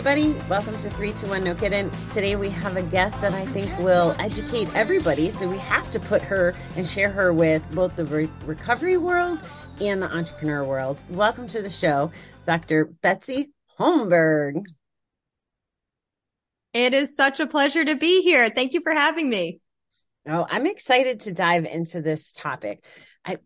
Everybody. 0.00 0.32
Welcome 0.48 0.72
to 0.76 0.88
321 0.88 1.44
No 1.44 1.54
Kidding. 1.54 1.90
Today 2.08 2.34
we 2.34 2.48
have 2.48 2.74
a 2.74 2.82
guest 2.82 3.20
that 3.20 3.34
I 3.34 3.44
think 3.44 3.68
will 3.80 4.16
educate 4.18 4.74
everybody. 4.74 5.30
So 5.30 5.46
we 5.46 5.58
have 5.58 5.90
to 5.90 6.00
put 6.00 6.22
her 6.22 6.54
and 6.74 6.86
share 6.86 7.10
her 7.10 7.34
with 7.34 7.70
both 7.72 7.96
the 7.96 8.06
re- 8.06 8.30
recovery 8.46 8.96
world 8.96 9.44
and 9.78 10.00
the 10.00 10.10
entrepreneur 10.10 10.64
world. 10.64 11.02
Welcome 11.10 11.48
to 11.48 11.60
the 11.60 11.68
show, 11.68 12.12
Dr. 12.46 12.86
Betsy 12.86 13.50
Holmberg. 13.78 14.64
It 16.72 16.94
is 16.94 17.14
such 17.14 17.38
a 17.38 17.46
pleasure 17.46 17.84
to 17.84 17.94
be 17.94 18.22
here. 18.22 18.48
Thank 18.48 18.72
you 18.72 18.80
for 18.80 18.92
having 18.92 19.28
me. 19.28 19.60
Oh, 20.26 20.46
I'm 20.48 20.66
excited 20.66 21.20
to 21.20 21.34
dive 21.34 21.66
into 21.66 22.00
this 22.00 22.32
topic. 22.32 22.82
I 23.22 23.36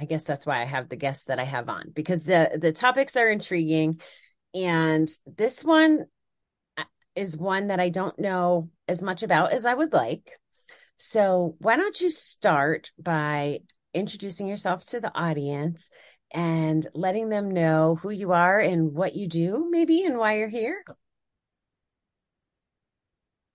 I 0.00 0.06
guess 0.06 0.24
that's 0.24 0.46
why 0.46 0.62
I 0.62 0.64
have 0.64 0.88
the 0.88 0.96
guests 0.96 1.24
that 1.24 1.38
I 1.38 1.44
have 1.44 1.68
on 1.68 1.90
because 1.92 2.24
the 2.24 2.58
the 2.58 2.72
topics 2.72 3.14
are 3.16 3.28
intriguing 3.28 4.00
and 4.54 5.08
this 5.26 5.62
one 5.64 6.06
uh, 6.76 6.84
is 7.14 7.36
one 7.36 7.68
that 7.68 7.80
I 7.80 7.88
don't 7.88 8.18
know 8.18 8.70
as 8.86 9.02
much 9.02 9.22
about 9.22 9.52
as 9.52 9.66
I 9.66 9.74
would 9.74 9.92
like. 9.92 10.32
So, 10.96 11.54
why 11.58 11.76
don't 11.76 12.00
you 12.00 12.10
start 12.10 12.90
by 12.98 13.60
introducing 13.94 14.46
yourself 14.46 14.84
to 14.86 15.00
the 15.00 15.16
audience 15.16 15.90
and 16.32 16.86
letting 16.94 17.28
them 17.28 17.50
know 17.50 17.94
who 17.94 18.10
you 18.10 18.32
are 18.32 18.58
and 18.58 18.92
what 18.92 19.14
you 19.14 19.28
do, 19.28 19.68
maybe, 19.70 20.04
and 20.04 20.18
why 20.18 20.38
you're 20.38 20.48
here? 20.48 20.84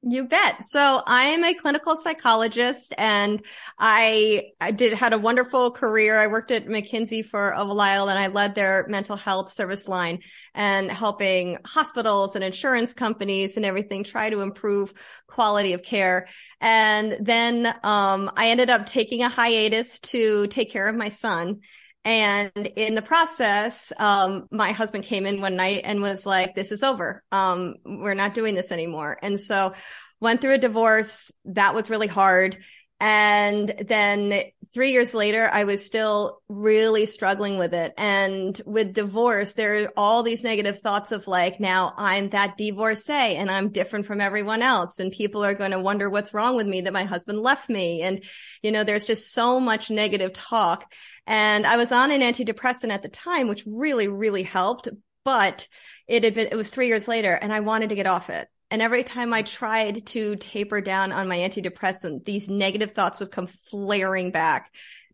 You 0.05 0.25
bet. 0.25 0.67
So 0.67 1.01
I 1.07 1.23
am 1.27 1.45
a 1.45 1.53
clinical 1.53 1.95
psychologist 1.95 2.93
and 2.97 3.41
I, 3.79 4.49
I 4.59 4.71
did, 4.71 4.91
had 4.91 5.13
a 5.13 5.17
wonderful 5.17 5.71
career. 5.71 6.19
I 6.19 6.27
worked 6.27 6.51
at 6.51 6.67
McKinsey 6.67 7.25
for 7.25 7.51
a 7.51 7.65
while 7.65 8.09
and 8.09 8.19
I 8.19 8.27
led 8.27 8.53
their 8.53 8.85
mental 8.89 9.15
health 9.15 9.49
service 9.49 9.87
line 9.87 10.19
and 10.53 10.91
helping 10.91 11.57
hospitals 11.65 12.35
and 12.35 12.43
insurance 12.43 12.93
companies 12.93 13.55
and 13.55 13.65
everything 13.65 14.03
try 14.03 14.29
to 14.29 14.41
improve 14.41 14.93
quality 15.27 15.71
of 15.71 15.83
care. 15.83 16.27
And 16.59 17.25
then, 17.25 17.73
um, 17.83 18.29
I 18.35 18.49
ended 18.49 18.69
up 18.69 18.85
taking 18.85 19.23
a 19.23 19.29
hiatus 19.29 19.99
to 19.99 20.47
take 20.47 20.69
care 20.69 20.89
of 20.89 20.97
my 20.97 21.07
son. 21.07 21.61
And 22.05 22.51
in 22.75 22.95
the 22.95 23.01
process, 23.01 23.93
um, 23.97 24.47
my 24.51 24.71
husband 24.71 25.05
came 25.05 25.25
in 25.25 25.39
one 25.39 25.55
night 25.55 25.81
and 25.85 26.01
was 26.01 26.25
like, 26.25 26.53
this 26.53 26.71
is 26.71 26.83
over. 26.83 27.23
Um, 27.31 27.75
we're 27.85 28.13
not 28.13 28.33
doing 28.33 28.55
this 28.55 28.71
anymore. 28.71 29.17
And 29.21 29.39
so 29.39 29.73
went 30.19 30.41
through 30.41 30.55
a 30.55 30.57
divorce. 30.57 31.31
That 31.45 31.75
was 31.75 31.89
really 31.89 32.07
hard. 32.07 32.57
And 32.99 33.85
then 33.87 34.43
three 34.73 34.91
years 34.91 35.13
later, 35.13 35.49
I 35.51 35.65
was 35.65 35.85
still 35.85 36.39
really 36.47 37.05
struggling 37.05 37.57
with 37.57 37.73
it. 37.73 37.93
And 37.97 38.59
with 38.65 38.93
divorce, 38.93 39.53
there 39.53 39.83
are 39.83 39.91
all 39.97 40.23
these 40.23 40.43
negative 40.43 40.79
thoughts 40.79 41.11
of 41.11 41.27
like, 41.27 41.59
now 41.59 41.93
I'm 41.97 42.29
that 42.29 42.57
divorcee 42.57 43.11
and 43.35 43.51
I'm 43.51 43.69
different 43.69 44.05
from 44.05 44.21
everyone 44.21 44.61
else. 44.61 44.99
And 44.99 45.11
people 45.11 45.43
are 45.43 45.53
going 45.53 45.71
to 45.71 45.79
wonder 45.79 46.09
what's 46.09 46.33
wrong 46.33 46.55
with 46.55 46.65
me 46.65 46.81
that 46.81 46.93
my 46.93 47.03
husband 47.03 47.39
left 47.39 47.69
me. 47.69 48.01
And, 48.01 48.23
you 48.61 48.71
know, 48.71 48.85
there's 48.85 49.05
just 49.05 49.33
so 49.33 49.59
much 49.59 49.89
negative 49.89 50.31
talk. 50.31 50.91
And 51.25 51.65
I 51.65 51.77
was 51.77 51.91
on 51.91 52.11
an 52.11 52.21
antidepressant 52.21 52.91
at 52.91 53.01
the 53.01 53.09
time, 53.09 53.47
which 53.47 53.63
really, 53.65 54.07
really 54.07 54.43
helped. 54.43 54.89
But 55.23 55.67
it 56.07 56.23
had 56.23 56.33
been, 56.33 56.47
it 56.51 56.55
was 56.55 56.69
three 56.69 56.87
years 56.87 57.07
later 57.07 57.33
and 57.33 57.53
I 57.53 57.61
wanted 57.61 57.89
to 57.89 57.95
get 57.95 58.07
off 58.07 58.29
it. 58.29 58.47
And 58.69 58.81
every 58.81 59.03
time 59.03 59.33
I 59.33 59.43
tried 59.43 60.05
to 60.07 60.35
taper 60.35 60.81
down 60.81 61.11
on 61.11 61.27
my 61.27 61.37
antidepressant, 61.37 62.25
these 62.25 62.49
negative 62.49 62.91
thoughts 62.91 63.19
would 63.19 63.31
come 63.31 63.47
flaring 63.47 64.31
back. 64.31 64.71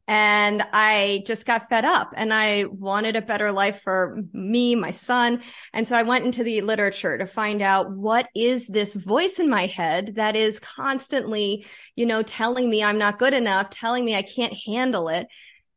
And 0.08 0.64
I 0.74 1.24
just 1.28 1.46
got 1.46 1.69
fed 1.69 1.86
up 1.86 2.14
and 2.16 2.34
I 2.34 2.66
wanted 2.66 3.16
a 3.16 3.22
better 3.22 3.52
life 3.52 3.81
for 3.84 4.24
me, 4.34 4.74
my 4.74 4.90
son. 4.90 5.44
And 5.72 5.88
so 5.88 5.96
I 5.96 6.02
went 6.02 6.25
into 6.25 6.44
the 6.44 6.62
literature 6.62 7.16
to 7.18 7.28
find 7.28 7.62
out 7.62 7.92
what 7.92 8.28
is 8.34 8.66
this 8.66 8.96
voice 8.96 9.38
in 9.38 9.50
my 9.50 9.68
head 9.68 10.16
that 10.16 10.36
is 10.36 10.58
constantly, 10.58 11.68
you 11.96 12.08
know, 12.08 12.24
telling 12.24 12.68
me 12.68 12.84
I'm 12.84 12.98
not 12.98 13.19
good 13.19 13.36
enough, 13.36 13.69
telling 13.69 14.03
me 14.03 14.16
I 14.16 14.24
can't 14.24 14.58
handle 14.66 15.09
it. 15.09 15.28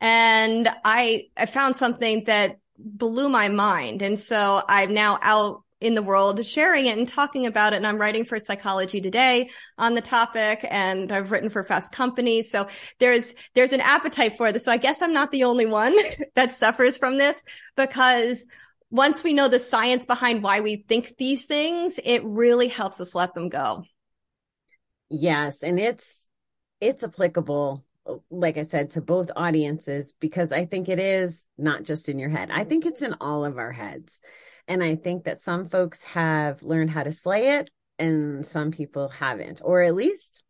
And 0.02 0.68
I, 0.84 1.28
I 1.36 1.46
found 1.46 1.76
something 1.76 2.24
that 2.24 2.58
blew 2.76 3.28
my 3.28 3.48
mind. 3.48 4.02
And 4.02 4.18
so 4.18 4.62
I'm 4.68 4.92
now 4.92 5.20
out 5.22 5.62
in 5.80 5.94
the 5.94 6.02
world 6.02 6.44
sharing 6.44 6.86
it 6.86 6.98
and 6.98 7.08
talking 7.08 7.46
about 7.46 7.72
it. 7.72 7.76
And 7.76 7.86
I'm 7.86 8.00
writing 8.00 8.24
for 8.24 8.40
Psychology 8.40 9.00
Today 9.00 9.50
on 9.78 9.94
the 9.94 10.00
topic 10.00 10.66
and 10.68 11.12
I've 11.12 11.30
written 11.30 11.50
for 11.50 11.62
Fast 11.62 11.92
Company. 11.92 12.42
So 12.42 12.66
there's, 12.98 13.32
there's 13.54 13.72
an 13.72 13.80
appetite 13.80 14.36
for 14.36 14.50
this. 14.50 14.64
So 14.64 14.72
I 14.72 14.76
guess 14.76 15.02
I'm 15.02 15.12
not 15.12 15.30
the 15.30 15.44
only 15.44 15.66
one 15.66 15.94
that 16.34 16.50
suffers 16.50 16.96
from 16.96 17.18
this 17.18 17.44
because 17.76 18.44
once 18.90 19.22
we 19.22 19.32
know 19.32 19.46
the 19.46 19.60
science 19.60 20.04
behind 20.04 20.42
why 20.42 20.60
we 20.60 20.84
think 20.88 21.14
these 21.16 21.46
things, 21.46 22.00
it 22.04 22.24
really 22.24 22.68
helps 22.68 23.00
us 23.00 23.14
let 23.14 23.34
them 23.34 23.48
go. 23.48 23.84
Yes. 25.10 25.62
And 25.62 25.78
it's, 25.78 26.22
it's 26.80 27.04
applicable 27.04 27.84
like 28.30 28.58
I 28.58 28.62
said, 28.62 28.90
to 28.90 29.00
both 29.00 29.30
audiences 29.36 30.12
because 30.20 30.52
I 30.52 30.64
think 30.64 30.88
it 30.88 30.98
is 30.98 31.46
not 31.56 31.84
just 31.84 32.08
in 32.08 32.18
your 32.18 32.28
head. 32.28 32.50
I 32.50 32.64
think 32.64 32.86
it's 32.86 33.02
in 33.02 33.14
all 33.20 33.44
of 33.44 33.58
our 33.58 33.72
heads. 33.72 34.20
And 34.68 34.82
I 34.82 34.96
think 34.96 35.24
that 35.24 35.42
some 35.42 35.68
folks 35.68 36.02
have 36.04 36.62
learned 36.62 36.90
how 36.90 37.02
to 37.02 37.12
slay 37.12 37.58
it 37.58 37.70
and 37.98 38.44
some 38.44 38.70
people 38.70 39.08
haven't, 39.08 39.60
or 39.64 39.82
at 39.82 39.94
least 39.94 40.42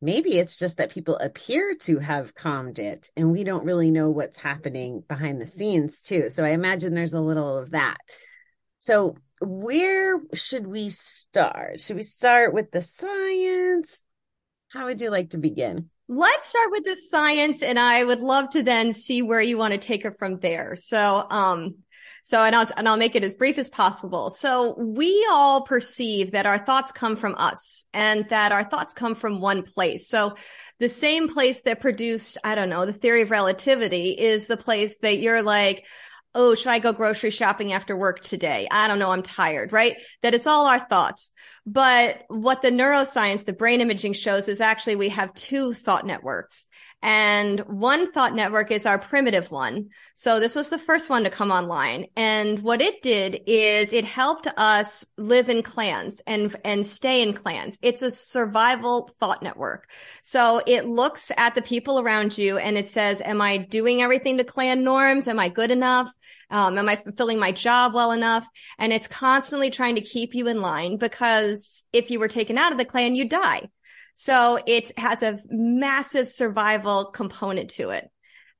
maybe 0.00 0.38
it's 0.38 0.58
just 0.58 0.76
that 0.76 0.90
people 0.90 1.16
appear 1.16 1.74
to 1.74 1.98
have 1.98 2.34
calmed 2.34 2.78
it 2.78 3.10
and 3.16 3.32
we 3.32 3.44
don't 3.44 3.64
really 3.64 3.90
know 3.90 4.10
what's 4.10 4.38
happening 4.38 5.02
behind 5.08 5.40
the 5.40 5.46
scenes 5.46 6.02
too. 6.02 6.30
So 6.30 6.44
I 6.44 6.50
imagine 6.50 6.94
there's 6.94 7.14
a 7.14 7.20
little 7.20 7.58
of 7.58 7.70
that. 7.70 7.98
So 8.78 9.16
where 9.40 10.20
should 10.34 10.66
we 10.66 10.90
start? 10.90 11.80
Should 11.80 11.96
we 11.96 12.02
start 12.02 12.54
with 12.54 12.70
the 12.70 12.82
science? 12.82 14.02
How 14.68 14.86
would 14.86 15.00
you 15.00 15.10
like 15.10 15.30
to 15.30 15.38
begin? 15.38 15.90
Let's 16.08 16.48
start 16.48 16.70
with 16.70 16.84
the 16.84 16.96
science 16.96 17.62
and 17.62 17.78
I 17.78 18.02
would 18.02 18.20
love 18.20 18.50
to 18.50 18.62
then 18.62 18.94
see 18.94 19.20
where 19.20 19.42
you 19.42 19.58
want 19.58 19.72
to 19.72 19.78
take 19.78 20.06
it 20.06 20.18
from 20.18 20.38
there. 20.38 20.74
So, 20.74 21.26
um, 21.28 21.76
so, 22.22 22.42
and 22.42 22.54
I'll, 22.54 22.66
and 22.76 22.88
I'll 22.88 22.96
make 22.96 23.14
it 23.14 23.24
as 23.24 23.34
brief 23.34 23.58
as 23.58 23.70
possible. 23.70 24.30
So 24.30 24.74
we 24.78 25.26
all 25.30 25.62
perceive 25.62 26.32
that 26.32 26.46
our 26.46 26.58
thoughts 26.58 26.92
come 26.92 27.16
from 27.16 27.34
us 27.36 27.86
and 27.92 28.26
that 28.30 28.52
our 28.52 28.64
thoughts 28.64 28.92
come 28.92 29.14
from 29.14 29.40
one 29.40 29.62
place. 29.62 30.08
So 30.08 30.34
the 30.78 30.88
same 30.88 31.28
place 31.28 31.62
that 31.62 31.80
produced, 31.80 32.38
I 32.44 32.54
don't 32.54 32.70
know, 32.70 32.86
the 32.86 32.92
theory 32.92 33.22
of 33.22 33.30
relativity 33.30 34.10
is 34.10 34.46
the 34.46 34.56
place 34.56 34.98
that 34.98 35.20
you're 35.20 35.42
like, 35.42 35.84
oh, 36.34 36.54
should 36.54 36.68
I 36.68 36.78
go 36.78 36.92
grocery 36.92 37.30
shopping 37.30 37.72
after 37.72 37.96
work 37.96 38.22
today? 38.22 38.68
I 38.70 38.86
don't 38.86 38.98
know. 38.98 39.10
I'm 39.10 39.22
tired, 39.22 39.72
right? 39.72 39.96
That 40.22 40.34
it's 40.34 40.46
all 40.46 40.66
our 40.66 40.78
thoughts. 40.78 41.32
But 41.66 42.22
what 42.28 42.62
the 42.62 42.70
neuroscience, 42.70 43.44
the 43.44 43.52
brain 43.52 43.80
imaging 43.80 44.12
shows 44.12 44.48
is 44.48 44.60
actually 44.60 44.96
we 44.96 45.08
have 45.08 45.34
two 45.34 45.72
thought 45.72 46.06
networks. 46.06 46.66
And 47.00 47.60
one 47.60 48.10
thought 48.10 48.34
network 48.34 48.72
is 48.72 48.84
our 48.84 48.98
primitive 48.98 49.52
one. 49.52 49.90
So 50.16 50.40
this 50.40 50.56
was 50.56 50.68
the 50.68 50.78
first 50.78 51.08
one 51.08 51.22
to 51.24 51.30
come 51.30 51.52
online. 51.52 52.06
And 52.16 52.60
what 52.60 52.80
it 52.80 53.02
did 53.02 53.40
is 53.46 53.92
it 53.92 54.04
helped 54.04 54.48
us 54.56 55.06
live 55.16 55.48
in 55.48 55.62
clans 55.62 56.20
and, 56.26 56.54
and 56.64 56.84
stay 56.84 57.22
in 57.22 57.34
clans. 57.34 57.78
It's 57.82 58.02
a 58.02 58.10
survival 58.10 59.10
thought 59.20 59.44
network. 59.44 59.88
So 60.22 60.60
it 60.66 60.86
looks 60.86 61.30
at 61.36 61.54
the 61.54 61.62
people 61.62 62.00
around 62.00 62.36
you 62.36 62.58
and 62.58 62.76
it 62.76 62.88
says, 62.88 63.20
am 63.20 63.40
I 63.40 63.58
doing 63.58 64.02
everything 64.02 64.38
to 64.38 64.44
clan 64.44 64.82
norms? 64.82 65.28
Am 65.28 65.38
I 65.38 65.50
good 65.50 65.70
enough? 65.70 66.12
Um, 66.50 66.78
am 66.78 66.88
I 66.88 66.96
fulfilling 66.96 67.38
my 67.38 67.52
job 67.52 67.94
well 67.94 68.10
enough? 68.10 68.48
And 68.76 68.92
it's 68.92 69.06
constantly 69.06 69.70
trying 69.70 69.94
to 69.94 70.00
keep 70.00 70.34
you 70.34 70.48
in 70.48 70.60
line 70.60 70.96
because 70.96 71.84
if 71.92 72.10
you 72.10 72.18
were 72.18 72.28
taken 72.28 72.58
out 72.58 72.72
of 72.72 72.78
the 72.78 72.84
clan, 72.84 73.14
you'd 73.14 73.28
die. 73.28 73.68
So 74.20 74.58
it 74.66 74.90
has 74.98 75.22
a 75.22 75.38
massive 75.48 76.26
survival 76.26 77.04
component 77.04 77.70
to 77.70 77.90
it. 77.90 78.10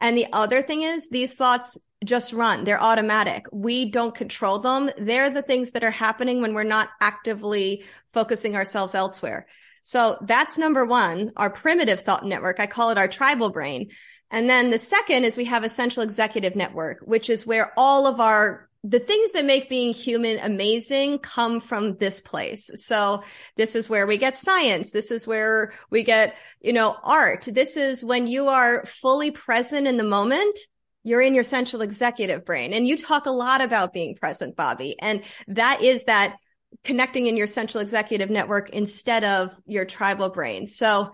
And 0.00 0.16
the 0.16 0.28
other 0.32 0.62
thing 0.62 0.82
is 0.82 1.10
these 1.10 1.34
thoughts 1.34 1.76
just 2.04 2.32
run. 2.32 2.62
They're 2.62 2.80
automatic. 2.80 3.46
We 3.52 3.90
don't 3.90 4.14
control 4.14 4.60
them. 4.60 4.88
They're 4.96 5.30
the 5.30 5.42
things 5.42 5.72
that 5.72 5.82
are 5.82 5.90
happening 5.90 6.40
when 6.40 6.54
we're 6.54 6.62
not 6.62 6.90
actively 7.00 7.82
focusing 8.14 8.54
ourselves 8.54 8.94
elsewhere. 8.94 9.48
So 9.82 10.18
that's 10.20 10.58
number 10.58 10.84
one, 10.84 11.32
our 11.34 11.50
primitive 11.50 12.02
thought 12.02 12.24
network. 12.24 12.60
I 12.60 12.68
call 12.68 12.90
it 12.90 12.98
our 12.98 13.08
tribal 13.08 13.50
brain. 13.50 13.90
And 14.30 14.48
then 14.48 14.70
the 14.70 14.78
second 14.78 15.24
is 15.24 15.36
we 15.36 15.46
have 15.46 15.64
a 15.64 15.68
central 15.68 16.04
executive 16.04 16.54
network, 16.54 17.00
which 17.00 17.28
is 17.28 17.44
where 17.44 17.72
all 17.76 18.06
of 18.06 18.20
our 18.20 18.67
the 18.84 19.00
things 19.00 19.32
that 19.32 19.44
make 19.44 19.68
being 19.68 19.92
human 19.92 20.38
amazing 20.38 21.18
come 21.18 21.60
from 21.60 21.96
this 21.96 22.20
place. 22.20 22.70
So 22.74 23.24
this 23.56 23.74
is 23.74 23.90
where 23.90 24.06
we 24.06 24.18
get 24.18 24.36
science. 24.36 24.92
This 24.92 25.10
is 25.10 25.26
where 25.26 25.72
we 25.90 26.04
get, 26.04 26.36
you 26.60 26.72
know, 26.72 26.96
art. 27.02 27.48
This 27.50 27.76
is 27.76 28.04
when 28.04 28.26
you 28.28 28.48
are 28.48 28.86
fully 28.86 29.32
present 29.32 29.88
in 29.88 29.96
the 29.96 30.04
moment. 30.04 30.56
You're 31.02 31.22
in 31.22 31.34
your 31.34 31.44
central 31.44 31.82
executive 31.82 32.44
brain 32.44 32.72
and 32.72 32.86
you 32.86 32.96
talk 32.96 33.26
a 33.26 33.30
lot 33.30 33.60
about 33.60 33.92
being 33.92 34.14
present, 34.14 34.56
Bobby. 34.56 34.96
And 35.00 35.22
that 35.48 35.82
is 35.82 36.04
that 36.04 36.36
connecting 36.84 37.26
in 37.26 37.36
your 37.36 37.46
central 37.46 37.82
executive 37.82 38.30
network 38.30 38.70
instead 38.70 39.24
of 39.24 39.50
your 39.66 39.86
tribal 39.86 40.28
brain. 40.28 40.66
So 40.66 41.12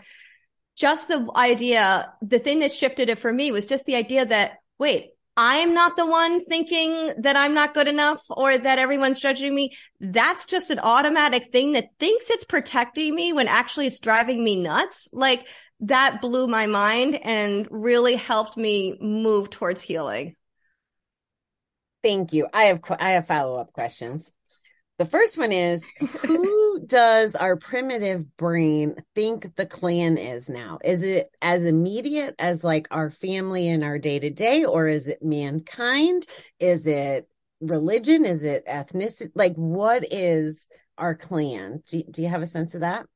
just 0.76 1.08
the 1.08 1.31
idea, 1.34 2.12
the 2.20 2.40
thing 2.40 2.58
that 2.58 2.72
shifted 2.72 3.08
it 3.08 3.19
for 3.19 3.32
me 3.32 3.52
was 3.52 3.66
just 3.66 3.87
the 3.87 3.94
idea 3.94 4.26
that, 4.26 4.58
wait, 4.78 5.11
I'm 5.37 5.75
not 5.75 5.97
the 5.97 6.07
one 6.07 6.45
thinking 6.45 7.13
that 7.19 7.37
I'm 7.37 7.55
not 7.55 7.75
good 7.75 7.89
enough 7.89 8.23
or 8.31 8.57
that 8.57 8.79
everyone's 8.79 9.19
judging 9.19 9.55
me. 9.55 9.77
That's 10.01 10.47
just 10.47 10.71
an 10.71 10.79
automatic 10.79 11.51
thing 11.51 11.73
that 11.73 11.89
thinks 11.99 12.31
it's 12.31 12.45
protecting 12.45 13.15
me 13.15 13.33
when 13.33 13.49
actually 13.49 13.89
it's 13.89 13.99
driving 13.99 14.45
me 14.45 14.57
nuts. 14.57 15.09
Like 15.13 15.47
that 15.81 16.21
blew 16.21 16.47
my 16.47 16.67
mind 16.67 17.19
and 17.23 17.67
really 17.71 18.15
helped 18.15 18.57
me 18.57 18.97
move 19.01 19.51
towards 19.51 19.83
healing. 19.83 20.37
Thank 22.05 22.33
you. 22.33 22.47
I 22.53 22.65
have 22.65 22.81
I 23.01 23.13
have 23.13 23.27
follow 23.27 23.61
up 23.61 23.73
questions. 23.73 24.31
The 24.99 25.07
first 25.07 25.37
one 25.37 25.51
is 25.51 25.85
who 25.99 26.63
does 26.87 27.35
our 27.35 27.57
primitive 27.57 28.37
brain 28.37 28.97
think 29.15 29.55
the 29.57 29.67
clan 29.67 30.19
is 30.19 30.49
now? 30.49 30.79
Is 30.85 31.03
it 31.03 31.31
as 31.41 31.65
immediate 31.65 32.35
as 32.39 32.65
like 32.65 32.89
our 32.91 33.11
family 33.11 33.69
and 33.69 33.85
our 33.85 33.99
day 33.99 34.19
to 34.19 34.31
day, 34.31 34.65
or 34.65 34.87
is 34.87 35.09
it 35.09 35.23
mankind? 35.23 36.27
Is 36.59 36.87
it 36.87 37.29
religion? 37.61 38.25
Is 38.25 38.45
it 38.45 38.67
ethnicity? 38.67 39.31
Like, 39.35 39.55
what 39.55 40.13
is 40.13 40.69
our 40.99 41.15
clan? 41.15 41.83
Do, 41.87 42.03
do 42.11 42.23
you 42.23 42.29
have 42.29 42.43
a 42.43 42.47
sense 42.47 42.75
of 42.75 42.81
that? 42.83 43.07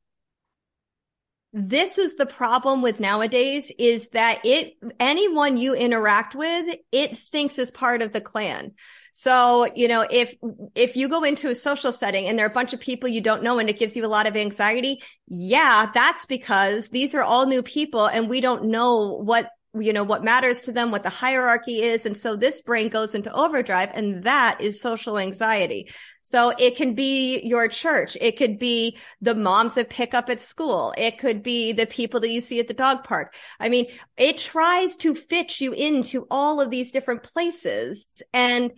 this 1.53 1.97
is 1.97 2.17
the 2.17 2.27
problem 2.27 2.83
with 2.83 3.01
nowadays 3.01 3.73
is 3.79 4.11
that 4.11 4.41
it 4.45 4.75
anyone 5.01 5.57
you 5.57 5.75
interact 5.75 6.35
with 6.35 6.77
it 6.93 7.17
thinks 7.17 7.59
is 7.59 7.71
part 7.71 8.03
of 8.03 8.13
the 8.13 8.21
clan 8.21 8.73
so 9.19 9.67
you 9.75 9.89
know 9.89 10.07
if 10.09 10.37
if 10.77 10.97
you 10.97 11.09
go 11.09 11.25
into 11.25 11.49
a 11.49 11.55
social 11.55 11.91
setting 11.91 12.29
and 12.29 12.39
there 12.39 12.47
are 12.47 12.51
a 12.51 12.55
bunch 12.55 12.73
of 12.73 12.79
people 12.79 13.09
you 13.09 13.21
don't 13.21 13.43
know 13.43 13.59
and 13.59 13.69
it 13.69 13.77
gives 13.77 13.97
you 13.97 14.07
a 14.07 14.15
lot 14.17 14.29
of 14.29 14.37
anxiety 14.37 15.03
yeah 15.27 15.91
that's 15.93 16.25
because 16.25 16.91
these 16.91 17.17
are 17.17 17.25
all 17.25 17.45
new 17.45 17.61
people 17.61 18.07
and 18.07 18.31
we 18.31 18.41
don't 18.41 18.67
know 18.67 19.21
what 19.25 19.51
you 19.75 19.93
know, 19.93 20.03
what 20.03 20.25
matters 20.25 20.63
to 20.63 20.73
them, 20.73 20.91
what 20.91 21.03
the 21.03 21.11
hierarchy 21.11 21.83
is. 21.83 22.07
And 22.07 22.17
so 22.17 22.37
this 22.37 22.63
brain 22.63 22.89
goes 22.89 23.15
into 23.15 23.33
overdrive 23.33 23.91
and 23.93 24.25
that 24.25 24.61
is 24.61 24.81
social 24.81 25.19
anxiety. 25.19 25.91
So 26.23 26.53
it 26.59 26.77
can 26.77 26.95
be 26.95 27.41
your 27.41 27.69
church. 27.69 28.17
It 28.21 28.37
could 28.37 28.59
be 28.59 28.99
the 29.21 29.35
moms 29.35 29.77
that 29.77 29.91
pick 29.91 30.15
up 30.15 30.29
at 30.31 30.41
school. 30.41 30.95
It 30.97 31.19
could 31.19 31.43
be 31.43 31.73
the 31.73 31.87
people 31.87 32.21
that 32.21 32.31
you 32.31 32.41
see 32.41 32.61
at 32.61 32.69
the 32.69 32.75
dog 32.75 33.05
park. 33.05 33.35
I 33.61 33.69
mean, 33.69 33.87
it 34.17 34.39
tries 34.39 34.97
to 34.97 35.15
fit 35.15 35.61
you 35.61 35.73
into 35.73 36.27
all 36.31 36.61
of 36.61 36.71
these 36.71 36.93
different 36.93 37.23
places 37.23 38.07
and 38.33 38.73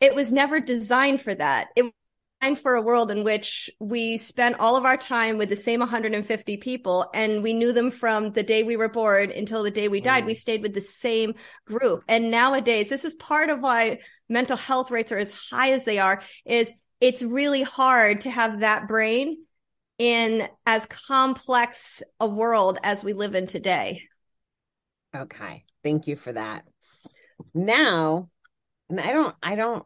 it 0.00 0.14
was 0.14 0.32
never 0.32 0.60
designed 0.60 1.20
for 1.20 1.34
that. 1.34 1.68
It 1.76 1.82
was 1.82 1.92
designed 2.40 2.58
for 2.60 2.74
a 2.74 2.82
world 2.82 3.10
in 3.10 3.24
which 3.24 3.70
we 3.80 4.16
spent 4.16 4.60
all 4.60 4.76
of 4.76 4.84
our 4.84 4.96
time 4.96 5.38
with 5.38 5.48
the 5.48 5.56
same 5.56 5.80
150 5.80 6.56
people 6.58 7.10
and 7.12 7.42
we 7.42 7.52
knew 7.52 7.72
them 7.72 7.90
from 7.90 8.32
the 8.32 8.42
day 8.42 8.62
we 8.62 8.76
were 8.76 8.88
born 8.88 9.32
until 9.32 9.62
the 9.62 9.70
day 9.70 9.88
we 9.88 10.00
died. 10.00 10.24
Mm. 10.24 10.26
We 10.26 10.34
stayed 10.34 10.62
with 10.62 10.74
the 10.74 10.80
same 10.80 11.34
group. 11.66 12.04
And 12.08 12.30
nowadays, 12.30 12.88
this 12.88 13.04
is 13.04 13.14
part 13.14 13.50
of 13.50 13.60
why 13.60 13.98
mental 14.28 14.56
health 14.56 14.90
rates 14.90 15.10
are 15.10 15.18
as 15.18 15.32
high 15.32 15.72
as 15.72 15.84
they 15.84 15.98
are 15.98 16.22
is 16.44 16.72
it's 17.00 17.22
really 17.22 17.62
hard 17.62 18.22
to 18.22 18.30
have 18.30 18.60
that 18.60 18.88
brain 18.88 19.38
in 19.98 20.48
as 20.64 20.86
complex 20.86 22.02
a 22.20 22.26
world 22.26 22.78
as 22.82 23.02
we 23.02 23.12
live 23.12 23.34
in 23.34 23.46
today. 23.46 24.02
Okay. 25.16 25.64
Thank 25.82 26.06
you 26.06 26.16
for 26.16 26.32
that. 26.32 26.64
Now, 27.54 28.28
and 28.88 29.00
I 29.00 29.12
don't, 29.12 29.34
I 29.42 29.56
don't 29.56 29.84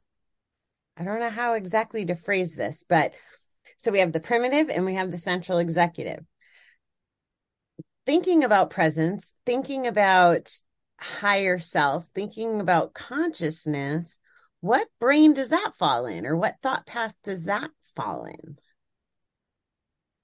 I 0.97 1.05
don't 1.05 1.21
know 1.21 1.31
how 1.31 1.55
exactly 1.55 2.05
to 2.07 2.17
phrase 2.17 2.55
this, 2.55 2.85
but 2.89 3.15
so 3.77 3.91
we 3.91 4.01
have 4.01 4.13
the 4.13 4.21
primitive 4.21 4.69
and 4.69 4.85
we 4.85 4.95
have 4.95 5.11
the 5.11 5.19
central 5.19 5.59
executive. 5.59 6.25
Thinking 8.05 8.45
about 8.45 8.71
presence, 8.71 9.35
thinking 9.47 9.87
about 9.87 10.53
higher 10.99 11.59
self, 11.59 12.07
thinking 12.15 12.61
about 12.61 12.95
consciousness, 12.95 14.19
what 14.61 14.89
brain 15.01 15.35
does 15.35 15.51
that 15.51 15.73
fall 15.79 16.07
in 16.07 16.27
or 16.27 16.37
what 16.37 16.57
thought 16.63 16.87
path 16.87 17.15
does 17.23 17.45
that 17.45 17.71
fall 17.97 18.25
in? 18.25 18.57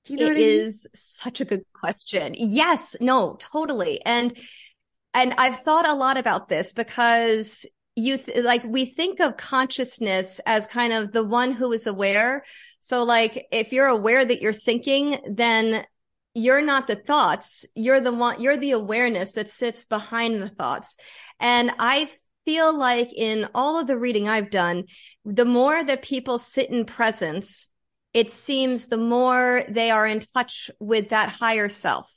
Do 0.04 0.12
you 0.12 0.18
know 0.20 0.26
it 0.26 0.32
I 0.32 0.34
mean? 0.34 0.66
is 0.66 0.86
such 0.94 1.40
a 1.40 1.44
good 1.44 1.64
question. 1.74 2.34
Yes, 2.36 2.96
no, 3.00 3.36
totally. 3.38 4.00
And 4.04 4.36
and 5.14 5.34
I've 5.38 5.60
thought 5.60 5.88
a 5.88 5.94
lot 5.94 6.16
about 6.16 6.48
this 6.48 6.72
because 6.72 7.66
you 7.98 8.16
th- 8.16 8.44
like 8.44 8.62
we 8.62 8.84
think 8.84 9.18
of 9.18 9.36
consciousness 9.36 10.40
as 10.46 10.68
kind 10.68 10.92
of 10.92 11.10
the 11.10 11.24
one 11.24 11.50
who 11.52 11.72
is 11.72 11.86
aware. 11.86 12.44
So 12.80 13.02
like 13.02 13.46
if 13.50 13.72
you're 13.72 13.86
aware 13.86 14.24
that 14.24 14.40
you're 14.40 14.52
thinking, 14.52 15.18
then 15.28 15.84
you're 16.32 16.62
not 16.62 16.86
the 16.86 16.94
thoughts. 16.94 17.66
You're 17.74 18.00
the 18.00 18.12
one, 18.12 18.40
you're 18.40 18.56
the 18.56 18.70
awareness 18.70 19.32
that 19.32 19.48
sits 19.48 19.84
behind 19.84 20.40
the 20.40 20.48
thoughts. 20.48 20.96
And 21.40 21.72
I 21.80 22.08
feel 22.44 22.76
like 22.76 23.12
in 23.12 23.48
all 23.52 23.80
of 23.80 23.88
the 23.88 23.98
reading 23.98 24.28
I've 24.28 24.50
done, 24.50 24.84
the 25.24 25.44
more 25.44 25.82
that 25.82 26.02
people 26.02 26.38
sit 26.38 26.70
in 26.70 26.84
presence, 26.84 27.68
it 28.14 28.30
seems 28.30 28.86
the 28.86 28.96
more 28.96 29.64
they 29.68 29.90
are 29.90 30.06
in 30.06 30.20
touch 30.20 30.70
with 30.78 31.08
that 31.08 31.30
higher 31.30 31.68
self. 31.68 32.12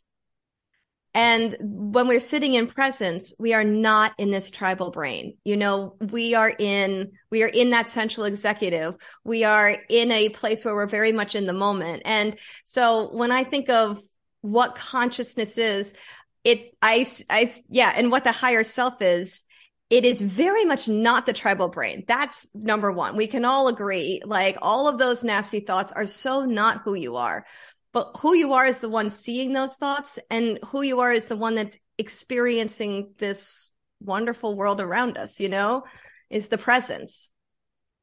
And 1.14 1.58
when 1.60 2.08
we're 2.08 2.22
sitting 2.22 2.54
in 2.54 2.68
presence, 2.68 3.34
we 3.38 3.54
are 3.54 3.66
not 3.66 4.14
in 4.18 4.32
this 4.32 4.50
tribal 4.50 4.92
brain. 4.92 5.36
You 5.44 5.58
know, 5.58 5.98
we 6.00 6.36
are 6.36 6.50
in, 6.50 7.12
we 7.30 7.44
are 7.44 7.48
in 7.48 7.72
that 7.72 7.90
central 7.90 8.26
executive. 8.26 8.96
We 9.26 9.44
are 9.44 9.76
in 9.90 10.12
a 10.12 10.30
place 10.30 10.64
where 10.64 10.74
we're 10.74 10.88
very 10.88 11.12
much 11.12 11.36
in 11.36 11.48
the 11.48 11.54
moment. 11.54 12.04
And 12.06 12.38
so 12.64 13.14
when 13.14 13.32
I 13.32 13.44
think 13.44 13.70
of 13.70 14.00
what 14.40 14.76
consciousness 14.76 15.58
is, 15.58 15.94
it, 16.46 16.74
I, 16.82 17.06
I, 17.30 17.52
yeah, 17.70 17.92
and 17.94 18.10
what 18.10 18.24
the 18.24 18.32
higher 18.32 18.64
self 18.64 19.02
is, 19.02 19.44
it 19.90 20.06
is 20.06 20.22
very 20.22 20.64
much 20.64 20.88
not 20.88 21.26
the 21.26 21.34
tribal 21.34 21.68
brain. 21.68 22.06
That's 22.08 22.48
number 22.56 22.90
one. 22.94 23.18
We 23.18 23.28
can 23.28 23.44
all 23.44 23.68
agree, 23.68 24.22
like 24.26 24.58
all 24.62 24.88
of 24.88 24.98
those 24.98 25.26
nasty 25.26 25.60
thoughts 25.60 25.92
are 25.92 26.06
so 26.06 26.46
not 26.46 26.84
who 26.84 26.94
you 26.94 27.18
are 27.18 27.46
but 27.94 28.12
who 28.20 28.34
you 28.34 28.54
are 28.54 28.66
is 28.66 28.80
the 28.80 28.90
one 28.90 29.10
seeing 29.10 29.54
those 29.54 29.76
thoughts 29.76 30.20
and 30.30 30.60
who 30.68 30.82
you 30.82 31.00
are 31.02 31.12
is 31.12 31.26
the 31.26 31.36
one 31.36 31.56
that's 31.56 31.80
experiencing 31.98 33.14
this 33.18 33.72
wonderful 34.00 34.56
world 34.56 34.82
around 34.82 35.18
us 35.18 35.40
you 35.40 35.50
know 35.50 35.84
is 36.32 36.48
the 36.48 36.58
presence. 36.58 37.32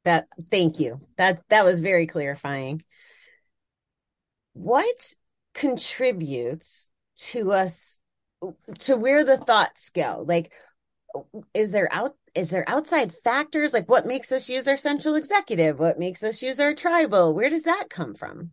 That 0.05 0.29
thank 0.51 0.79
you. 0.79 0.99
That 1.17 1.41
that 1.49 1.65
was 1.65 1.81
very 1.81 2.07
clarifying. 2.07 2.83
What 4.53 5.15
contributes 5.55 6.89
to 7.17 7.53
us 7.53 7.99
to 8.81 8.97
where 8.97 9.25
the 9.25 9.39
thoughts 9.39 9.91
go? 9.91 10.25
Like 10.27 10.53
is 11.53 11.73
there 11.73 11.89
out 11.91 12.13
is 12.35 12.51
there 12.51 12.69
outside 12.69 13.13
factors? 13.13 13.73
Like 13.73 13.89
what 13.89 14.07
makes 14.07 14.31
us 14.31 14.49
use 14.49 14.69
our 14.69 14.77
central 14.77 15.17
executive? 15.17 15.81
What 15.81 15.99
makes 15.99 16.23
us 16.23 16.43
use 16.43 16.61
our 16.61 16.75
tribal? 16.75 17.35
Where 17.35 17.51
does 17.51 17.65
that 17.65 17.87
come 17.91 18.15
from 18.15 18.53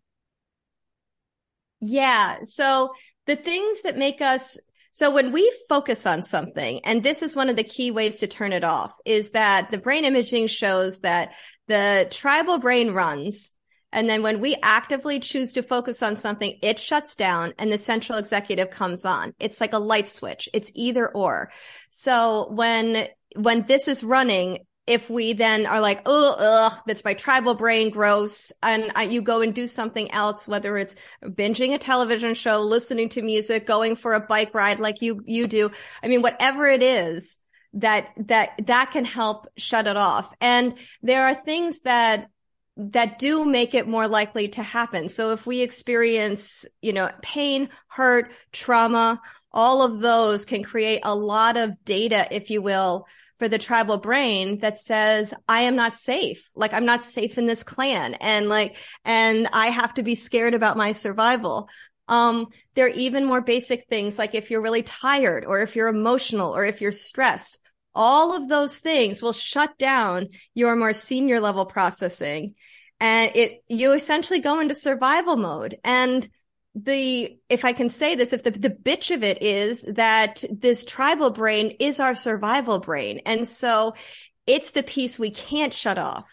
yeah. 1.79 2.39
So 2.43 2.93
the 3.25 3.35
things 3.35 3.81
that 3.83 3.97
make 3.97 4.21
us 4.21 4.57
so 4.95 5.11
when 5.11 5.33
we 5.33 5.51
focus 5.67 6.05
on 6.05 6.21
something, 6.21 6.79
and 6.85 7.03
this 7.03 7.21
is 7.21 7.35
one 7.35 7.49
of 7.49 7.57
the 7.57 7.65
key 7.65 7.91
ways 7.91 8.19
to 8.19 8.27
turn 8.27 8.53
it 8.53 8.63
off, 8.63 8.93
is 9.03 9.31
that 9.31 9.69
the 9.69 9.77
brain 9.77 10.05
imaging 10.05 10.47
shows 10.47 11.01
that 11.01 11.33
the 11.67 12.07
tribal 12.11 12.59
brain 12.59 12.91
runs. 12.91 13.51
And 13.91 14.09
then 14.09 14.23
when 14.23 14.39
we 14.39 14.55
actively 14.63 15.19
choose 15.19 15.51
to 15.51 15.63
focus 15.63 16.01
on 16.01 16.15
something, 16.15 16.57
it 16.61 16.79
shuts 16.79 17.15
down 17.15 17.53
and 17.59 17.73
the 17.73 17.77
central 17.77 18.17
executive 18.17 18.69
comes 18.69 19.03
on. 19.03 19.33
It's 19.37 19.59
like 19.59 19.73
a 19.73 19.79
light 19.79 20.07
switch. 20.07 20.47
It's 20.53 20.71
either 20.75 21.09
or. 21.09 21.51
So 21.89 22.49
when, 22.51 23.09
when 23.35 23.65
this 23.65 23.89
is 23.89 24.01
running, 24.01 24.59
if 24.87 25.09
we 25.09 25.33
then 25.33 25.65
are 25.65 25.81
like, 25.81 26.01
oh, 26.05 26.35
ugh, 26.37 26.83
that's 26.85 27.03
my 27.03 27.15
tribal 27.15 27.55
brain, 27.55 27.89
gross, 27.89 28.51
and 28.61 28.91
you 29.11 29.21
go 29.21 29.41
and 29.41 29.53
do 29.53 29.65
something 29.65 30.11
else, 30.11 30.47
whether 30.47 30.77
it's 30.77 30.95
binging 31.23 31.73
a 31.73 31.79
television 31.79 32.35
show, 32.35 32.61
listening 32.61 33.09
to 33.09 33.21
music, 33.21 33.65
going 33.65 33.95
for 33.95 34.13
a 34.13 34.19
bike 34.19 34.53
ride 34.53 34.79
like 34.79 35.01
you 35.01 35.21
you 35.25 35.47
do. 35.47 35.71
I 36.03 36.07
mean, 36.07 36.21
whatever 36.21 36.67
it 36.67 36.83
is 36.83 37.37
that 37.73 38.09
that 38.27 38.51
that 38.67 38.91
can 38.91 39.05
help 39.05 39.47
shut 39.57 39.87
it 39.87 39.97
off. 39.97 40.33
And 40.39 40.75
there 41.01 41.27
are 41.27 41.35
things 41.35 41.81
that 41.81 42.29
that 42.77 43.19
do 43.19 43.45
make 43.45 43.73
it 43.73 43.87
more 43.87 44.07
likely 44.07 44.49
to 44.49 44.61
happen. 44.61 45.09
So 45.09 45.31
if 45.31 45.47
we 45.47 45.61
experience, 45.61 46.65
you 46.81 46.93
know, 46.93 47.09
pain, 47.21 47.69
hurt, 47.87 48.31
trauma, 48.51 49.21
all 49.51 49.81
of 49.81 50.01
those 50.01 50.45
can 50.45 50.61
create 50.61 50.99
a 51.03 51.15
lot 51.15 51.55
of 51.55 51.83
data, 51.85 52.27
if 52.31 52.49
you 52.49 52.61
will, 52.61 53.07
for 53.37 53.47
the 53.47 53.57
tribal 53.57 53.97
brain 53.97 54.59
that 54.59 54.77
says, 54.77 55.33
I 55.47 55.61
am 55.61 55.75
not 55.75 55.93
safe. 55.93 56.49
Like 56.55 56.73
I'm 56.73 56.85
not 56.85 57.03
safe 57.03 57.37
in 57.37 57.45
this 57.45 57.63
clan. 57.63 58.13
And 58.15 58.47
like, 58.49 58.75
and 59.03 59.47
I 59.51 59.67
have 59.67 59.93
to 59.95 60.03
be 60.03 60.15
scared 60.15 60.53
about 60.53 60.77
my 60.77 60.93
survival. 60.93 61.69
Um, 62.07 62.47
there 62.75 62.85
are 62.85 62.89
even 62.89 63.25
more 63.25 63.41
basic 63.41 63.87
things 63.87 64.17
like 64.17 64.35
if 64.35 64.51
you're 64.51 64.61
really 64.61 64.83
tired 64.83 65.43
or 65.43 65.61
if 65.61 65.75
you're 65.75 65.87
emotional 65.87 66.55
or 66.55 66.63
if 66.63 66.81
you're 66.81 66.91
stressed, 66.91 67.59
all 67.93 68.35
of 68.35 68.47
those 68.47 68.77
things 68.77 69.21
will 69.21 69.33
shut 69.33 69.77
down 69.77 70.29
your 70.53 70.75
more 70.75 70.93
senior 70.93 71.39
level 71.39 71.65
processing. 71.65 72.55
And 72.99 73.35
it, 73.35 73.63
you 73.67 73.93
essentially 73.93 74.39
go 74.39 74.59
into 74.59 74.75
survival 74.75 75.35
mode. 75.35 75.77
And 75.83 76.29
the, 76.75 77.37
if 77.49 77.63
I 77.63 77.73
can 77.73 77.89
say 77.89 78.15
this, 78.15 78.33
if 78.33 78.43
the, 78.43 78.51
the 78.51 78.69
bitch 78.69 79.13
of 79.13 79.23
it 79.23 79.41
is 79.41 79.83
that 79.83 80.43
this 80.51 80.83
tribal 80.83 81.29
brain 81.29 81.77
is 81.79 81.99
our 81.99 82.13
survival 82.13 82.79
brain. 82.79 83.21
And 83.25 83.47
so 83.47 83.95
it's 84.45 84.71
the 84.71 84.83
piece 84.83 85.17
we 85.17 85.31
can't 85.31 85.73
shut 85.73 85.97
off. 85.97 86.25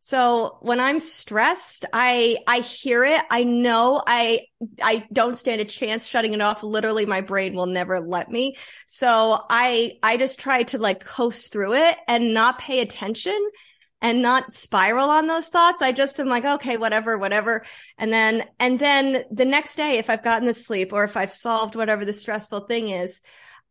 So 0.00 0.58
when 0.60 0.80
I'm 0.80 1.00
stressed, 1.00 1.86
I, 1.92 2.36
I 2.46 2.60
hear 2.60 3.04
it. 3.04 3.22
I 3.30 3.44
know 3.44 4.02
I, 4.06 4.40
I 4.82 5.06
don't 5.10 5.38
stand 5.38 5.62
a 5.62 5.64
chance 5.64 6.06
shutting 6.06 6.34
it 6.34 6.42
off. 6.42 6.62
Literally, 6.62 7.06
my 7.06 7.22
brain 7.22 7.54
will 7.54 7.66
never 7.66 8.00
let 8.00 8.30
me. 8.30 8.56
So 8.86 9.40
I, 9.48 9.92
I 10.02 10.18
just 10.18 10.38
try 10.38 10.64
to 10.64 10.78
like 10.78 11.02
coast 11.02 11.52
through 11.52 11.74
it 11.74 11.96
and 12.06 12.34
not 12.34 12.58
pay 12.58 12.80
attention 12.80 13.38
and 14.04 14.20
not 14.20 14.52
spiral 14.52 15.08
on 15.08 15.28
those 15.28 15.48
thoughts. 15.48 15.80
I 15.80 15.90
just 15.90 16.20
am 16.20 16.28
like, 16.28 16.44
okay, 16.44 16.76
whatever, 16.76 17.16
whatever. 17.16 17.64
And 17.96 18.12
then, 18.12 18.44
and 18.60 18.78
then 18.78 19.24
the 19.32 19.46
next 19.46 19.76
day, 19.76 19.96
if 19.96 20.10
I've 20.10 20.22
gotten 20.22 20.46
the 20.46 20.52
sleep 20.52 20.92
or 20.92 21.04
if 21.04 21.16
I've 21.16 21.30
solved 21.30 21.74
whatever 21.74 22.04
the 22.04 22.12
stressful 22.12 22.66
thing 22.66 22.90
is, 22.90 23.22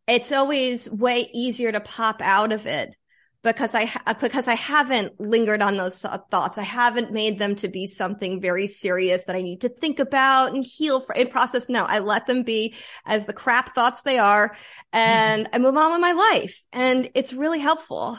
it's 0.08 0.32
always 0.32 0.92
way 0.92 1.30
easier 1.36 1.72
to 1.72 1.80
pop 1.80 2.20
out 2.20 2.52
of 2.52 2.66
it 2.66 2.96
because 3.44 3.76
I, 3.76 3.92
because 4.20 4.48
I 4.48 4.56
haven't 4.56 5.20
lingered 5.20 5.62
on 5.62 5.78
those 5.78 6.04
thoughts. 6.32 6.58
I 6.58 6.64
haven't 6.64 7.12
made 7.12 7.38
them 7.38 7.54
to 7.58 7.68
be 7.68 7.86
something 7.86 8.42
very 8.42 8.66
serious 8.66 9.26
that 9.26 9.36
I 9.36 9.44
need 9.44 9.62
to 9.62 9.70
think 9.70 10.00
about 10.00 10.56
and 10.56 10.66
heal 10.66 11.00
for 11.00 11.16
and 11.16 11.30
process. 11.30 11.70
No, 11.70 11.84
I 11.84 12.00
let 12.00 12.26
them 12.26 12.42
be 12.42 12.74
as 13.06 13.28
the 13.28 13.34
crap 13.34 13.76
thoughts 13.76 14.02
they 14.02 14.18
are 14.18 14.56
and 14.92 15.46
mm-hmm. 15.46 15.56
I 15.56 15.60
move 15.60 15.78
on 15.78 15.92
with 15.92 16.02
my 16.02 16.14
life 16.14 16.64
and 16.74 17.12
it's 17.14 17.34
really 17.34 17.60
helpful. 17.60 18.18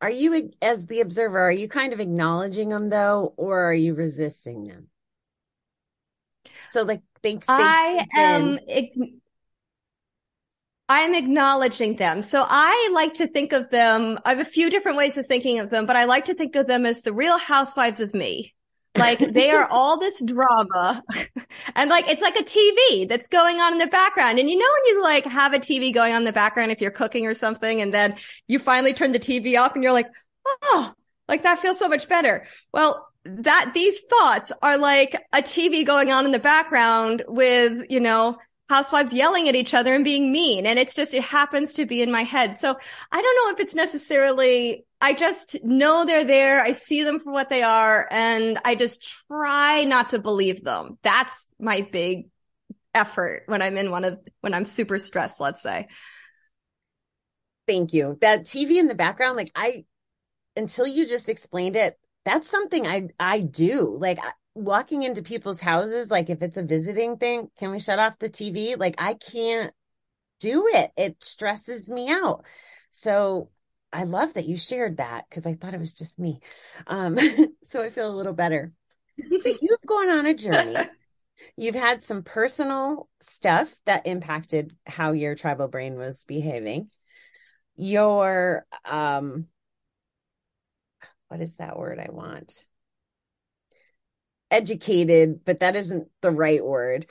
Are 0.00 0.10
you, 0.10 0.50
as 0.62 0.86
the 0.86 1.00
observer, 1.00 1.38
are 1.38 1.52
you 1.52 1.68
kind 1.68 1.92
of 1.92 2.00
acknowledging 2.00 2.70
them 2.70 2.88
though, 2.88 3.34
or 3.36 3.64
are 3.64 3.74
you 3.74 3.94
resisting 3.94 4.66
them? 4.66 4.88
So, 6.70 6.82
like, 6.82 7.02
think, 7.22 7.44
think 7.44 7.48
I 7.48 8.06
am. 8.16 8.58
I'm 10.88 11.14
acknowledging 11.14 11.96
them. 11.96 12.20
So 12.20 12.44
I 12.48 12.90
like 12.92 13.14
to 13.14 13.28
think 13.28 13.52
of 13.52 13.70
them. 13.70 14.18
I 14.24 14.30
have 14.30 14.40
a 14.40 14.44
few 14.44 14.70
different 14.70 14.98
ways 14.98 15.16
of 15.18 15.26
thinking 15.26 15.60
of 15.60 15.70
them, 15.70 15.86
but 15.86 15.94
I 15.96 16.04
like 16.04 16.24
to 16.24 16.34
think 16.34 16.56
of 16.56 16.66
them 16.66 16.84
as 16.84 17.02
the 17.02 17.12
real 17.12 17.38
housewives 17.38 18.00
of 18.00 18.12
me. 18.12 18.54
Like 18.96 19.18
they 19.18 19.50
are 19.50 19.68
all 19.70 19.98
this 19.98 20.22
drama 20.24 21.02
and 21.76 21.88
like 21.90 22.08
it's 22.08 22.22
like 22.22 22.36
a 22.36 22.42
TV 22.42 23.08
that's 23.08 23.28
going 23.28 23.60
on 23.60 23.72
in 23.72 23.78
the 23.78 23.86
background. 23.86 24.38
And 24.38 24.50
you 24.50 24.58
know 24.58 24.66
when 24.66 24.96
you 24.96 25.02
like 25.02 25.24
have 25.26 25.54
a 25.54 25.58
TV 25.58 25.94
going 25.94 26.12
on 26.12 26.22
in 26.22 26.24
the 26.24 26.32
background 26.32 26.72
if 26.72 26.80
you're 26.80 26.90
cooking 26.90 27.26
or 27.26 27.34
something 27.34 27.80
and 27.80 27.94
then 27.94 28.16
you 28.48 28.58
finally 28.58 28.92
turn 28.92 29.12
the 29.12 29.20
TV 29.20 29.58
off 29.58 29.74
and 29.74 29.84
you're 29.84 29.92
like, 29.92 30.08
"Oh, 30.62 30.92
like 31.28 31.44
that 31.44 31.60
feels 31.60 31.78
so 31.78 31.88
much 31.88 32.08
better." 32.08 32.46
Well, 32.72 33.06
that 33.24 33.72
these 33.74 34.00
thoughts 34.02 34.52
are 34.62 34.78
like 34.78 35.14
a 35.32 35.42
TV 35.42 35.84
going 35.84 36.10
on 36.10 36.24
in 36.24 36.32
the 36.32 36.38
background 36.38 37.22
with, 37.28 37.84
you 37.90 38.00
know, 38.00 38.38
housewives 38.70 39.12
yelling 39.12 39.48
at 39.48 39.56
each 39.56 39.74
other 39.74 39.96
and 39.96 40.04
being 40.04 40.30
mean. 40.30 40.64
And 40.64 40.78
it's 40.78 40.94
just, 40.94 41.12
it 41.12 41.24
happens 41.24 41.72
to 41.72 41.86
be 41.86 42.02
in 42.02 42.12
my 42.12 42.22
head. 42.22 42.54
So 42.54 42.78
I 43.10 43.20
don't 43.20 43.36
know 43.44 43.52
if 43.52 43.58
it's 43.58 43.74
necessarily, 43.74 44.86
I 45.00 45.12
just 45.12 45.56
know 45.64 46.04
they're 46.04 46.24
there. 46.24 46.62
I 46.62 46.70
see 46.70 47.02
them 47.02 47.18
for 47.18 47.32
what 47.32 47.50
they 47.50 47.64
are 47.64 48.06
and 48.12 48.60
I 48.64 48.76
just 48.76 49.02
try 49.26 49.82
not 49.82 50.10
to 50.10 50.20
believe 50.20 50.62
them. 50.62 50.98
That's 51.02 51.48
my 51.58 51.80
big 51.80 52.28
effort 52.94 53.42
when 53.46 53.60
I'm 53.60 53.76
in 53.76 53.90
one 53.90 54.04
of, 54.04 54.20
when 54.40 54.54
I'm 54.54 54.64
super 54.64 55.00
stressed, 55.00 55.40
let's 55.40 55.60
say. 55.60 55.88
Thank 57.66 57.92
you. 57.92 58.18
That 58.20 58.42
TV 58.42 58.78
in 58.78 58.86
the 58.86 58.94
background, 58.94 59.36
like 59.36 59.50
I, 59.56 59.84
until 60.54 60.86
you 60.86 61.08
just 61.08 61.28
explained 61.28 61.74
it, 61.74 61.98
that's 62.24 62.48
something 62.48 62.86
I, 62.86 63.08
I 63.18 63.40
do. 63.40 63.96
Like 63.98 64.20
walking 64.64 65.02
into 65.02 65.22
people's 65.22 65.60
houses, 65.60 66.10
like 66.10 66.30
if 66.30 66.42
it's 66.42 66.58
a 66.58 66.62
visiting 66.62 67.16
thing, 67.16 67.50
can 67.58 67.70
we 67.70 67.80
shut 67.80 67.98
off 67.98 68.18
the 68.18 68.30
TV? 68.30 68.76
Like 68.78 68.96
I 68.98 69.14
can't 69.14 69.72
do 70.40 70.66
it. 70.68 70.90
It 70.96 71.22
stresses 71.22 71.88
me 71.90 72.08
out. 72.10 72.44
So 72.90 73.50
I 73.92 74.04
love 74.04 74.34
that 74.34 74.46
you 74.46 74.56
shared 74.56 74.98
that 74.98 75.24
because 75.28 75.46
I 75.46 75.54
thought 75.54 75.74
it 75.74 75.80
was 75.80 75.92
just 75.92 76.18
me. 76.18 76.40
Um, 76.86 77.18
so 77.64 77.82
I 77.82 77.90
feel 77.90 78.10
a 78.10 78.16
little 78.16 78.32
better. 78.32 78.72
so 79.40 79.48
you've 79.60 79.80
gone 79.86 80.08
on 80.08 80.26
a 80.26 80.34
journey. 80.34 80.76
You've 81.56 81.74
had 81.74 82.02
some 82.02 82.22
personal 82.22 83.08
stuff 83.20 83.74
that 83.86 84.06
impacted 84.06 84.76
how 84.86 85.12
your 85.12 85.34
tribal 85.34 85.68
brain 85.68 85.96
was 85.96 86.24
behaving. 86.24 86.90
Your 87.76 88.66
um 88.84 89.46
what 91.28 91.40
is 91.40 91.56
that 91.56 91.78
word 91.78 91.98
I 91.98 92.10
want? 92.10 92.66
Educated, 94.50 95.44
but 95.44 95.60
that 95.60 95.76
isn't 95.76 96.08
the 96.20 96.30
right 96.30 96.64
word. 96.64 97.06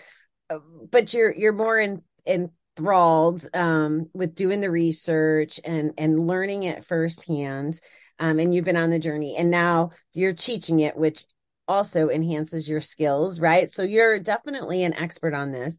But 0.91 1.13
you're 1.13 1.33
you're 1.33 1.53
more 1.53 1.77
in, 1.79 2.01
enthralled 2.25 3.47
um, 3.53 4.09
with 4.13 4.35
doing 4.35 4.61
the 4.61 4.71
research 4.71 5.59
and 5.63 5.93
and 5.97 6.27
learning 6.27 6.63
it 6.63 6.85
firsthand. 6.85 7.79
Um, 8.19 8.39
and 8.39 8.53
you've 8.53 8.65
been 8.65 8.75
on 8.77 8.89
the 8.89 8.99
journey, 8.99 9.35
and 9.37 9.49
now 9.49 9.91
you're 10.13 10.33
teaching 10.33 10.81
it, 10.81 10.97
which 10.97 11.25
also 11.67 12.09
enhances 12.09 12.67
your 12.67 12.81
skills, 12.81 13.39
right? 13.39 13.71
So 13.71 13.83
you're 13.83 14.19
definitely 14.19 14.83
an 14.83 14.95
expert 14.95 15.33
on 15.33 15.51
this. 15.51 15.77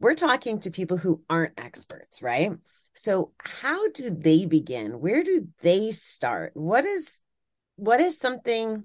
We're 0.00 0.16
talking 0.16 0.60
to 0.60 0.70
people 0.70 0.98
who 0.98 1.22
aren't 1.30 1.58
experts, 1.58 2.20
right? 2.20 2.52
So 2.94 3.32
how 3.38 3.90
do 3.90 4.10
they 4.10 4.44
begin? 4.44 5.00
Where 5.00 5.22
do 5.22 5.48
they 5.62 5.92
start? 5.92 6.52
What 6.54 6.84
is 6.84 7.20
what 7.76 8.00
is 8.00 8.18
something 8.18 8.84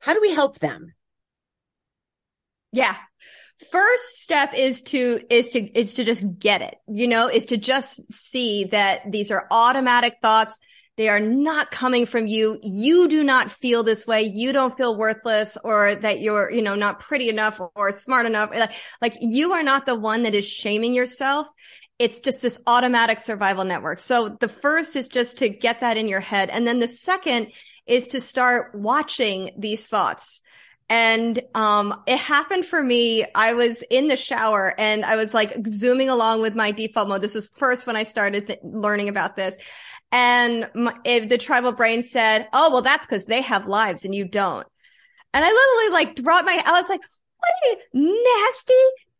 how 0.00 0.12
do 0.12 0.20
we 0.20 0.34
help 0.34 0.58
them? 0.58 0.92
Yeah. 2.74 2.96
First 3.70 4.18
step 4.18 4.52
is 4.54 4.82
to, 4.82 5.20
is 5.30 5.50
to, 5.50 5.78
is 5.78 5.94
to 5.94 6.04
just 6.04 6.38
get 6.38 6.60
it, 6.60 6.76
you 6.88 7.06
know, 7.06 7.28
is 7.28 7.46
to 7.46 7.56
just 7.56 8.12
see 8.12 8.64
that 8.64 9.10
these 9.10 9.30
are 9.30 9.46
automatic 9.50 10.16
thoughts. 10.20 10.58
They 10.96 11.08
are 11.08 11.20
not 11.20 11.70
coming 11.70 12.06
from 12.06 12.26
you. 12.26 12.58
You 12.62 13.08
do 13.08 13.24
not 13.24 13.50
feel 13.50 13.82
this 13.82 14.06
way. 14.06 14.30
You 14.32 14.52
don't 14.52 14.76
feel 14.76 14.96
worthless 14.96 15.56
or 15.62 15.94
that 15.96 16.20
you're, 16.20 16.50
you 16.50 16.62
know, 16.62 16.74
not 16.74 17.00
pretty 17.00 17.28
enough 17.28 17.60
or, 17.74 17.92
smart 17.92 18.26
enough. 18.26 18.50
Like 19.00 19.16
you 19.20 19.52
are 19.52 19.62
not 19.62 19.86
the 19.86 19.94
one 19.94 20.22
that 20.22 20.34
is 20.34 20.46
shaming 20.46 20.94
yourself. 20.94 21.46
It's 21.98 22.18
just 22.18 22.42
this 22.42 22.60
automatic 22.66 23.20
survival 23.20 23.64
network. 23.64 24.00
So 24.00 24.36
the 24.40 24.48
first 24.48 24.96
is 24.96 25.08
just 25.08 25.38
to 25.38 25.48
get 25.48 25.80
that 25.80 25.96
in 25.96 26.08
your 26.08 26.20
head. 26.20 26.50
And 26.50 26.66
then 26.66 26.80
the 26.80 26.88
second 26.88 27.52
is 27.86 28.08
to 28.08 28.20
start 28.20 28.74
watching 28.74 29.52
these 29.58 29.86
thoughts. 29.86 30.42
And, 30.88 31.40
um, 31.54 32.02
it 32.06 32.18
happened 32.18 32.66
for 32.66 32.82
me. 32.82 33.24
I 33.34 33.54
was 33.54 33.82
in 33.90 34.08
the 34.08 34.16
shower 34.16 34.74
and 34.78 35.04
I 35.04 35.16
was 35.16 35.32
like 35.32 35.56
zooming 35.66 36.10
along 36.10 36.42
with 36.42 36.54
my 36.54 36.70
default 36.72 37.08
mode. 37.08 37.22
This 37.22 37.34
was 37.34 37.48
first 37.48 37.86
when 37.86 37.96
I 37.96 38.02
started 38.02 38.46
th- 38.46 38.60
learning 38.62 39.08
about 39.08 39.34
this. 39.34 39.56
And 40.12 40.70
my, 40.74 40.94
it, 41.04 41.28
the 41.28 41.38
tribal 41.38 41.72
brain 41.72 42.02
said, 42.02 42.48
Oh, 42.52 42.70
well, 42.70 42.82
that's 42.82 43.06
because 43.06 43.26
they 43.26 43.40
have 43.40 43.66
lives 43.66 44.04
and 44.04 44.14
you 44.14 44.24
don't. 44.26 44.66
And 45.32 45.44
I 45.44 45.48
literally 45.48 45.92
like 45.92 46.14
dropped 46.16 46.46
my, 46.46 46.62
I 46.64 46.72
was 46.72 46.88
like, 46.88 47.00
what 47.38 47.78
a 47.78 47.98
nasty, 47.98 48.74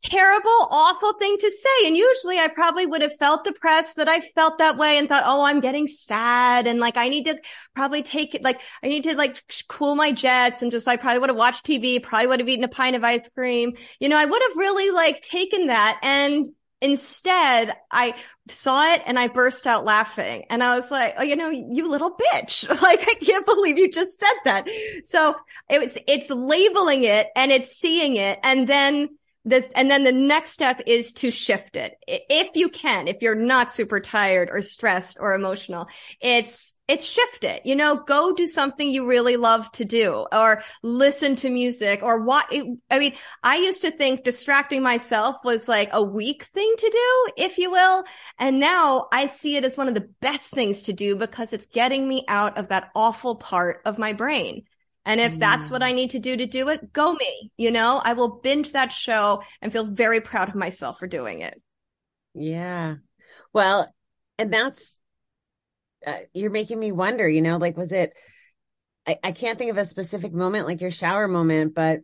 terrible, 0.04 0.68
awful 0.70 1.14
thing 1.14 1.36
to 1.38 1.50
say. 1.50 1.86
And 1.86 1.96
usually 1.96 2.38
I 2.38 2.48
probably 2.48 2.86
would 2.86 3.02
have 3.02 3.16
felt 3.16 3.44
depressed 3.44 3.96
that 3.96 4.08
I 4.08 4.20
felt 4.20 4.58
that 4.58 4.76
way 4.76 4.98
and 4.98 5.08
thought, 5.08 5.24
oh, 5.26 5.44
I'm 5.44 5.60
getting 5.60 5.88
sad. 5.88 6.66
And 6.66 6.78
like, 6.78 6.96
I 6.96 7.08
need 7.08 7.24
to 7.24 7.38
probably 7.74 8.02
take 8.02 8.34
it, 8.34 8.42
like, 8.42 8.60
I 8.82 8.88
need 8.88 9.04
to 9.04 9.16
like 9.16 9.42
cool 9.68 9.94
my 9.94 10.12
jets 10.12 10.62
and 10.62 10.70
just, 10.70 10.86
I 10.86 10.96
probably 10.96 11.18
would 11.20 11.30
have 11.30 11.38
watched 11.38 11.66
TV, 11.66 12.02
probably 12.02 12.26
would 12.28 12.40
have 12.40 12.48
eaten 12.48 12.64
a 12.64 12.68
pint 12.68 12.96
of 12.96 13.02
ice 13.02 13.28
cream. 13.30 13.76
You 13.98 14.08
know, 14.08 14.18
I 14.18 14.24
would 14.24 14.42
have 14.42 14.56
really 14.56 14.90
like 14.90 15.22
taken 15.22 15.68
that 15.68 15.98
and 16.02 16.46
Instead, 16.84 17.74
I 17.90 18.14
saw 18.50 18.92
it 18.92 19.00
and 19.06 19.18
I 19.18 19.28
burst 19.28 19.66
out 19.66 19.86
laughing. 19.86 20.44
And 20.50 20.62
I 20.62 20.76
was 20.76 20.90
like, 20.90 21.14
oh, 21.16 21.22
you 21.22 21.34
know, 21.34 21.48
you 21.48 21.88
little 21.88 22.14
bitch. 22.14 22.68
Like, 22.82 23.00
I 23.08 23.14
can't 23.14 23.46
believe 23.46 23.78
you 23.78 23.90
just 23.90 24.20
said 24.20 24.34
that. 24.44 24.68
So 25.04 25.34
it's, 25.70 25.96
it's 26.06 26.28
labeling 26.28 27.04
it 27.04 27.28
and 27.34 27.50
it's 27.50 27.74
seeing 27.74 28.16
it. 28.16 28.38
And 28.42 28.68
then 28.68 29.08
the, 29.44 29.76
and 29.76 29.90
then 29.90 30.04
the 30.04 30.12
next 30.12 30.52
step 30.52 30.80
is 30.86 31.12
to 31.14 31.30
shift 31.30 31.76
it. 31.76 31.96
If 32.06 32.56
you 32.56 32.68
can, 32.68 33.08
if 33.08 33.20
you're 33.20 33.34
not 33.34 33.70
super 33.70 34.00
tired 34.00 34.48
or 34.50 34.62
stressed 34.62 35.18
or 35.20 35.34
emotional, 35.34 35.86
it's, 36.20 36.76
it's 36.88 37.04
shift 37.04 37.44
it, 37.44 37.64
you 37.64 37.76
know, 37.76 37.96
go 37.96 38.34
do 38.34 38.46
something 38.46 38.90
you 38.90 39.06
really 39.06 39.36
love 39.36 39.70
to 39.72 39.84
do 39.84 40.26
or 40.32 40.62
listen 40.82 41.34
to 41.36 41.50
music 41.50 42.02
or 42.02 42.20
what, 42.24 42.46
I 42.90 42.98
mean, 42.98 43.14
I 43.42 43.56
used 43.56 43.82
to 43.82 43.90
think 43.90 44.24
distracting 44.24 44.82
myself 44.82 45.36
was 45.44 45.68
like 45.68 45.90
a 45.92 46.02
weak 46.02 46.44
thing 46.44 46.74
to 46.78 46.90
do, 46.90 47.32
if 47.42 47.58
you 47.58 47.70
will. 47.70 48.04
And 48.38 48.60
now 48.60 49.08
I 49.12 49.26
see 49.26 49.56
it 49.56 49.64
as 49.64 49.76
one 49.76 49.88
of 49.88 49.94
the 49.94 50.08
best 50.20 50.52
things 50.52 50.82
to 50.82 50.92
do 50.92 51.16
because 51.16 51.52
it's 51.52 51.66
getting 51.66 52.08
me 52.08 52.24
out 52.28 52.56
of 52.56 52.68
that 52.68 52.90
awful 52.94 53.36
part 53.36 53.82
of 53.84 53.98
my 53.98 54.12
brain. 54.12 54.64
And 55.04 55.20
if 55.20 55.34
mm. 55.34 55.38
that's 55.38 55.70
what 55.70 55.82
I 55.82 55.92
mm. 55.92 55.96
need 55.96 56.10
to 56.10 56.18
do 56.18 56.36
to 56.36 56.46
do 56.46 56.68
it, 56.68 56.92
go 56.92 57.12
me. 57.12 57.52
You 57.56 57.70
know, 57.70 58.00
I 58.02 58.14
will 58.14 58.40
binge 58.40 58.72
that 58.72 58.92
show 58.92 59.42
and 59.60 59.72
feel 59.72 59.86
very 59.86 60.20
proud 60.20 60.48
of 60.48 60.54
myself 60.54 60.98
for 60.98 61.06
doing 61.06 61.40
it. 61.40 61.60
Yeah. 62.34 62.96
Well, 63.52 63.92
and 64.38 64.52
that's, 64.52 64.98
uh, 66.06 66.18
you're 66.32 66.50
making 66.50 66.78
me 66.78 66.92
wonder, 66.92 67.28
you 67.28 67.42
know, 67.42 67.56
like, 67.56 67.76
was 67.76 67.92
it, 67.92 68.12
I, 69.06 69.18
I 69.22 69.32
can't 69.32 69.58
think 69.58 69.70
of 69.70 69.78
a 69.78 69.84
specific 69.84 70.32
moment 70.32 70.66
like 70.66 70.80
your 70.80 70.90
shower 70.90 71.28
moment, 71.28 71.74
but 71.74 72.00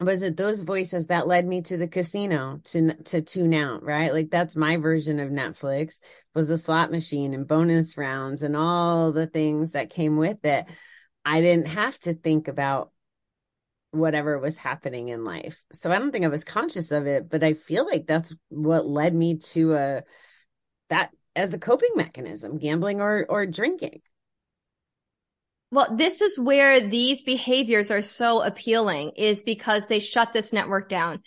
was 0.00 0.22
it 0.22 0.36
those 0.36 0.62
voices 0.62 1.08
that 1.08 1.26
led 1.26 1.46
me 1.46 1.60
to 1.62 1.76
the 1.76 1.88
casino 1.88 2.60
to 2.64 2.94
to 3.02 3.20
tune 3.20 3.52
out 3.52 3.82
right 3.82 4.12
like 4.12 4.30
that's 4.30 4.54
my 4.54 4.76
version 4.76 5.18
of 5.18 5.30
netflix 5.30 5.98
was 6.34 6.50
a 6.50 6.58
slot 6.58 6.92
machine 6.92 7.34
and 7.34 7.48
bonus 7.48 7.96
rounds 7.96 8.42
and 8.42 8.56
all 8.56 9.10
the 9.10 9.26
things 9.26 9.72
that 9.72 9.90
came 9.90 10.16
with 10.16 10.44
it 10.44 10.66
i 11.28 11.40
didn't 11.40 11.68
have 11.68 11.98
to 12.00 12.14
think 12.14 12.48
about 12.48 12.90
whatever 13.90 14.38
was 14.38 14.56
happening 14.56 15.08
in 15.08 15.24
life 15.24 15.62
so 15.72 15.90
i 15.90 15.98
don't 15.98 16.12
think 16.12 16.24
i 16.24 16.28
was 16.28 16.44
conscious 16.44 16.90
of 16.90 17.06
it 17.06 17.28
but 17.28 17.42
i 17.42 17.54
feel 17.54 17.86
like 17.86 18.06
that's 18.06 18.34
what 18.48 18.86
led 18.86 19.14
me 19.14 19.38
to 19.38 19.74
a 19.74 20.02
that 20.90 21.10
as 21.34 21.54
a 21.54 21.58
coping 21.58 21.92
mechanism 21.94 22.58
gambling 22.58 23.00
or 23.00 23.26
or 23.28 23.46
drinking 23.46 24.00
well, 25.70 25.94
this 25.94 26.22
is 26.22 26.38
where 26.38 26.80
these 26.80 27.22
behaviors 27.22 27.90
are 27.90 28.00
so 28.00 28.42
appealing 28.42 29.12
is 29.16 29.42
because 29.42 29.86
they 29.86 30.00
shut 30.00 30.32
this 30.32 30.52
network 30.52 30.88
down. 30.88 31.22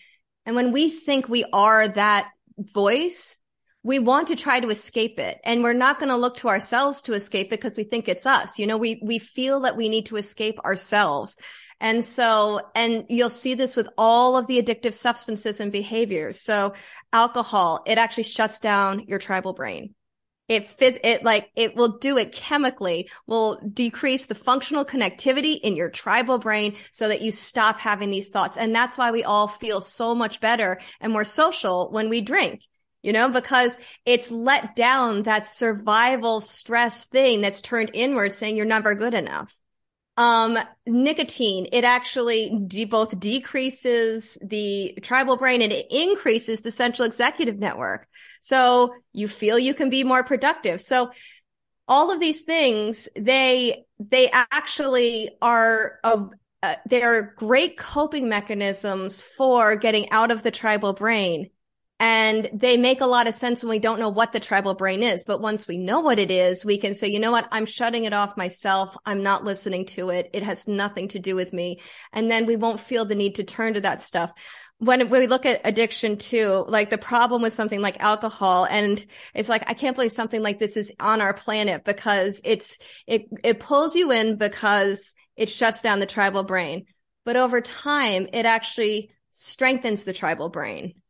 And 0.46 0.56
when 0.56 0.72
we 0.72 0.90
think 0.90 1.30
we 1.30 1.46
are 1.54 1.88
that 1.88 2.30
voice, 2.58 3.38
we 3.84 4.00
want 4.00 4.28
to 4.28 4.36
try 4.36 4.60
to 4.60 4.70
escape 4.70 5.20
it. 5.20 5.40
And 5.44 5.64
we're 5.64 5.74
not 5.74 6.00
going 6.00 6.10
to 6.10 6.16
look 6.16 6.38
to 6.38 6.50
ourselves 6.50 7.02
to 7.04 7.14
escape 7.14 7.48
it 7.48 7.60
because 7.60 7.76
we 7.76 7.84
think 7.84 8.08
it's 8.08 8.26
us. 8.26 8.60
You 8.60 8.68
know, 8.68 8.78
we, 8.78 9.02
we 9.04 9.18
feel 9.18 9.62
that 9.62 9.78
we 9.78 9.90
need 9.90 10.08
to 10.08 10.18
escape 10.18 10.60
ourselves. 10.60 11.36
And 11.80 12.06
so, 12.06 12.62
and 12.76 13.06
you'll 13.10 13.32
see 13.32 13.56
this 13.56 13.76
with 13.76 13.88
all 13.98 14.38
of 14.38 14.46
the 14.46 14.62
addictive 14.62 14.94
substances 14.94 15.60
and 15.60 15.72
behaviors. 15.72 16.40
So 16.40 16.74
alcohol, 17.12 17.82
it 17.88 17.98
actually 17.98 18.24
shuts 18.24 18.60
down 18.60 19.06
your 19.08 19.18
tribal 19.18 19.54
brain. 19.54 19.96
It 20.48 20.70
fits 20.70 21.00
it 21.04 21.24
like 21.24 21.50
it 21.56 21.76
will 21.76 21.98
do 21.98 22.18
it 22.18 22.34
chemically, 22.34 23.10
will 23.26 23.60
decrease 23.74 24.26
the 24.26 24.36
functional 24.36 24.86
connectivity 24.86 25.60
in 25.60 25.76
your 25.76 25.90
tribal 25.90 26.40
brain 26.40 26.76
so 26.92 27.08
that 27.08 27.22
you 27.22 27.32
stop 27.32 27.80
having 27.80 28.12
these 28.12 28.30
thoughts. 28.30 28.58
And 28.58 28.76
that's 28.76 28.98
why 28.98 29.12
we 29.12 29.24
all 29.24 29.48
feel 29.48 29.82
so 29.82 30.14
much 30.14 30.42
better 30.42 30.80
and 31.00 31.14
more 31.14 31.24
social 31.24 31.90
when 31.90 32.10
we 32.10 32.22
drink 32.22 32.64
you 33.02 33.14
know, 33.14 33.30
because 33.30 33.78
it's 34.06 34.30
let 34.32 34.76
down 34.76 35.24
that 35.24 35.48
survival 35.48 36.42
stress 36.42 37.08
thing 37.08 37.42
that's 37.42 37.62
turned 37.62 37.92
inward 37.94 38.34
saying 38.34 38.56
you're 38.56 38.66
never 38.66 38.96
good 38.96 39.14
enough. 39.14 39.56
Um, 40.18 40.60
nicotine, 40.86 41.68
it 41.72 41.84
actually 41.84 42.56
de- 42.68 42.86
both 42.86 43.20
decreases 43.20 44.38
the 44.44 44.98
tribal 45.02 45.38
brain 45.38 45.62
and 45.62 45.72
it 45.72 45.88
increases 45.90 46.62
the 46.62 46.72
central 46.72 47.08
executive 47.08 47.58
network. 47.58 48.08
So 48.40 48.94
you 49.14 49.28
feel 49.28 49.58
you 49.58 49.74
can 49.74 49.90
be 49.90 50.04
more 50.04 50.24
productive. 50.24 50.82
So 50.82 51.12
all 51.88 52.12
of 52.12 52.20
these 52.20 52.42
things, 52.42 53.08
they, 53.16 53.86
they 54.00 54.30
actually 54.32 55.32
are, 55.42 56.00
a, 56.04 56.26
uh, 56.62 56.76
they 56.88 57.02
are 57.02 57.34
great 57.36 57.78
coping 57.78 58.30
mechanisms 58.30 59.20
for 59.20 59.76
getting 59.76 60.12
out 60.12 60.30
of 60.30 60.44
the 60.44 60.52
tribal 60.52 60.94
brain. 60.94 61.50
And 62.02 62.50
they 62.52 62.78
make 62.78 63.00
a 63.00 63.06
lot 63.06 63.28
of 63.28 63.36
sense 63.36 63.62
when 63.62 63.70
we 63.70 63.78
don't 63.78 64.00
know 64.00 64.10
what 64.10 64.32
the 64.32 64.40
tribal 64.40 64.74
brain 64.74 65.04
is. 65.04 65.24
But 65.24 65.40
once 65.40 65.68
we 65.68 65.78
know 65.78 66.00
what 66.00 66.18
it 66.18 66.32
is, 66.32 66.66
we 66.66 66.80
can 66.80 66.96
say, 66.96 67.10
you 67.10 67.20
know 67.20 67.30
what? 67.30 67.48
I'm 67.52 67.68
shutting 67.68 68.06
it 68.06 68.14
off 68.14 68.36
myself. 68.36 68.98
I'm 69.06 69.22
not 69.22 69.44
listening 69.44 69.86
to 69.86 70.10
it. 70.10 70.32
It 70.34 70.42
has 70.42 70.68
nothing 70.68 71.10
to 71.10 71.20
do 71.20 71.36
with 71.36 71.54
me. 71.54 71.80
And 72.12 72.30
then 72.30 72.48
we 72.48 72.56
won't 72.56 72.80
feel 72.80 73.06
the 73.06 73.14
need 73.14 73.36
to 73.36 73.44
turn 73.44 73.76
to 73.76 73.82
that 73.82 74.02
stuff 74.02 74.34
when 74.80 75.12
we 75.12 75.28
look 75.28 75.46
at 75.46 75.62
addiction 75.64 76.18
too, 76.18 76.66
like 76.68 76.90
the 76.90 76.98
problem 76.98 77.44
with 77.44 77.54
something 77.54 77.82
like 77.82 78.00
alcohol, 78.00 78.66
and 78.66 79.06
it's 79.36 79.48
like, 79.48 79.64
I 79.68 79.76
can't 79.76 79.96
believe 79.96 80.12
something 80.12 80.42
like 80.42 80.58
this 80.58 80.76
is 80.76 80.92
on 81.00 81.22
our 81.22 81.36
planet 81.36 81.84
because 81.84 82.42
it's, 82.44 82.80
it, 83.06 83.26
it 83.44 83.60
pulls 83.60 83.96
you 83.96 84.12
in 84.12 84.38
because 84.38 85.14
it 85.36 85.50
shuts 85.50 85.84
down 85.84 86.00
the 86.00 86.08
tribal 86.08 86.42
brain. 86.42 86.86
But 87.26 87.36
over 87.36 87.62
time, 87.62 88.28
it 88.34 88.48
actually 88.48 89.12
strengthens 89.30 90.04
the 90.04 90.14
tribal 90.14 90.50
brain. 90.50 91.01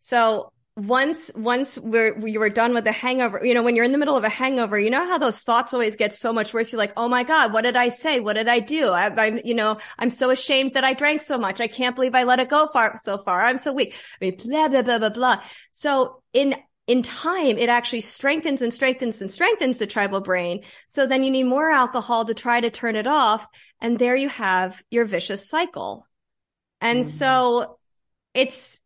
So 0.00 0.52
once 0.76 1.30
once 1.34 1.76
we're 1.78 2.26
you 2.26 2.38
were 2.38 2.48
done 2.48 2.72
with 2.72 2.84
the 2.84 2.92
hangover 2.92 3.44
you 3.44 3.52
know 3.52 3.62
when 3.62 3.76
you're 3.76 3.84
in 3.84 3.92
the 3.92 3.98
middle 3.98 4.16
of 4.16 4.24
a 4.24 4.28
hangover 4.28 4.78
you 4.78 4.88
know 4.88 5.04
how 5.04 5.18
those 5.18 5.40
thoughts 5.40 5.74
always 5.74 5.96
get 5.96 6.14
so 6.14 6.32
much 6.32 6.54
worse. 6.54 6.72
You're 6.72 6.78
like 6.78 6.92
oh 6.96 7.08
my 7.08 7.22
god 7.22 7.52
what 7.52 7.62
did 7.62 7.76
i 7.76 7.88
say? 7.88 8.20
What 8.20 8.34
did 8.36 8.48
i 8.48 8.60
do? 8.60 8.88
I, 8.88 9.26
am 9.26 9.40
you 9.44 9.54
know 9.54 9.78
i'm 9.98 10.10
so 10.10 10.30
ashamed 10.30 10.74
that 10.74 10.84
i 10.84 10.94
drank 10.94 11.22
so 11.22 11.38
much. 11.38 11.60
I 11.60 11.66
can't 11.66 11.94
believe 11.94 12.14
i 12.14 12.22
let 12.22 12.40
it 12.40 12.48
go 12.48 12.66
far 12.66 12.96
so 13.02 13.18
far. 13.18 13.42
I'm 13.42 13.58
so 13.58 13.72
weak. 13.72 13.94
I 14.20 14.24
mean, 14.24 14.36
blah 14.36 14.68
blah 14.68 14.82
blah 14.82 14.98
blah 14.98 15.10
blah. 15.10 15.42
So 15.70 16.22
in 16.32 16.54
in 16.86 17.02
time 17.02 17.58
it 17.58 17.68
actually 17.68 18.00
strengthens 18.00 18.62
and 18.62 18.72
strengthens 18.72 19.20
and 19.20 19.30
strengthens 19.30 19.78
the 19.78 19.86
tribal 19.86 20.20
brain. 20.20 20.62
So 20.86 21.06
then 21.06 21.22
you 21.22 21.30
need 21.30 21.44
more 21.44 21.70
alcohol 21.70 22.24
to 22.24 22.34
try 22.34 22.60
to 22.60 22.70
turn 22.70 22.96
it 22.96 23.06
off 23.06 23.46
and 23.80 23.98
there 23.98 24.16
you 24.16 24.28
have 24.28 24.82
your 24.90 25.04
vicious 25.04 25.48
cycle. 25.48 26.06
And 26.80 27.00
mm. 27.00 27.08
so 27.08 27.78
it's 28.34 28.79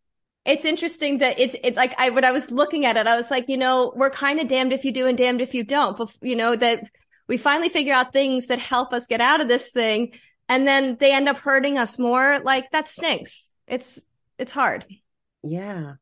it's 0.44 0.64
interesting 0.64 1.18
that 1.18 1.38
it's 1.38 1.56
it's 1.64 1.76
like 1.76 1.98
I 1.98 2.10
when 2.10 2.24
I 2.24 2.32
was 2.32 2.50
looking 2.50 2.84
at 2.84 2.96
it, 2.96 3.06
I 3.06 3.16
was 3.16 3.30
like, 3.30 3.48
you 3.48 3.56
know, 3.56 3.92
we're 3.96 4.10
kind 4.10 4.40
of 4.40 4.48
damned 4.48 4.72
if 4.72 4.84
you 4.84 4.92
do 4.92 5.06
and 5.06 5.16
damned 5.16 5.40
if 5.40 5.54
you 5.54 5.64
don't. 5.64 5.98
You 6.20 6.36
know 6.36 6.54
that 6.54 6.84
we 7.28 7.38
finally 7.38 7.70
figure 7.70 7.94
out 7.94 8.12
things 8.12 8.48
that 8.48 8.58
help 8.58 8.92
us 8.92 9.06
get 9.06 9.22
out 9.22 9.40
of 9.40 9.48
this 9.48 9.70
thing, 9.70 10.12
and 10.48 10.68
then 10.68 10.96
they 11.00 11.12
end 11.12 11.28
up 11.28 11.38
hurting 11.38 11.78
us 11.78 11.98
more. 11.98 12.40
Like 12.40 12.70
that 12.72 12.88
stinks. 12.88 13.50
It's 13.66 14.00
it's 14.38 14.52
hard. 14.52 14.84
Yeah. 15.42 15.94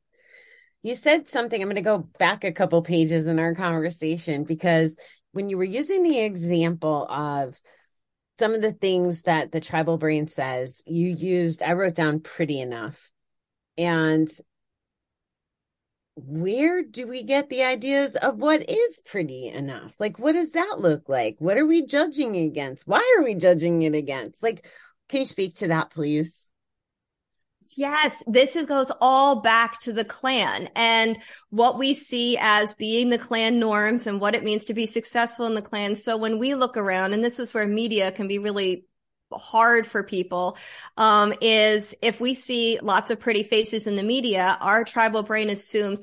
You 0.82 0.96
said 0.96 1.28
something. 1.28 1.60
I'm 1.60 1.68
going 1.68 1.76
to 1.76 1.82
go 1.82 1.98
back 2.18 2.42
a 2.42 2.50
couple 2.50 2.82
pages 2.82 3.28
in 3.28 3.38
our 3.38 3.54
conversation 3.54 4.42
because 4.42 4.96
when 5.30 5.48
you 5.48 5.56
were 5.56 5.62
using 5.62 6.02
the 6.02 6.18
example 6.18 7.06
of 7.08 7.60
some 8.40 8.54
of 8.54 8.62
the 8.62 8.72
things 8.72 9.22
that 9.22 9.52
the 9.52 9.60
tribal 9.60 9.96
brain 9.96 10.26
says, 10.26 10.82
you 10.84 11.08
used, 11.10 11.62
I 11.62 11.74
wrote 11.74 11.94
down 11.94 12.18
pretty 12.18 12.60
enough 12.60 13.11
and 13.76 14.28
where 16.14 16.82
do 16.82 17.06
we 17.06 17.22
get 17.22 17.48
the 17.48 17.62
ideas 17.62 18.16
of 18.16 18.36
what 18.36 18.68
is 18.68 19.02
pretty 19.06 19.48
enough? 19.48 19.94
Like, 19.98 20.18
what 20.18 20.32
does 20.32 20.50
that 20.50 20.76
look 20.78 21.08
like? 21.08 21.36
What 21.38 21.56
are 21.56 21.66
we 21.66 21.86
judging 21.86 22.36
against? 22.36 22.86
Why 22.86 23.16
are 23.16 23.24
we 23.24 23.34
judging 23.34 23.82
it 23.82 23.94
against? 23.94 24.42
Like, 24.42 24.66
can 25.08 25.20
you 25.20 25.26
speak 25.26 25.56
to 25.56 25.68
that, 25.68 25.90
please? 25.90 26.50
Yes, 27.76 28.22
this 28.26 28.56
is, 28.56 28.66
goes 28.66 28.92
all 29.00 29.40
back 29.40 29.80
to 29.80 29.92
the 29.92 30.04
clan 30.04 30.68
and 30.76 31.16
what 31.48 31.78
we 31.78 31.94
see 31.94 32.36
as 32.38 32.74
being 32.74 33.08
the 33.08 33.18
clan 33.18 33.58
norms 33.58 34.06
and 34.06 34.20
what 34.20 34.34
it 34.34 34.44
means 34.44 34.66
to 34.66 34.74
be 34.74 34.86
successful 34.86 35.46
in 35.46 35.54
the 35.54 35.62
clan. 35.62 35.94
So 35.94 36.16
when 36.18 36.38
we 36.38 36.54
look 36.54 36.76
around, 36.76 37.14
and 37.14 37.24
this 37.24 37.38
is 37.38 37.54
where 37.54 37.66
media 37.66 38.12
can 38.12 38.28
be 38.28 38.38
really 38.38 38.84
hard 39.32 39.86
for 39.86 40.02
people 40.02 40.56
um, 40.96 41.34
is 41.40 41.94
if 42.02 42.20
we 42.20 42.34
see 42.34 42.78
lots 42.82 43.10
of 43.10 43.20
pretty 43.20 43.42
faces 43.42 43.86
in 43.86 43.96
the 43.96 44.02
media, 44.02 44.56
our 44.60 44.84
tribal 44.84 45.22
brain 45.22 45.50
assumes 45.50 46.02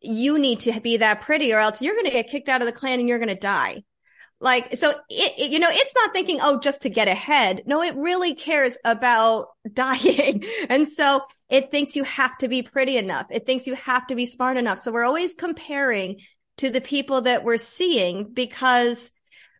you 0.00 0.38
need 0.38 0.60
to 0.60 0.80
be 0.80 0.98
that 0.98 1.20
pretty 1.20 1.52
or 1.52 1.58
else 1.58 1.82
you're 1.82 1.94
going 1.94 2.04
to 2.04 2.10
get 2.10 2.28
kicked 2.28 2.48
out 2.48 2.62
of 2.62 2.66
the 2.66 2.72
clan 2.72 3.00
and 3.00 3.08
you're 3.08 3.18
going 3.18 3.28
to 3.28 3.34
die. 3.34 3.82
Like, 4.40 4.76
so 4.76 4.90
it, 4.90 5.32
it, 5.36 5.50
you 5.50 5.58
know, 5.58 5.70
it's 5.70 5.94
not 5.96 6.12
thinking, 6.12 6.38
oh, 6.40 6.60
just 6.60 6.82
to 6.82 6.90
get 6.90 7.08
ahead. 7.08 7.62
No, 7.66 7.82
it 7.82 7.96
really 7.96 8.34
cares 8.34 8.78
about 8.84 9.48
dying. 9.72 10.44
and 10.68 10.86
so 10.86 11.22
it 11.48 11.70
thinks 11.70 11.96
you 11.96 12.04
have 12.04 12.38
to 12.38 12.48
be 12.48 12.62
pretty 12.62 12.96
enough. 12.96 13.26
It 13.30 13.46
thinks 13.46 13.66
you 13.66 13.74
have 13.74 14.06
to 14.08 14.14
be 14.14 14.26
smart 14.26 14.56
enough. 14.56 14.78
So 14.78 14.92
we're 14.92 15.04
always 15.04 15.34
comparing 15.34 16.20
to 16.58 16.70
the 16.70 16.80
people 16.80 17.22
that 17.22 17.42
we're 17.42 17.56
seeing 17.56 18.32
because 18.32 19.10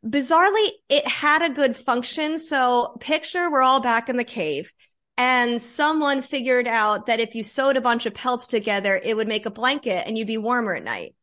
bizarrely, 0.04 0.70
it 0.88 1.06
had 1.06 1.42
a 1.42 1.54
good 1.54 1.76
function. 1.76 2.38
So 2.38 2.96
picture 3.00 3.50
we're 3.50 3.62
all 3.62 3.80
back 3.80 4.08
in 4.08 4.16
the 4.16 4.24
cave 4.24 4.72
and 5.16 5.60
someone 5.60 6.22
figured 6.22 6.68
out 6.68 7.06
that 7.06 7.20
if 7.20 7.34
you 7.34 7.42
sewed 7.42 7.76
a 7.76 7.80
bunch 7.80 8.06
of 8.06 8.14
pelts 8.14 8.46
together, 8.46 9.00
it 9.02 9.16
would 9.16 9.28
make 9.28 9.46
a 9.46 9.50
blanket 9.50 10.06
and 10.06 10.16
you'd 10.16 10.28
be 10.28 10.38
warmer 10.38 10.76
at 10.76 10.84
night. 10.84 11.14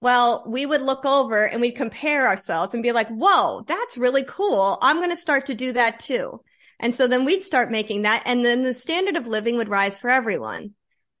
Well, 0.00 0.44
we 0.48 0.66
would 0.66 0.80
look 0.80 1.04
over 1.04 1.44
and 1.44 1.60
we'd 1.60 1.76
compare 1.76 2.26
ourselves 2.26 2.74
and 2.74 2.82
be 2.82 2.92
like, 2.92 3.08
whoa, 3.08 3.62
that's 3.68 3.98
really 3.98 4.24
cool. 4.26 4.78
I'm 4.82 4.96
going 4.96 5.10
to 5.10 5.16
start 5.16 5.46
to 5.46 5.54
do 5.54 5.72
that 5.74 6.00
too. 6.00 6.40
And 6.80 6.94
so 6.94 7.06
then 7.06 7.24
we'd 7.24 7.44
start 7.44 7.70
making 7.70 8.02
that 8.02 8.22
and 8.26 8.44
then 8.44 8.62
the 8.62 8.74
standard 8.74 9.16
of 9.16 9.28
living 9.28 9.56
would 9.58 9.68
rise 9.68 9.98
for 9.98 10.10
everyone. 10.10 10.72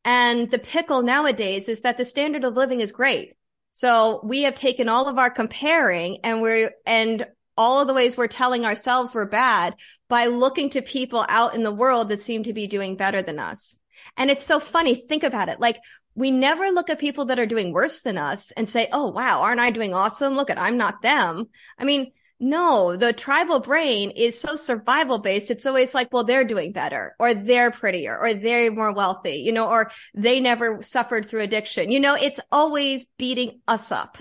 And 0.04 0.50
the 0.50 0.58
pickle 0.58 1.02
nowadays 1.02 1.68
is 1.68 1.82
that 1.82 1.98
the 1.98 2.04
standard 2.04 2.44
of 2.44 2.54
living 2.54 2.80
is 2.80 2.90
great. 2.90 3.34
So 3.72 4.20
we 4.22 4.42
have 4.42 4.54
taken 4.54 4.88
all 4.88 5.08
of 5.08 5.18
our 5.18 5.30
comparing 5.30 6.18
and 6.22 6.40
we're, 6.40 6.72
and 6.86 7.26
all 7.56 7.80
of 7.80 7.88
the 7.88 7.94
ways 7.94 8.16
we're 8.16 8.28
telling 8.28 8.64
ourselves 8.64 9.14
we're 9.14 9.26
bad 9.26 9.74
by 10.08 10.26
looking 10.26 10.70
to 10.70 10.82
people 10.82 11.24
out 11.28 11.54
in 11.54 11.62
the 11.62 11.72
world 11.72 12.08
that 12.08 12.20
seem 12.20 12.44
to 12.44 12.52
be 12.52 12.66
doing 12.66 12.96
better 12.96 13.22
than 13.22 13.38
us. 13.38 13.80
And 14.16 14.30
it's 14.30 14.44
so 14.44 14.60
funny. 14.60 14.94
Think 14.94 15.22
about 15.22 15.48
it. 15.48 15.60
Like 15.60 15.78
we 16.14 16.30
never 16.30 16.70
look 16.70 16.90
at 16.90 16.98
people 16.98 17.26
that 17.26 17.38
are 17.38 17.46
doing 17.46 17.72
worse 17.72 18.00
than 18.00 18.18
us 18.18 18.50
and 18.52 18.68
say, 18.68 18.88
Oh, 18.92 19.08
wow, 19.08 19.40
aren't 19.40 19.60
I 19.60 19.70
doing 19.70 19.94
awesome? 19.94 20.34
Look 20.34 20.50
at, 20.50 20.60
I'm 20.60 20.76
not 20.76 21.02
them. 21.02 21.48
I 21.78 21.84
mean, 21.84 22.12
no, 22.42 22.96
the 22.96 23.12
tribal 23.12 23.60
brain 23.60 24.10
is 24.10 24.38
so 24.38 24.56
survival 24.56 25.20
based. 25.20 25.48
It's 25.50 25.64
always 25.64 25.94
like, 25.94 26.08
well, 26.12 26.24
they're 26.24 26.44
doing 26.44 26.72
better 26.72 27.14
or 27.20 27.34
they're 27.34 27.70
prettier 27.70 28.18
or 28.18 28.34
they're 28.34 28.72
more 28.72 28.92
wealthy, 28.92 29.36
you 29.36 29.52
know, 29.52 29.68
or 29.68 29.92
they 30.12 30.40
never 30.40 30.82
suffered 30.82 31.26
through 31.26 31.42
addiction. 31.42 31.92
You 31.92 32.00
know, 32.00 32.16
it's 32.16 32.40
always 32.50 33.06
beating 33.16 33.60
us 33.68 33.92
up. 33.92 34.18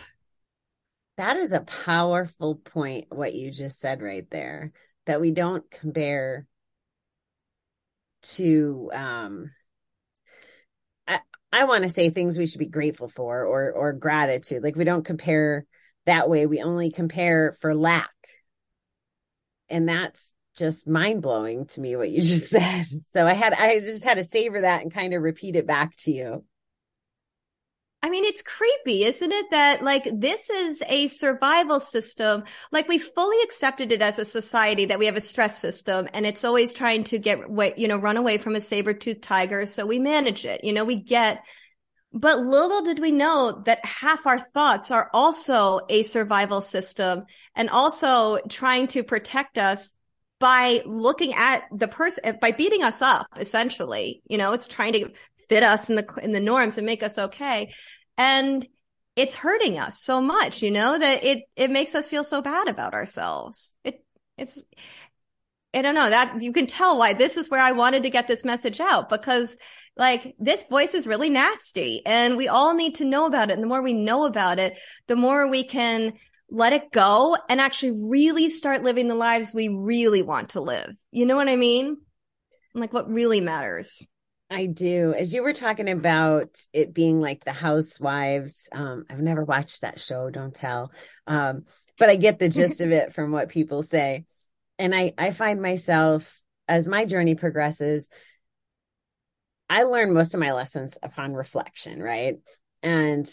That 1.17 1.37
is 1.37 1.51
a 1.51 1.61
powerful 1.61 2.55
point, 2.55 3.07
what 3.09 3.33
you 3.33 3.51
just 3.51 3.79
said 3.79 4.03
right 4.03 4.27
there, 4.29 4.71
that 5.07 5.19
we 5.19 5.31
don't 5.31 5.69
compare 5.71 6.45
to 8.21 8.91
um 8.93 9.49
I, 11.07 11.21
I 11.51 11.63
want 11.63 11.83
to 11.83 11.89
say 11.89 12.11
things 12.11 12.37
we 12.37 12.45
should 12.45 12.59
be 12.59 12.67
grateful 12.67 13.09
for 13.09 13.45
or 13.45 13.71
or 13.71 13.93
gratitude. 13.93 14.61
Like 14.61 14.75
we 14.75 14.83
don't 14.83 15.03
compare 15.03 15.65
that 16.05 16.29
way. 16.29 16.45
We 16.45 16.61
only 16.61 16.91
compare 16.91 17.55
for 17.59 17.75
lack. 17.75 18.09
And 19.69 19.87
that's 19.87 20.33
just 20.57 20.87
mind 20.87 21.21
blowing 21.21 21.65
to 21.65 21.81
me 21.81 21.95
what 21.95 22.11
you 22.11 22.21
just 22.21 22.49
said. 22.49 22.85
So 23.11 23.25
I 23.25 23.33
had 23.33 23.53
I 23.53 23.79
just 23.79 24.03
had 24.03 24.17
to 24.17 24.23
savor 24.23 24.61
that 24.61 24.81
and 24.81 24.93
kind 24.93 25.13
of 25.13 25.21
repeat 25.21 25.55
it 25.55 25.67
back 25.67 25.95
to 25.97 26.11
you. 26.11 26.43
I 28.03 28.09
mean, 28.09 28.25
it's 28.25 28.41
creepy, 28.41 29.03
isn't 29.03 29.31
it? 29.31 29.45
That 29.51 29.83
like 29.83 30.07
this 30.11 30.49
is 30.49 30.81
a 30.87 31.07
survival 31.07 31.79
system. 31.79 32.43
Like 32.71 32.87
we 32.87 32.97
fully 32.97 33.37
accepted 33.43 33.91
it 33.91 34.01
as 34.01 34.17
a 34.17 34.25
society 34.25 34.85
that 34.85 34.97
we 34.97 35.05
have 35.05 35.15
a 35.15 35.21
stress 35.21 35.59
system 35.59 36.07
and 36.13 36.25
it's 36.25 36.43
always 36.43 36.73
trying 36.73 37.03
to 37.05 37.19
get, 37.19 37.47
what, 37.47 37.77
you 37.77 37.87
know, 37.87 37.97
run 37.97 38.17
away 38.17 38.39
from 38.39 38.55
a 38.55 38.61
saber 38.61 38.93
toothed 38.93 39.21
tiger. 39.21 39.67
So 39.67 39.85
we 39.85 39.99
manage 39.99 40.45
it. 40.45 40.63
You 40.63 40.73
know, 40.73 40.83
we 40.83 40.95
get, 40.95 41.43
but 42.13 42.39
little 42.39 42.83
did 42.83 42.99
we 42.99 43.11
know 43.11 43.61
that 43.65 43.85
half 43.85 44.25
our 44.25 44.39
thoughts 44.39 44.91
are 44.91 45.09
also 45.13 45.81
a 45.89 46.03
survival 46.03 46.61
system 46.61 47.25
and 47.55 47.69
also 47.69 48.39
trying 48.49 48.87
to 48.87 49.03
protect 49.03 49.57
us 49.57 49.91
by 50.39 50.81
looking 50.85 51.33
at 51.35 51.63
the 51.71 51.87
person, 51.87 52.25
eh, 52.25 52.31
by 52.31 52.51
beating 52.51 52.81
us 52.81 53.01
up, 53.01 53.27
essentially. 53.37 54.23
You 54.25 54.39
know, 54.39 54.53
it's 54.53 54.65
trying 54.65 54.93
to 54.93 55.11
fit 55.47 55.63
us 55.63 55.89
in 55.89 55.95
the 55.95 56.19
in 56.23 56.31
the 56.31 56.39
norms 56.39 56.77
and 56.77 56.85
make 56.85 57.03
us 57.03 57.17
okay 57.17 57.73
and 58.17 58.65
it's 59.15 59.35
hurting 59.35 59.77
us 59.77 60.01
so 60.01 60.21
much 60.21 60.61
you 60.61 60.71
know 60.71 60.97
that 60.97 61.23
it 61.23 61.43
it 61.55 61.69
makes 61.69 61.93
us 61.95 62.07
feel 62.07 62.23
so 62.23 62.41
bad 62.41 62.69
about 62.69 62.93
ourselves 62.93 63.75
it 63.83 64.03
it's 64.37 64.63
I 65.73 65.81
don't 65.81 65.95
know 65.95 66.09
that 66.09 66.41
you 66.41 66.51
can 66.51 66.67
tell 66.67 66.97
why 66.97 67.13
this 67.13 67.37
is 67.37 67.49
where 67.49 67.61
I 67.61 67.71
wanted 67.71 68.03
to 68.03 68.09
get 68.09 68.27
this 68.27 68.45
message 68.45 68.79
out 68.79 69.09
because 69.09 69.57
like 70.01 70.35
this 70.39 70.63
voice 70.63 70.95
is 70.95 71.05
really 71.05 71.29
nasty 71.29 72.01
and 72.07 72.35
we 72.35 72.47
all 72.47 72.73
need 72.73 72.95
to 72.95 73.05
know 73.05 73.27
about 73.27 73.51
it. 73.51 73.53
And 73.53 73.61
the 73.61 73.67
more 73.67 73.83
we 73.83 73.93
know 73.93 74.25
about 74.25 74.57
it, 74.57 74.75
the 75.05 75.15
more 75.15 75.47
we 75.47 75.63
can 75.63 76.13
let 76.49 76.73
it 76.73 76.91
go 76.91 77.37
and 77.47 77.61
actually 77.61 78.09
really 78.09 78.49
start 78.49 78.81
living 78.81 79.07
the 79.07 79.13
lives 79.13 79.53
we 79.53 79.67
really 79.67 80.23
want 80.23 80.49
to 80.49 80.59
live. 80.59 80.95
You 81.11 81.27
know 81.27 81.35
what 81.35 81.49
I 81.49 81.55
mean? 81.55 81.97
Like 82.73 82.91
what 82.91 83.11
really 83.11 83.41
matters. 83.41 84.03
I 84.49 84.65
do. 84.65 85.13
As 85.13 85.35
you 85.35 85.43
were 85.43 85.53
talking 85.53 85.87
about 85.87 86.57
it 86.73 86.95
being 86.95 87.21
like 87.21 87.45
the 87.45 87.53
housewives, 87.53 88.69
um, 88.71 89.05
I've 89.07 89.21
never 89.21 89.43
watched 89.43 89.81
that 89.81 89.99
show, 89.99 90.31
don't 90.31 90.55
tell. 90.55 90.91
Um, 91.27 91.65
but 91.99 92.09
I 92.09 92.15
get 92.15 92.39
the 92.39 92.49
gist 92.57 92.81
of 92.81 92.89
it 92.91 93.13
from 93.13 93.31
what 93.31 93.49
people 93.49 93.83
say. 93.83 94.25
And 94.79 94.95
I, 94.95 95.13
I 95.15 95.29
find 95.29 95.61
myself 95.61 96.41
as 96.67 96.87
my 96.87 97.05
journey 97.05 97.35
progresses, 97.35 98.09
I 99.71 99.83
learn 99.83 100.13
most 100.13 100.33
of 100.33 100.41
my 100.41 100.51
lessons 100.51 100.97
upon 101.01 101.33
reflection, 101.33 102.03
right? 102.03 102.39
And 102.83 103.25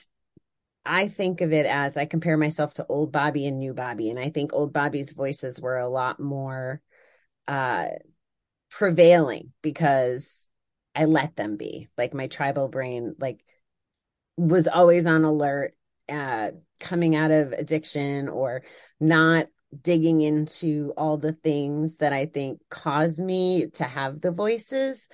I 0.86 1.08
think 1.08 1.40
of 1.40 1.52
it 1.52 1.66
as 1.66 1.96
I 1.96 2.06
compare 2.06 2.36
myself 2.36 2.74
to 2.74 2.86
old 2.88 3.10
Bobby 3.10 3.48
and 3.48 3.58
new 3.58 3.74
Bobby. 3.74 4.08
And 4.08 4.20
I 4.20 4.30
think 4.30 4.52
old 4.52 4.72
Bobby's 4.72 5.10
voices 5.10 5.60
were 5.60 5.78
a 5.78 5.88
lot 5.88 6.20
more 6.20 6.80
uh 7.48 7.88
prevailing 8.70 9.52
because 9.62 10.48
I 10.94 11.06
let 11.06 11.34
them 11.34 11.56
be. 11.56 11.88
Like 11.98 12.14
my 12.14 12.28
tribal 12.28 12.68
brain, 12.68 13.16
like 13.18 13.44
was 14.36 14.68
always 14.68 15.06
on 15.06 15.24
alert, 15.24 15.74
uh, 16.08 16.52
coming 16.78 17.16
out 17.16 17.32
of 17.32 17.50
addiction 17.50 18.28
or 18.28 18.62
not 19.00 19.48
digging 19.82 20.20
into 20.20 20.92
all 20.96 21.18
the 21.18 21.32
things 21.32 21.96
that 21.96 22.12
I 22.12 22.26
think 22.26 22.60
cause 22.70 23.18
me 23.18 23.70
to 23.74 23.84
have 23.84 24.20
the 24.20 24.30
voices. 24.30 25.08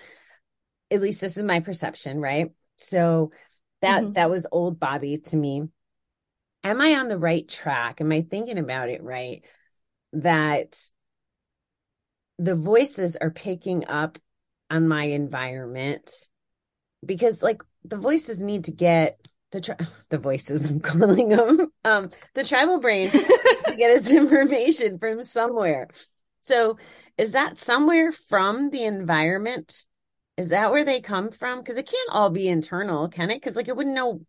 At 0.91 1.01
least 1.01 1.21
this 1.21 1.37
is 1.37 1.43
my 1.43 1.61
perception, 1.61 2.21
right? 2.21 2.51
So 2.77 3.33
that 3.83 4.03
mm-hmm. 4.03 4.13
that 4.13 4.31
was 4.31 4.47
old 4.51 4.79
Bobby 4.81 5.19
to 5.19 5.37
me. 5.37 5.63
Am 6.63 6.81
I 6.81 6.95
on 6.95 7.09
the 7.09 7.19
right 7.19 7.47
track? 7.47 8.01
Am 8.01 8.11
I 8.11 8.23
thinking 8.23 8.59
about 8.59 8.89
it 8.89 9.03
right? 9.03 9.45
That 10.15 10.79
the 12.39 12.55
voices 12.55 13.17
are 13.17 13.31
picking 13.31 13.87
up 13.87 14.19
on 14.71 14.89
my 14.89 15.05
environment 15.05 16.11
because 17.05 17.43
like 17.43 17.63
the 17.85 17.97
voices 17.97 18.41
need 18.41 18.65
to 18.65 18.73
get 18.73 19.21
the 19.53 19.61
tri- 19.61 19.77
the 20.09 20.19
voices 20.19 20.65
I'm 20.65 20.81
calling 20.81 21.29
them 21.29 21.73
um 21.85 22.11
the 22.35 22.45
tribal 22.45 22.81
brain 22.81 23.11
to 23.11 23.75
get 23.77 23.91
its 23.91 24.11
information 24.11 24.99
from 24.99 25.25
somewhere. 25.25 25.89
So 26.41 26.79
is 27.17 27.33
that 27.33 27.59
somewhere 27.59 28.13
from 28.13 28.71
the 28.71 28.85
environment? 28.85 29.85
Is 30.37 30.49
that 30.49 30.73
where 30.73 30.85
they 30.85 31.01
come 31.01 31.31
from? 31.31 31.61
Because 31.61 31.77
it 31.77 31.89
can't 31.89 32.11
all 32.11 32.31
be 32.31 32.49
internal, 32.49 33.09
can 33.09 33.31
it? 33.31 33.37
Because 33.37 33.57
like 33.57 33.69
it 33.69 33.77
wouldn't 33.77 33.95
know 33.95 34.23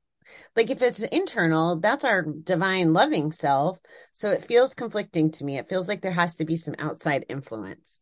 like 0.55 0.69
if 0.69 0.81
it's 0.81 1.01
internal, 1.01 1.79
that's 1.79 2.03
our 2.03 2.23
divine 2.23 2.93
loving 2.93 3.31
self. 3.31 3.79
So 4.13 4.31
it 4.31 4.45
feels 4.45 4.73
conflicting 4.73 5.31
to 5.33 5.43
me. 5.43 5.57
It 5.57 5.69
feels 5.69 5.87
like 5.87 6.01
there 6.01 6.11
has 6.11 6.35
to 6.37 6.45
be 6.45 6.55
some 6.55 6.75
outside 6.79 7.25
influence 7.29 7.99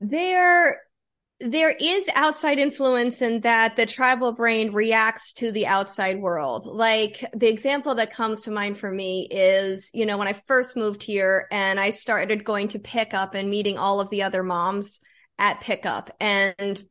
there 0.00 0.82
there 1.40 1.70
is 1.70 2.08
outside 2.16 2.58
influence 2.58 3.22
in 3.22 3.42
that 3.42 3.76
the 3.76 3.86
tribal 3.86 4.32
brain 4.32 4.72
reacts 4.72 5.32
to 5.32 5.52
the 5.52 5.68
outside 5.68 6.18
world. 6.18 6.66
Like 6.66 7.24
the 7.32 7.46
example 7.46 7.94
that 7.94 8.12
comes 8.12 8.42
to 8.42 8.50
mind 8.50 8.76
for 8.76 8.90
me 8.90 9.28
is, 9.30 9.88
you 9.94 10.04
know, 10.04 10.18
when 10.18 10.26
I 10.26 10.32
first 10.32 10.76
moved 10.76 11.00
here 11.04 11.46
and 11.52 11.78
I 11.78 11.90
started 11.90 12.44
going 12.44 12.66
to 12.68 12.80
pick 12.80 13.14
up 13.14 13.36
and 13.36 13.48
meeting 13.48 13.78
all 13.78 14.00
of 14.00 14.10
the 14.10 14.24
other 14.24 14.42
moms 14.42 15.00
at 15.38 15.60
pickup 15.60 16.10
and 16.20 16.82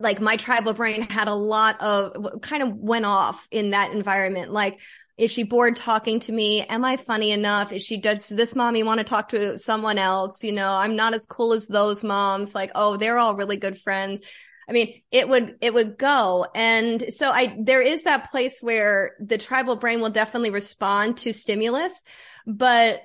like 0.00 0.20
my 0.20 0.36
tribal 0.36 0.74
brain 0.74 1.02
had 1.02 1.28
a 1.28 1.34
lot 1.34 1.80
of 1.80 2.40
kind 2.40 2.62
of 2.62 2.74
went 2.74 3.04
off 3.04 3.48
in 3.50 3.70
that 3.70 3.90
environment. 3.92 4.50
Like, 4.50 4.78
is 5.16 5.32
she 5.32 5.42
bored 5.42 5.74
talking 5.74 6.20
to 6.20 6.32
me? 6.32 6.62
Am 6.62 6.84
I 6.84 6.96
funny 6.96 7.32
enough? 7.32 7.72
Is 7.72 7.82
she, 7.82 7.96
does 7.96 8.28
this 8.28 8.54
mommy 8.54 8.84
want 8.84 8.98
to 8.98 9.04
talk 9.04 9.30
to 9.30 9.58
someone 9.58 9.98
else? 9.98 10.44
You 10.44 10.52
know, 10.52 10.72
I'm 10.72 10.94
not 10.94 11.14
as 11.14 11.26
cool 11.26 11.52
as 11.52 11.66
those 11.66 12.04
moms. 12.04 12.54
Like, 12.54 12.70
oh, 12.76 12.96
they're 12.96 13.18
all 13.18 13.34
really 13.34 13.56
good 13.56 13.76
friends. 13.76 14.22
I 14.68 14.72
mean, 14.72 15.02
it 15.10 15.28
would, 15.28 15.56
it 15.60 15.74
would 15.74 15.98
go. 15.98 16.46
And 16.54 17.12
so 17.12 17.32
I, 17.32 17.56
there 17.58 17.80
is 17.80 18.04
that 18.04 18.30
place 18.30 18.60
where 18.62 19.16
the 19.18 19.38
tribal 19.38 19.74
brain 19.74 20.00
will 20.00 20.10
definitely 20.10 20.50
respond 20.50 21.16
to 21.18 21.32
stimulus, 21.32 22.04
but 22.46 23.00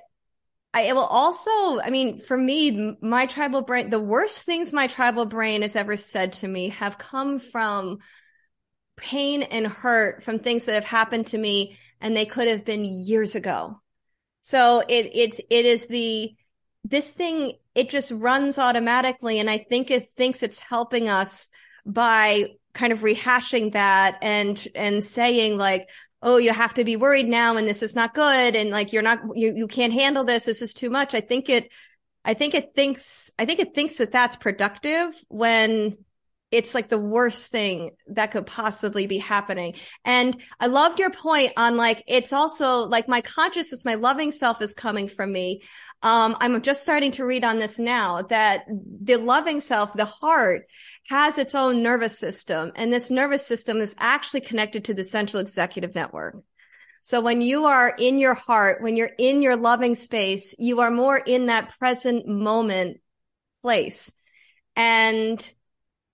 I, 0.74 0.82
it 0.82 0.94
will 0.96 1.06
also, 1.06 1.78
I 1.80 1.88
mean, 1.90 2.18
for 2.18 2.36
me, 2.36 2.96
my 3.00 3.26
tribal 3.26 3.62
brain, 3.62 3.90
the 3.90 4.00
worst 4.00 4.44
things 4.44 4.72
my 4.72 4.88
tribal 4.88 5.24
brain 5.24 5.62
has 5.62 5.76
ever 5.76 5.96
said 5.96 6.32
to 6.32 6.48
me 6.48 6.70
have 6.70 6.98
come 6.98 7.38
from 7.38 7.98
pain 8.96 9.42
and 9.42 9.68
hurt 9.68 10.24
from 10.24 10.40
things 10.40 10.64
that 10.64 10.74
have 10.74 10.84
happened 10.84 11.28
to 11.28 11.38
me 11.38 11.78
and 12.00 12.16
they 12.16 12.24
could 12.26 12.48
have 12.48 12.64
been 12.64 12.84
years 12.84 13.36
ago. 13.36 13.80
So 14.40 14.80
it 14.80 15.10
it's 15.14 15.40
it 15.48 15.64
is 15.64 15.86
the 15.86 16.34
this 16.84 17.08
thing 17.08 17.54
it 17.74 17.88
just 17.88 18.10
runs 18.10 18.58
automatically 18.58 19.38
and 19.38 19.48
I 19.48 19.58
think 19.58 19.90
it 19.90 20.08
thinks 20.08 20.42
it's 20.42 20.58
helping 20.58 21.08
us 21.08 21.48
by 21.86 22.48
kind 22.74 22.92
of 22.92 23.00
rehashing 23.00 23.72
that 23.72 24.18
and 24.22 24.68
and 24.74 25.02
saying 25.02 25.56
like 25.56 25.88
oh 26.24 26.38
you 26.38 26.52
have 26.52 26.74
to 26.74 26.84
be 26.84 26.96
worried 26.96 27.28
now 27.28 27.56
and 27.56 27.68
this 27.68 27.82
is 27.82 27.94
not 27.94 28.14
good 28.14 28.56
and 28.56 28.70
like 28.70 28.92
you're 28.92 29.02
not 29.02 29.20
you 29.34 29.52
you 29.54 29.68
can't 29.68 29.92
handle 29.92 30.24
this 30.24 30.46
this 30.46 30.62
is 30.62 30.74
too 30.74 30.90
much 30.90 31.14
I 31.14 31.20
think 31.20 31.48
it 31.48 31.70
I 32.24 32.34
think 32.34 32.54
it 32.54 32.74
thinks 32.74 33.30
I 33.38 33.44
think 33.44 33.60
it 33.60 33.74
thinks 33.74 33.98
that 33.98 34.10
that's 34.10 34.34
productive 34.34 35.14
when 35.28 35.96
it's 36.54 36.72
like 36.72 36.88
the 36.88 37.00
worst 37.00 37.50
thing 37.50 37.90
that 38.06 38.30
could 38.30 38.46
possibly 38.46 39.08
be 39.08 39.18
happening. 39.18 39.74
And 40.04 40.40
I 40.60 40.68
loved 40.68 41.00
your 41.00 41.10
point 41.10 41.52
on 41.56 41.76
like, 41.76 42.04
it's 42.06 42.32
also 42.32 42.86
like 42.86 43.08
my 43.08 43.22
consciousness, 43.22 43.84
my 43.84 43.96
loving 43.96 44.30
self 44.30 44.62
is 44.62 44.72
coming 44.72 45.08
from 45.08 45.32
me. 45.32 45.62
Um, 46.02 46.36
I'm 46.38 46.62
just 46.62 46.82
starting 46.82 47.10
to 47.12 47.24
read 47.24 47.42
on 47.42 47.58
this 47.58 47.80
now 47.80 48.22
that 48.22 48.66
the 48.68 49.16
loving 49.16 49.60
self, 49.60 49.94
the 49.94 50.04
heart 50.04 50.66
has 51.08 51.38
its 51.38 51.54
own 51.54 51.82
nervous 51.82 52.18
system. 52.18 52.72
And 52.76 52.92
this 52.92 53.10
nervous 53.10 53.46
system 53.46 53.78
is 53.78 53.94
actually 53.98 54.40
connected 54.40 54.84
to 54.86 54.94
the 54.94 55.04
central 55.04 55.40
executive 55.40 55.94
network. 55.94 56.36
So 57.02 57.20
when 57.20 57.42
you 57.42 57.66
are 57.66 57.94
in 57.98 58.18
your 58.18 58.34
heart, 58.34 58.82
when 58.82 58.96
you're 58.96 59.12
in 59.18 59.42
your 59.42 59.56
loving 59.56 59.94
space, 59.94 60.54
you 60.58 60.80
are 60.80 60.90
more 60.90 61.18
in 61.18 61.46
that 61.46 61.78
present 61.78 62.26
moment 62.26 63.00
place. 63.62 64.10
And 64.74 65.52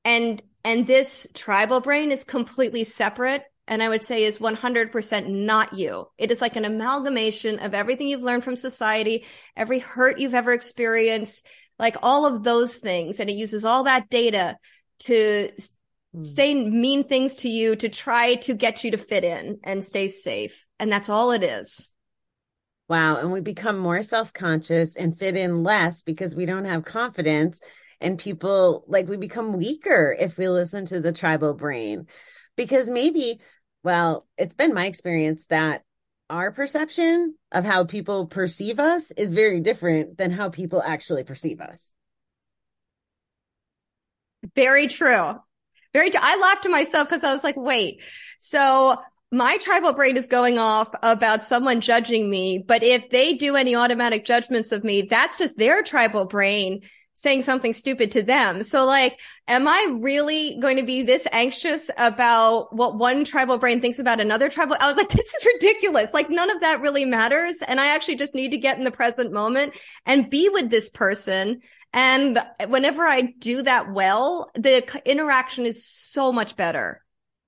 and 0.05 0.43
and 0.65 0.87
this 0.87 1.29
tribal 1.35 1.81
brain 1.81 2.11
is 2.11 2.25
completely 2.25 2.85
separate 2.85 3.45
and 3.71 3.85
I 3.85 3.89
would 3.89 4.05
say 4.05 4.25
is 4.25 4.39
100% 4.39 5.29
not 5.29 5.75
you. 5.75 6.09
It 6.19 6.33
is 6.33 6.41
like 6.41 6.57
an 6.57 6.65
amalgamation 6.65 7.61
of 7.61 7.73
everything 7.73 8.09
you've 8.09 8.23
learned 8.23 8.43
from 8.43 8.57
society, 8.57 9.25
every 9.57 9.79
hurt 9.79 10.19
you've 10.19 10.35
ever 10.35 10.53
experienced, 10.53 11.47
like 11.79 11.97
all 12.03 12.27
of 12.27 12.43
those 12.43 12.79
things. 12.79 13.21
And 13.21 13.31
it 13.31 13.37
uses 13.37 13.65
all 13.65 13.85
that 13.85 14.11
data 14.11 14.57
to 15.01 15.51
mm. 16.15 16.23
say 16.23 16.55
mean 16.55 17.05
things 17.05 17.37
to 17.37 17.49
you 17.49 17.77
to 17.77 17.89
try 17.89 18.37
to 18.37 18.55
get 18.55 18.85
you 18.85 18.93
to 18.93 18.99
fit 18.99 19.25
in 19.25 19.61
and 19.65 19.85
stay 19.85 20.09
safe. 20.09 20.67
And 20.79 20.93
that's 20.93 21.09
all 21.09 21.33
it 21.33 21.43
is. 21.43 21.95
Wow. 22.89 23.19
And 23.19 23.31
we 23.31 23.41
become 23.41 23.79
more 23.79 24.03
self 24.03 24.33
conscious 24.33 24.97
and 24.97 25.17
fit 25.17 25.37
in 25.37 25.63
less 25.63 26.03
because 26.03 26.35
we 26.35 26.47
don't 26.47 26.65
have 26.65 26.85
confidence 26.85 27.61
and 28.01 28.19
people 28.19 28.85
like 28.89 29.09
we 29.09 29.17
become 29.17 29.57
weaker 29.57 30.17
if 30.19 30.39
we 30.39 30.49
listen 30.49 30.87
to 30.87 31.01
the 31.01 31.13
tribal 31.13 31.55
brain 31.55 32.07
because 32.57 32.89
maybe 32.89 33.39
well 33.83 34.27
it's 34.37 34.55
been 34.55 34.75
my 34.75 34.87
experience 34.87 35.47
that 35.47 35.83
our 36.29 36.53
perception 36.53 37.35
of 37.53 37.65
how 37.65 37.85
people 37.85 38.27
perceive 38.27 38.79
us 38.79 39.11
is 39.11 39.33
very 39.33 39.61
different 39.61 40.17
than 40.17 40.31
how 40.31 40.49
people 40.49 40.83
actually 40.83 41.25
perceive 41.25 41.61
us 41.61 41.93
very 44.55 44.89
true 44.89 45.35
very 45.93 46.11
true. 46.11 46.21
i 46.23 46.39
laughed 46.39 46.63
to 46.63 46.69
myself 46.69 47.09
because 47.09 47.25
i 47.25 47.33
was 47.33 47.45
like 47.45 47.57
wait 47.57 48.03
so 48.39 48.97
my 49.33 49.59
tribal 49.59 49.93
brain 49.93 50.17
is 50.17 50.27
going 50.27 50.59
off 50.59 50.89
about 51.03 51.45
someone 51.45 51.81
judging 51.81 52.29
me, 52.29 52.59
but 52.59 52.83
if 52.83 53.11
they 53.11 53.35
do 53.35 53.55
any 53.55 53.77
automatic 53.77 54.25
judgments 54.25 54.73
of 54.73 54.83
me, 54.83 55.03
that's 55.03 55.37
just 55.37 55.57
their 55.57 55.85
tribal 55.85 56.25
brain 56.25 56.81
saying 57.21 57.43
something 57.43 57.75
stupid 57.75 58.11
to 58.11 58.23
them. 58.23 58.63
So 58.63 58.87
like, 58.87 59.21
am 59.47 59.69
I 59.69 59.95
really 60.01 60.57
going 60.59 60.79
to 60.79 60.83
be 60.83 61.03
this 61.03 61.27
anxious 61.33 61.91
about 61.99 62.75
what 62.75 62.97
one 62.97 63.25
tribal 63.25 63.59
brain 63.59 63.81
thinks 63.81 63.99
about 63.99 64.21
another 64.21 64.49
tribal? 64.49 64.77
I 64.81 64.89
was 64.89 64.97
like, 64.97 65.09
this 65.11 65.35
is 65.35 65.45
ridiculous. 65.45 66.15
Like 66.15 66.31
none 66.31 66.51
of 66.51 66.63
that 66.63 66.81
really 66.81 67.05
matters. 67.05 67.59
And 67.69 67.79
I 67.79 67.89
actually 67.89 68.17
just 68.17 68.35
need 68.35 68.53
to 68.53 68.59
get 68.59 68.79
in 68.79 68.85
the 68.85 68.91
present 68.91 69.33
moment 69.33 69.75
and 70.07 70.31
be 70.31 70.49
with 70.49 70.71
this 70.71 70.89
person. 70.89 71.61
And 71.93 72.39
whenever 72.69 73.05
I 73.05 73.23
do 73.23 73.63
that 73.63 73.93
well, 73.93 74.51
the 74.55 74.85
interaction 75.05 75.67
is 75.67 75.85
so 75.85 76.33
much 76.33 76.57
better. 76.57 77.03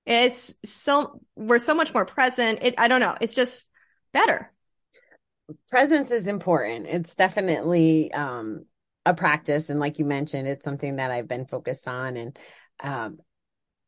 It's 0.05 0.55
so, 0.65 1.21
we're 1.37 1.59
so 1.59 1.75
much 1.75 1.95
more 1.95 2.05
present. 2.05 2.59
It, 2.63 2.75
I 2.77 2.89
don't 2.89 3.01
know. 3.01 3.17
It's 3.21 3.35
just 3.35 3.69
better. 4.13 4.53
Presence 5.71 6.11
is 6.11 6.27
important. 6.27 6.87
It's 6.87 7.15
definitely, 7.15 8.13
um, 8.13 8.67
a 9.07 9.15
practice. 9.15 9.71
And 9.71 9.79
like 9.79 9.99
you 9.99 10.05
mentioned, 10.05 10.49
it's 10.49 10.65
something 10.65 10.97
that 10.97 11.11
I've 11.11 11.29
been 11.29 11.47
focused 11.47 11.87
on. 11.87 12.17
And, 12.17 12.39
um, 12.83 13.19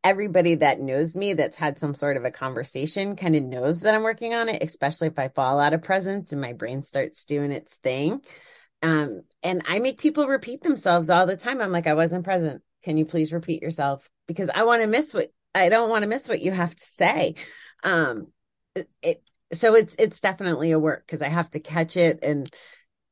everybody 0.04 0.56
that 0.56 0.80
knows 0.80 1.16
me 1.16 1.32
that's 1.32 1.56
had 1.56 1.78
some 1.78 1.94
sort 1.94 2.16
of 2.18 2.24
a 2.24 2.30
conversation 2.30 3.16
kind 3.16 3.34
of 3.34 3.42
knows 3.42 3.80
that 3.80 3.94
I'm 3.94 4.02
working 4.02 4.34
on 4.34 4.50
it, 4.50 4.62
especially 4.62 5.08
if 5.08 5.18
I 5.18 5.28
fall 5.28 5.58
out 5.58 5.72
of 5.72 5.82
presence 5.82 6.30
and 6.30 6.40
my 6.40 6.52
brain 6.52 6.82
starts 6.82 7.24
doing 7.24 7.50
its 7.50 7.74
thing. 7.76 8.20
Um, 8.84 9.22
and 9.42 9.62
I 9.66 9.78
make 9.78 9.98
people 9.98 10.26
repeat 10.28 10.62
themselves 10.62 11.08
all 11.08 11.24
the 11.24 11.38
time. 11.38 11.62
I'm 11.62 11.72
like, 11.72 11.86
I 11.86 11.94
wasn't 11.94 12.24
present. 12.24 12.62
Can 12.82 12.98
you 12.98 13.06
please 13.06 13.32
repeat 13.32 13.62
yourself? 13.62 14.06
Because 14.28 14.50
I 14.54 14.64
want 14.64 14.82
to 14.82 14.86
miss 14.86 15.14
what 15.14 15.32
I 15.54 15.70
don't 15.70 15.88
want 15.88 16.02
to 16.02 16.08
miss 16.08 16.28
what 16.28 16.42
you 16.42 16.52
have 16.52 16.76
to 16.76 16.84
say. 16.84 17.36
Um, 17.82 18.26
it, 18.74 18.90
it 19.00 19.22
so 19.54 19.74
it's 19.74 19.96
it's 19.98 20.20
definitely 20.20 20.72
a 20.72 20.78
work 20.78 21.06
because 21.06 21.22
I 21.22 21.28
have 21.28 21.50
to 21.52 21.60
catch 21.60 21.96
it 21.96 22.18
and 22.22 22.52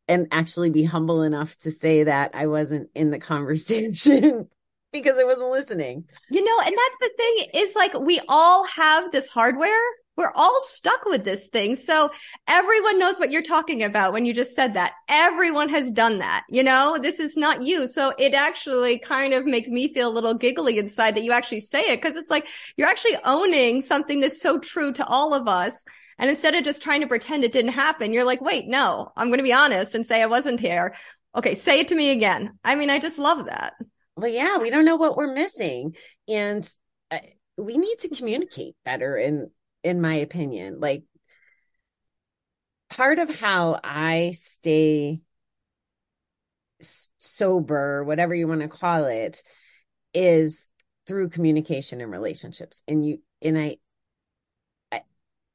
and 0.08 0.28
actually 0.30 0.68
be 0.68 0.84
humble 0.84 1.22
enough 1.22 1.56
to 1.60 1.70
say 1.70 2.04
that 2.04 2.32
I 2.34 2.48
wasn't 2.48 2.90
in 2.94 3.10
the 3.10 3.18
conversation 3.32 4.48
because 4.92 5.18
I 5.18 5.24
wasn't 5.24 5.52
listening. 5.52 6.04
You 6.28 6.44
know, 6.44 6.64
and 6.66 6.76
that's 6.76 6.98
the 7.00 7.10
thing 7.16 7.62
is 7.62 7.74
like 7.74 7.98
we 7.98 8.20
all 8.28 8.66
have 8.66 9.10
this 9.10 9.30
hardware 9.30 9.80
we're 10.16 10.32
all 10.34 10.56
stuck 10.60 11.04
with 11.06 11.24
this 11.24 11.48
thing. 11.48 11.74
So 11.74 12.10
everyone 12.46 12.98
knows 12.98 13.18
what 13.18 13.30
you're 13.30 13.42
talking 13.42 13.82
about 13.82 14.12
when 14.12 14.26
you 14.26 14.34
just 14.34 14.54
said 14.54 14.74
that. 14.74 14.92
Everyone 15.08 15.68
has 15.70 15.90
done 15.90 16.18
that. 16.18 16.44
You 16.50 16.62
know, 16.62 16.98
this 17.00 17.18
is 17.18 17.36
not 17.36 17.62
you. 17.62 17.88
So 17.88 18.12
it 18.18 18.34
actually 18.34 18.98
kind 18.98 19.32
of 19.32 19.46
makes 19.46 19.70
me 19.70 19.92
feel 19.92 20.10
a 20.10 20.12
little 20.12 20.34
giggly 20.34 20.78
inside 20.78 21.16
that 21.16 21.24
you 21.24 21.32
actually 21.32 21.60
say 21.60 21.92
it 21.92 22.02
because 22.02 22.16
it's 22.16 22.30
like 22.30 22.46
you're 22.76 22.88
actually 22.88 23.16
owning 23.24 23.80
something 23.80 24.20
that's 24.20 24.40
so 24.40 24.58
true 24.58 24.92
to 24.92 25.06
all 25.06 25.32
of 25.32 25.48
us. 25.48 25.84
And 26.18 26.28
instead 26.28 26.54
of 26.54 26.64
just 26.64 26.82
trying 26.82 27.00
to 27.00 27.06
pretend 27.06 27.42
it 27.42 27.52
didn't 27.52 27.72
happen, 27.72 28.12
you're 28.12 28.26
like, 28.26 28.42
wait, 28.42 28.66
no, 28.66 29.12
I'm 29.16 29.28
going 29.28 29.38
to 29.38 29.44
be 29.44 29.52
honest 29.52 29.94
and 29.94 30.04
say 30.04 30.22
I 30.22 30.26
wasn't 30.26 30.60
here. 30.60 30.94
Okay. 31.34 31.56
Say 31.56 31.80
it 31.80 31.88
to 31.88 31.94
me 31.94 32.10
again. 32.10 32.58
I 32.62 32.74
mean, 32.74 32.90
I 32.90 32.98
just 32.98 33.18
love 33.18 33.46
that. 33.46 33.72
Well, 34.14 34.30
yeah, 34.30 34.58
we 34.58 34.68
don't 34.68 34.84
know 34.84 34.96
what 34.96 35.16
we're 35.16 35.32
missing 35.32 35.96
and 36.28 36.70
uh, 37.10 37.18
we 37.56 37.78
need 37.78 37.96
to 38.00 38.10
communicate 38.10 38.76
better 38.84 39.16
and 39.16 39.48
in 39.82 40.00
my 40.00 40.16
opinion. 40.16 40.80
Like 40.80 41.04
part 42.90 43.18
of 43.18 43.38
how 43.38 43.80
I 43.82 44.32
stay 44.36 45.20
sober, 47.18 48.04
whatever 48.04 48.34
you 48.34 48.48
want 48.48 48.60
to 48.60 48.68
call 48.68 49.06
it, 49.06 49.42
is 50.14 50.68
through 51.06 51.30
communication 51.30 52.00
and 52.00 52.12
relationships. 52.12 52.82
And 52.86 53.06
you 53.06 53.22
and 53.40 53.58
I 53.58 53.76
I, 54.90 55.02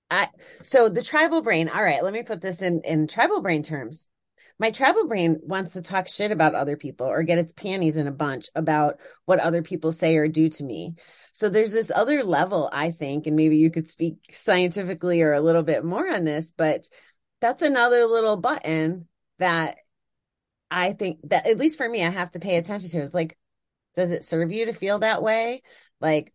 I 0.09 0.29
so 0.63 0.89
the 0.89 1.03
tribal 1.03 1.41
brain, 1.41 1.69
all 1.69 1.83
right, 1.83 2.03
let 2.03 2.13
me 2.13 2.23
put 2.23 2.41
this 2.41 2.61
in 2.61 2.81
in 2.81 3.07
tribal 3.07 3.41
brain 3.41 3.63
terms 3.63 4.07
my 4.59 4.71
tribal 4.71 5.07
brain 5.07 5.39
wants 5.43 5.73
to 5.73 5.81
talk 5.81 6.07
shit 6.07 6.31
about 6.31 6.55
other 6.55 6.77
people 6.77 7.07
or 7.07 7.23
get 7.23 7.37
its 7.37 7.53
panties 7.53 7.95
in 7.95 8.07
a 8.07 8.11
bunch 8.11 8.49
about 8.55 8.99
what 9.25 9.39
other 9.39 9.61
people 9.61 9.91
say 9.91 10.15
or 10.17 10.27
do 10.27 10.49
to 10.49 10.63
me. 10.63 10.95
So 11.31 11.49
there's 11.49 11.71
this 11.71 11.91
other 11.93 12.23
level, 12.23 12.69
I 12.71 12.91
think, 12.91 13.27
and 13.27 13.35
maybe 13.35 13.57
you 13.57 13.69
could 13.69 13.87
speak 13.87 14.17
scientifically 14.31 15.21
or 15.21 15.33
a 15.33 15.41
little 15.41 15.63
bit 15.63 15.85
more 15.85 16.09
on 16.11 16.23
this, 16.23 16.51
but 16.57 16.85
that's 17.39 17.61
another 17.61 18.05
little 18.05 18.37
button 18.37 19.07
that 19.37 19.77
I 20.71 20.93
think 20.93 21.19
that 21.29 21.45
at 21.45 21.57
least 21.57 21.77
for 21.77 21.87
me, 21.87 22.03
I 22.03 22.09
have 22.09 22.31
to 22.31 22.39
pay 22.39 22.57
attention 22.57 22.89
to. 22.89 22.99
It's 22.99 23.13
like, 23.13 23.37
does 23.95 24.11
it 24.11 24.23
serve 24.23 24.51
you 24.51 24.65
to 24.65 24.73
feel 24.73 24.99
that 24.99 25.21
way? 25.21 25.61
Like, 26.01 26.33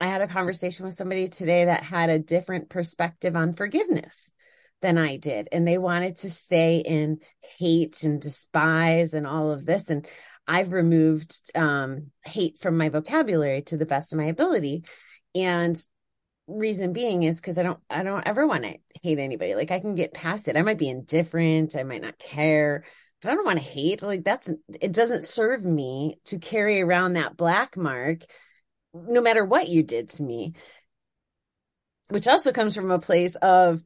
I 0.00 0.06
had 0.06 0.22
a 0.22 0.28
conversation 0.28 0.86
with 0.86 0.94
somebody 0.94 1.28
today 1.28 1.66
that 1.66 1.82
had 1.82 2.10
a 2.10 2.18
different 2.18 2.68
perspective 2.68 3.36
on 3.36 3.54
forgiveness 3.54 4.32
than 4.82 4.98
I 4.98 5.16
did. 5.16 5.48
And 5.52 5.66
they 5.66 5.78
wanted 5.78 6.16
to 6.18 6.30
stay 6.30 6.78
in 6.78 7.18
hate 7.58 8.02
and 8.02 8.20
despise 8.20 9.14
and 9.14 9.26
all 9.26 9.50
of 9.50 9.66
this. 9.66 9.90
And 9.90 10.06
I've 10.46 10.72
removed 10.72 11.50
um, 11.54 12.10
hate 12.24 12.58
from 12.60 12.76
my 12.76 12.88
vocabulary 12.88 13.62
to 13.62 13.76
the 13.76 13.86
best 13.86 14.12
of 14.12 14.18
my 14.18 14.26
ability. 14.26 14.84
And 15.34 15.80
reason 16.46 16.92
being 16.92 17.22
is 17.22 17.36
because 17.36 17.58
I 17.58 17.62
don't 17.62 17.78
I 17.88 18.02
don't 18.02 18.26
ever 18.26 18.46
want 18.46 18.64
to 18.64 18.76
hate 19.02 19.18
anybody. 19.18 19.54
Like 19.54 19.70
I 19.70 19.80
can 19.80 19.94
get 19.94 20.14
past 20.14 20.48
it. 20.48 20.56
I 20.56 20.62
might 20.62 20.78
be 20.78 20.88
indifferent, 20.88 21.76
I 21.76 21.84
might 21.84 22.02
not 22.02 22.18
care, 22.18 22.84
but 23.22 23.30
I 23.30 23.34
don't 23.34 23.46
want 23.46 23.58
to 23.58 23.64
hate. 23.64 24.02
Like 24.02 24.24
that's 24.24 24.50
it 24.80 24.92
doesn't 24.92 25.24
serve 25.24 25.64
me 25.64 26.18
to 26.24 26.38
carry 26.38 26.80
around 26.80 27.14
that 27.14 27.36
black 27.36 27.76
mark 27.76 28.24
no 28.92 29.20
matter 29.20 29.44
what 29.44 29.68
you 29.68 29.82
did 29.82 30.08
to 30.10 30.22
me. 30.22 30.54
Which 32.08 32.26
also 32.26 32.50
comes 32.50 32.74
from 32.74 32.90
a 32.90 32.98
place 32.98 33.36
of 33.36 33.82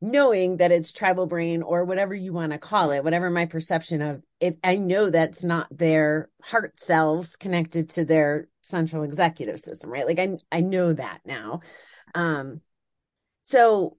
knowing 0.00 0.58
that 0.58 0.70
it's 0.70 0.92
tribal 0.92 1.26
brain 1.26 1.62
or 1.62 1.84
whatever 1.84 2.14
you 2.14 2.32
want 2.32 2.52
to 2.52 2.58
call 2.58 2.92
it, 2.92 3.02
whatever 3.02 3.30
my 3.30 3.46
perception 3.46 4.00
of 4.00 4.22
it, 4.38 4.56
I 4.62 4.76
know 4.76 5.10
that's 5.10 5.42
not 5.42 5.66
their 5.76 6.30
heart 6.42 6.78
selves 6.78 7.36
connected 7.36 7.90
to 7.90 8.04
their 8.04 8.48
central 8.62 9.02
executive 9.02 9.58
system, 9.58 9.90
right? 9.90 10.06
Like 10.06 10.20
I, 10.20 10.36
I 10.52 10.60
know 10.60 10.92
that 10.92 11.20
now. 11.24 11.60
Um, 12.14 12.60
so 13.42 13.96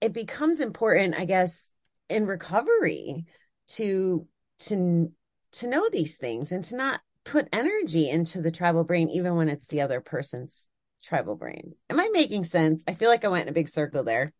it 0.00 0.12
becomes 0.12 0.60
important, 0.60 1.14
I 1.16 1.24
guess, 1.24 1.70
in 2.08 2.26
recovery 2.26 3.26
to, 3.68 4.26
to, 4.60 5.12
to 5.52 5.68
know 5.68 5.88
these 5.88 6.16
things 6.16 6.50
and 6.50 6.64
to 6.64 6.76
not 6.76 7.00
put 7.24 7.48
energy 7.52 8.10
into 8.10 8.40
the 8.40 8.50
tribal 8.50 8.84
brain, 8.84 9.08
even 9.10 9.36
when 9.36 9.48
it's 9.48 9.68
the 9.68 9.82
other 9.82 10.00
person's 10.00 10.66
tribal 11.04 11.36
brain. 11.36 11.74
Am 11.90 12.00
I 12.00 12.08
making 12.12 12.44
sense? 12.44 12.82
I 12.88 12.94
feel 12.94 13.08
like 13.08 13.24
I 13.24 13.28
went 13.28 13.42
in 13.42 13.50
a 13.50 13.54
big 13.54 13.68
circle 13.68 14.02
there. 14.02 14.32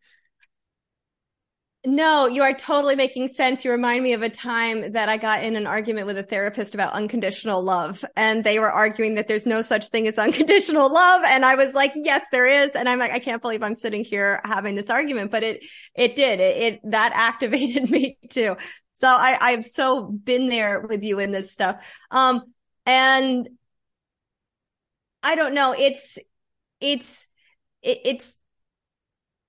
No, 1.87 2.27
you 2.27 2.43
are 2.43 2.55
totally 2.55 2.97
making 2.97 3.29
sense. 3.29 3.65
You 3.65 3.71
remind 3.71 4.03
me 4.03 4.13
of 4.13 4.23
a 4.23 4.29
time 4.29 4.93
that 4.93 5.09
I 5.09 5.17
got 5.17 5.45
in 5.45 5.55
an 5.55 5.67
argument 5.67 6.09
with 6.09 6.19
a 6.19 6.25
therapist 6.25 6.75
about 6.75 6.93
unconditional 6.93 7.63
love. 7.63 8.05
And 8.17 8.43
they 8.43 8.59
were 8.59 8.71
arguing 8.71 9.15
that 9.15 9.29
there's 9.29 9.47
no 9.47 9.63
such 9.63 9.87
thing 9.89 10.09
as 10.09 10.19
unconditional 10.19 10.93
love. 10.93 11.23
And 11.25 11.47
I 11.47 11.55
was 11.55 11.75
like, 11.75 11.93
yes, 11.95 12.27
there 12.33 12.47
is. 12.47 12.73
And 12.75 12.89
I'm 12.89 12.99
like, 12.99 13.13
I 13.13 13.21
can't 13.21 13.41
believe 13.41 13.63
I'm 13.63 13.77
sitting 13.77 14.05
here 14.05 14.41
having 14.45 14.75
this 14.75 14.91
argument, 14.91 15.31
but 15.31 15.45
it, 15.45 15.65
it 15.95 16.17
did. 16.17 16.41
It, 16.41 16.57
it 16.75 16.81
that 16.91 17.13
activated 17.15 17.89
me 17.89 18.19
too. 18.29 18.57
So 18.93 19.09
I, 19.09 19.39
I've 19.41 19.65
so 19.65 20.03
been 20.03 20.49
there 20.49 20.81
with 20.81 21.05
you 21.05 21.21
in 21.21 21.31
this 21.31 21.53
stuff. 21.53 21.77
Um, 22.11 22.43
and 22.87 23.49
I 25.23 25.37
don't 25.37 25.55
know. 25.55 25.75
It's, 25.79 26.19
it's, 26.81 27.27
it, 27.83 28.01
it's, 28.05 28.39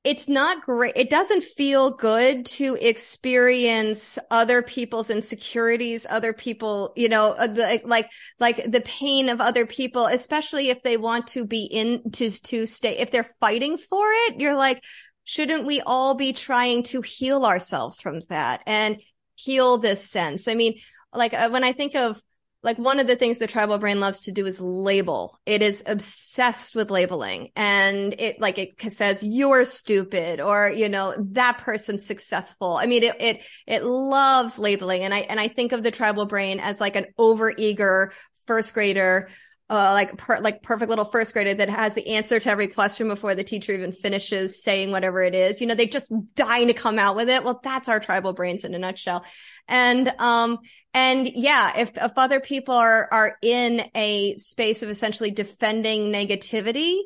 it's 0.10 0.28
not 0.28 0.64
great. 0.64 0.94
It 0.96 1.12
doesn't 1.12 1.44
feel 1.44 1.92
good 1.92 2.44
to 2.58 2.76
experience 2.82 4.18
other 4.32 4.64
people's 4.64 5.12
insecurities, 5.12 6.08
other 6.10 6.34
people, 6.34 6.94
you 6.96 7.08
know, 7.08 7.34
uh, 7.34 7.46
the, 7.46 7.80
like, 7.86 8.10
like 8.40 8.72
the 8.72 8.82
pain 8.82 9.30
of 9.30 9.40
other 9.40 9.68
people, 9.68 10.08
especially 10.08 10.70
if 10.70 10.82
they 10.82 10.98
want 10.98 11.28
to 11.28 11.46
be 11.46 11.62
in 11.62 12.10
to, 12.14 12.32
to 12.32 12.66
stay, 12.66 12.98
if 12.98 13.12
they're 13.12 13.30
fighting 13.40 13.78
for 13.78 14.08
it, 14.12 14.40
you're 14.40 14.56
like, 14.56 14.84
shouldn't 15.26 15.68
we 15.68 15.80
all 15.82 16.16
be 16.16 16.34
trying 16.34 16.82
to 16.86 17.04
heal 17.04 17.46
ourselves 17.46 18.02
from 18.02 18.20
that 18.30 18.64
and 18.66 18.98
heal 19.36 19.78
this 19.78 20.10
sense? 20.10 20.48
I 20.48 20.56
mean, 20.56 20.80
like 21.14 21.36
uh, 21.36 21.50
when 21.50 21.64
I 21.64 21.72
think 21.72 21.94
of 21.94 22.20
like 22.62 22.78
one 22.78 23.00
of 23.00 23.08
the 23.08 23.16
things 23.16 23.40
the 23.40 23.48
tribal 23.48 23.78
brain 23.78 24.00
loves 24.00 24.22
to 24.22 24.32
do 24.32 24.46
is 24.46 24.60
label. 24.60 25.40
It 25.46 25.62
is 25.62 25.82
obsessed 25.86 26.76
with 26.76 26.92
labeling 26.92 27.52
and 27.56 28.14
it 28.20 28.42
like 28.42 28.58
it 28.58 28.92
says 28.92 29.24
you're 29.24 29.64
stupid 29.64 30.42
or 30.42 30.70
you 30.70 30.90
know 30.90 31.16
that 31.32 31.60
person's 31.60 32.06
successful. 32.06 32.76
I 32.76 32.86
mean 32.86 33.04
it 33.04 33.16
it 33.22 33.42
it 33.66 33.84
loves 33.84 34.60
labeling 34.60 35.04
and 35.04 35.14
I 35.14 35.20
and 35.20 35.40
I 35.40 35.48
think 35.48 35.72
of 35.72 35.84
the 35.84 35.92
tribal 35.92 36.26
brain 36.26 36.60
as 36.60 36.82
like 36.82 36.98
an 36.98 37.06
overeager 37.18 38.10
first 38.46 38.74
grader 38.74 39.30
uh, 39.70 39.92
like 39.94 40.18
per, 40.18 40.40
like 40.40 40.64
perfect 40.64 40.90
little 40.90 41.06
first 41.06 41.32
grader 41.32 41.54
that 41.54 41.70
has 41.70 41.94
the 41.94 42.08
answer 42.08 42.40
to 42.40 42.50
every 42.50 42.68
question 42.68 43.08
before 43.08 43.36
the 43.36 43.44
teacher 43.44 43.72
even 43.72 43.92
finishes 43.92 44.64
saying 44.64 44.90
whatever 44.90 45.22
it 45.22 45.36
is. 45.36 45.62
You 45.62 45.68
know, 45.68 45.76
they 45.76 45.86
just 45.86 46.12
dying 46.34 46.68
to 46.68 46.74
come 46.74 46.98
out 46.98 47.16
with 47.16 47.30
it. 47.30 47.44
Well, 47.44 47.60
that's 47.64 47.88
our 47.88 48.00
tribal 48.00 48.34
brains 48.34 48.64
in 48.64 48.74
a 48.74 48.80
nutshell. 48.80 49.24
And 49.68 50.12
um 50.18 50.58
and 50.94 51.28
yeah, 51.28 51.78
if 51.78 51.92
if 51.98 52.12
other 52.18 52.40
people 52.40 52.76
are 52.76 53.08
are 53.12 53.38
in 53.42 53.90
a 53.96 54.36
space 54.38 54.84
of 54.84 54.90
essentially 54.90 55.32
defending 55.32 56.12
negativity, 56.12 57.00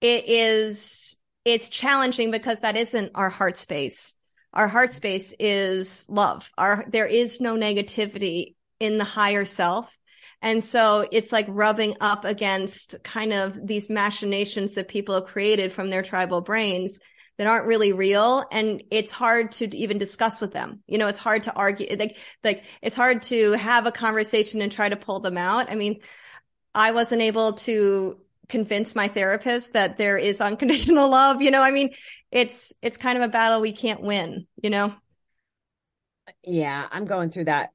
it 0.00 0.24
is 0.26 1.18
it's 1.44 1.68
challenging 1.68 2.30
because 2.30 2.60
that 2.60 2.76
isn't 2.76 3.12
our 3.14 3.30
heart 3.30 3.56
space. 3.56 4.16
Our 4.52 4.68
heart 4.68 4.92
space 4.92 5.34
is 5.38 6.06
love. 6.08 6.50
Our 6.58 6.84
there 6.88 7.06
is 7.06 7.40
no 7.40 7.54
negativity 7.54 8.54
in 8.80 8.98
the 8.98 9.04
higher 9.04 9.44
self 9.44 9.96
and 10.44 10.62
so 10.62 11.08
it's 11.10 11.32
like 11.32 11.46
rubbing 11.48 11.96
up 12.02 12.26
against 12.26 12.96
kind 13.02 13.32
of 13.32 13.66
these 13.66 13.88
machinations 13.88 14.74
that 14.74 14.88
people 14.88 15.14
have 15.14 15.24
created 15.24 15.72
from 15.72 15.88
their 15.88 16.02
tribal 16.02 16.42
brains 16.42 17.00
that 17.38 17.46
aren't 17.46 17.66
really 17.66 17.92
real. 17.92 18.44
And 18.52 18.82
it's 18.90 19.12
hard 19.12 19.52
to 19.52 19.76
even 19.76 19.98
discuss 19.98 20.40
with 20.40 20.52
them. 20.52 20.82
You 20.86 20.98
know, 20.98 21.08
it's 21.08 21.18
hard 21.18 21.44
to 21.44 21.52
argue, 21.52 21.96
like, 21.98 22.16
like 22.42 22.64
it's 22.82 22.96
hard 22.96 23.22
to 23.22 23.52
have 23.52 23.86
a 23.86 23.92
conversation 23.92 24.62
and 24.62 24.70
try 24.70 24.88
to 24.88 24.96
pull 24.96 25.20
them 25.20 25.36
out. 25.38 25.70
I 25.70 25.74
mean, 25.74 26.00
I 26.74 26.92
wasn't 26.92 27.22
able 27.22 27.54
to 27.54 28.18
convince 28.48 28.94
my 28.94 29.08
therapist 29.08 29.72
that 29.72 29.98
there 29.98 30.18
is 30.18 30.40
unconditional 30.40 31.10
love. 31.10 31.42
You 31.42 31.50
know, 31.50 31.62
I 31.62 31.70
mean, 31.70 31.94
it's, 32.30 32.72
it's 32.82 32.96
kind 32.96 33.18
of 33.18 33.24
a 33.24 33.28
battle 33.32 33.60
we 33.60 33.72
can't 33.72 34.02
win, 34.02 34.46
you 34.62 34.70
know? 34.70 34.94
Yeah, 36.42 36.86
I'm 36.90 37.04
going 37.04 37.30
through 37.30 37.44
that 37.46 37.70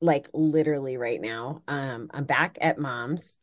like 0.00 0.28
literally 0.32 0.96
right 0.96 1.20
now. 1.20 1.62
Um, 1.68 2.08
I'm 2.12 2.24
back 2.24 2.58
at 2.60 2.78
mom's 2.78 3.36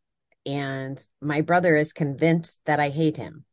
and 0.45 1.05
my 1.21 1.41
brother 1.41 1.75
is 1.75 1.93
convinced 1.93 2.59
that 2.65 2.79
I 2.79 2.89
hate 2.89 3.17
him. 3.17 3.44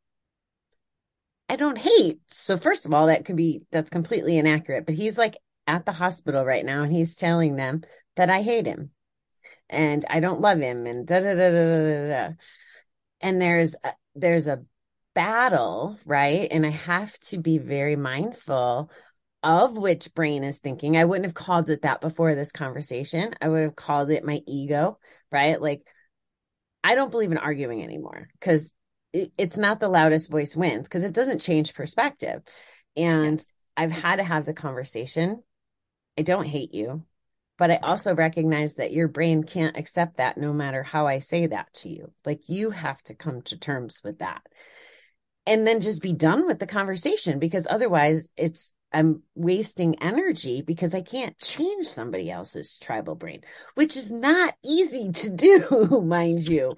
I 1.52 1.56
don't 1.56 1.76
hate. 1.76 2.18
So 2.28 2.56
first 2.56 2.86
of 2.86 2.94
all, 2.94 3.08
that 3.08 3.26
could 3.26 3.36
be 3.36 3.60
that's 3.70 3.90
completely 3.90 4.38
inaccurate, 4.38 4.86
but 4.86 4.94
he's 4.94 5.18
like 5.18 5.36
at 5.66 5.84
the 5.84 5.92
hospital 5.92 6.46
right 6.46 6.64
now 6.64 6.82
and 6.82 6.90
he's 6.90 7.14
telling 7.14 7.56
them 7.56 7.82
that 8.16 8.30
I 8.30 8.40
hate 8.40 8.64
him 8.64 8.90
and 9.68 10.02
I 10.08 10.20
don't 10.20 10.40
love 10.40 10.60
him 10.60 10.86
and 10.86 11.06
da 11.06 11.20
da 11.20 11.34
da 11.34 11.50
da 11.50 11.84
da 11.84 12.08
da. 12.08 12.34
And 13.20 13.42
there's 13.42 13.76
a, 13.84 13.92
there's 14.14 14.46
a 14.46 14.64
battle, 15.14 15.98
right? 16.06 16.48
And 16.50 16.64
I 16.64 16.70
have 16.70 17.12
to 17.24 17.36
be 17.36 17.58
very 17.58 17.96
mindful 17.96 18.90
of 19.42 19.76
which 19.76 20.14
brain 20.14 20.44
is 20.44 20.58
thinking. 20.58 20.96
I 20.96 21.04
wouldn't 21.04 21.26
have 21.26 21.34
called 21.34 21.68
it 21.68 21.82
that 21.82 22.00
before 22.00 22.34
this 22.34 22.50
conversation. 22.50 23.34
I 23.42 23.50
would 23.50 23.62
have 23.62 23.76
called 23.76 24.10
it 24.10 24.24
my 24.24 24.40
ego, 24.46 24.98
right? 25.30 25.60
Like, 25.60 25.82
I 26.82 26.94
don't 26.94 27.10
believe 27.10 27.30
in 27.30 27.36
arguing 27.36 27.82
anymore 27.82 28.28
because 28.40 28.72
it's 29.12 29.58
not 29.58 29.80
the 29.80 29.88
loudest 29.88 30.30
voice 30.30 30.56
wins 30.56 30.88
because 30.88 31.04
it 31.04 31.12
doesn't 31.12 31.40
change 31.40 31.74
perspective. 31.74 32.42
And 32.96 33.38
yes. 33.38 33.46
I've 33.76 33.92
had 33.92 34.16
to 34.16 34.24
have 34.24 34.46
the 34.46 34.54
conversation. 34.54 35.42
I 36.18 36.22
don't 36.22 36.46
hate 36.46 36.74
you, 36.74 37.04
but 37.58 37.70
I 37.70 37.76
also 37.76 38.14
recognize 38.14 38.74
that 38.74 38.92
your 38.92 39.08
brain 39.08 39.44
can't 39.44 39.76
accept 39.76 40.16
that 40.18 40.36
no 40.36 40.52
matter 40.52 40.82
how 40.82 41.06
I 41.06 41.18
say 41.18 41.46
that 41.46 41.72
to 41.74 41.88
you. 41.88 42.12
Like, 42.24 42.48
you 42.48 42.70
have 42.70 43.02
to 43.04 43.14
come 43.14 43.42
to 43.42 43.58
terms 43.58 44.00
with 44.04 44.18
that 44.18 44.42
and 45.46 45.66
then 45.66 45.80
just 45.80 46.02
be 46.02 46.12
done 46.12 46.46
with 46.46 46.58
the 46.58 46.66
conversation 46.66 47.38
because 47.38 47.66
otherwise 47.68 48.30
it's 48.36 48.72
I'm 48.94 49.22
wasting 49.34 50.02
energy 50.02 50.62
because 50.62 50.94
I 50.94 51.00
can't 51.00 51.38
change 51.38 51.86
somebody 51.86 52.30
else's 52.30 52.78
tribal 52.78 53.14
brain, 53.14 53.40
which 53.74 53.96
is 53.96 54.10
not 54.10 54.54
easy 54.62 55.10
to 55.12 55.30
do, 55.30 56.02
mind 56.06 56.44
you. 56.44 56.76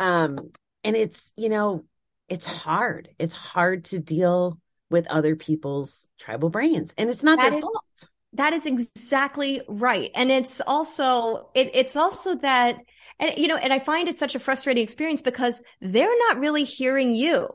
Um, 0.00 0.38
and 0.84 0.96
it's, 0.96 1.32
you 1.36 1.48
know, 1.48 1.84
it's 2.28 2.46
hard. 2.46 3.08
It's 3.18 3.34
hard 3.34 3.86
to 3.86 3.98
deal 3.98 4.58
with 4.90 5.06
other 5.08 5.34
people's 5.36 6.08
tribal 6.18 6.50
brains, 6.50 6.94
and 6.96 7.10
it's 7.10 7.22
not 7.22 7.38
that 7.38 7.50
their 7.50 7.58
is, 7.58 7.62
fault. 7.62 8.08
That 8.34 8.52
is 8.52 8.66
exactly 8.66 9.62
right. 9.68 10.10
And 10.14 10.30
it's 10.30 10.60
also, 10.60 11.50
it, 11.54 11.70
it's 11.74 11.96
also 11.96 12.36
that, 12.36 12.76
and 13.18 13.36
you 13.36 13.48
know, 13.48 13.56
and 13.56 13.72
I 13.72 13.78
find 13.78 14.08
it 14.08 14.16
such 14.16 14.34
a 14.34 14.40
frustrating 14.40 14.82
experience 14.82 15.20
because 15.20 15.62
they're 15.80 16.18
not 16.28 16.38
really 16.38 16.64
hearing 16.64 17.14
you 17.14 17.48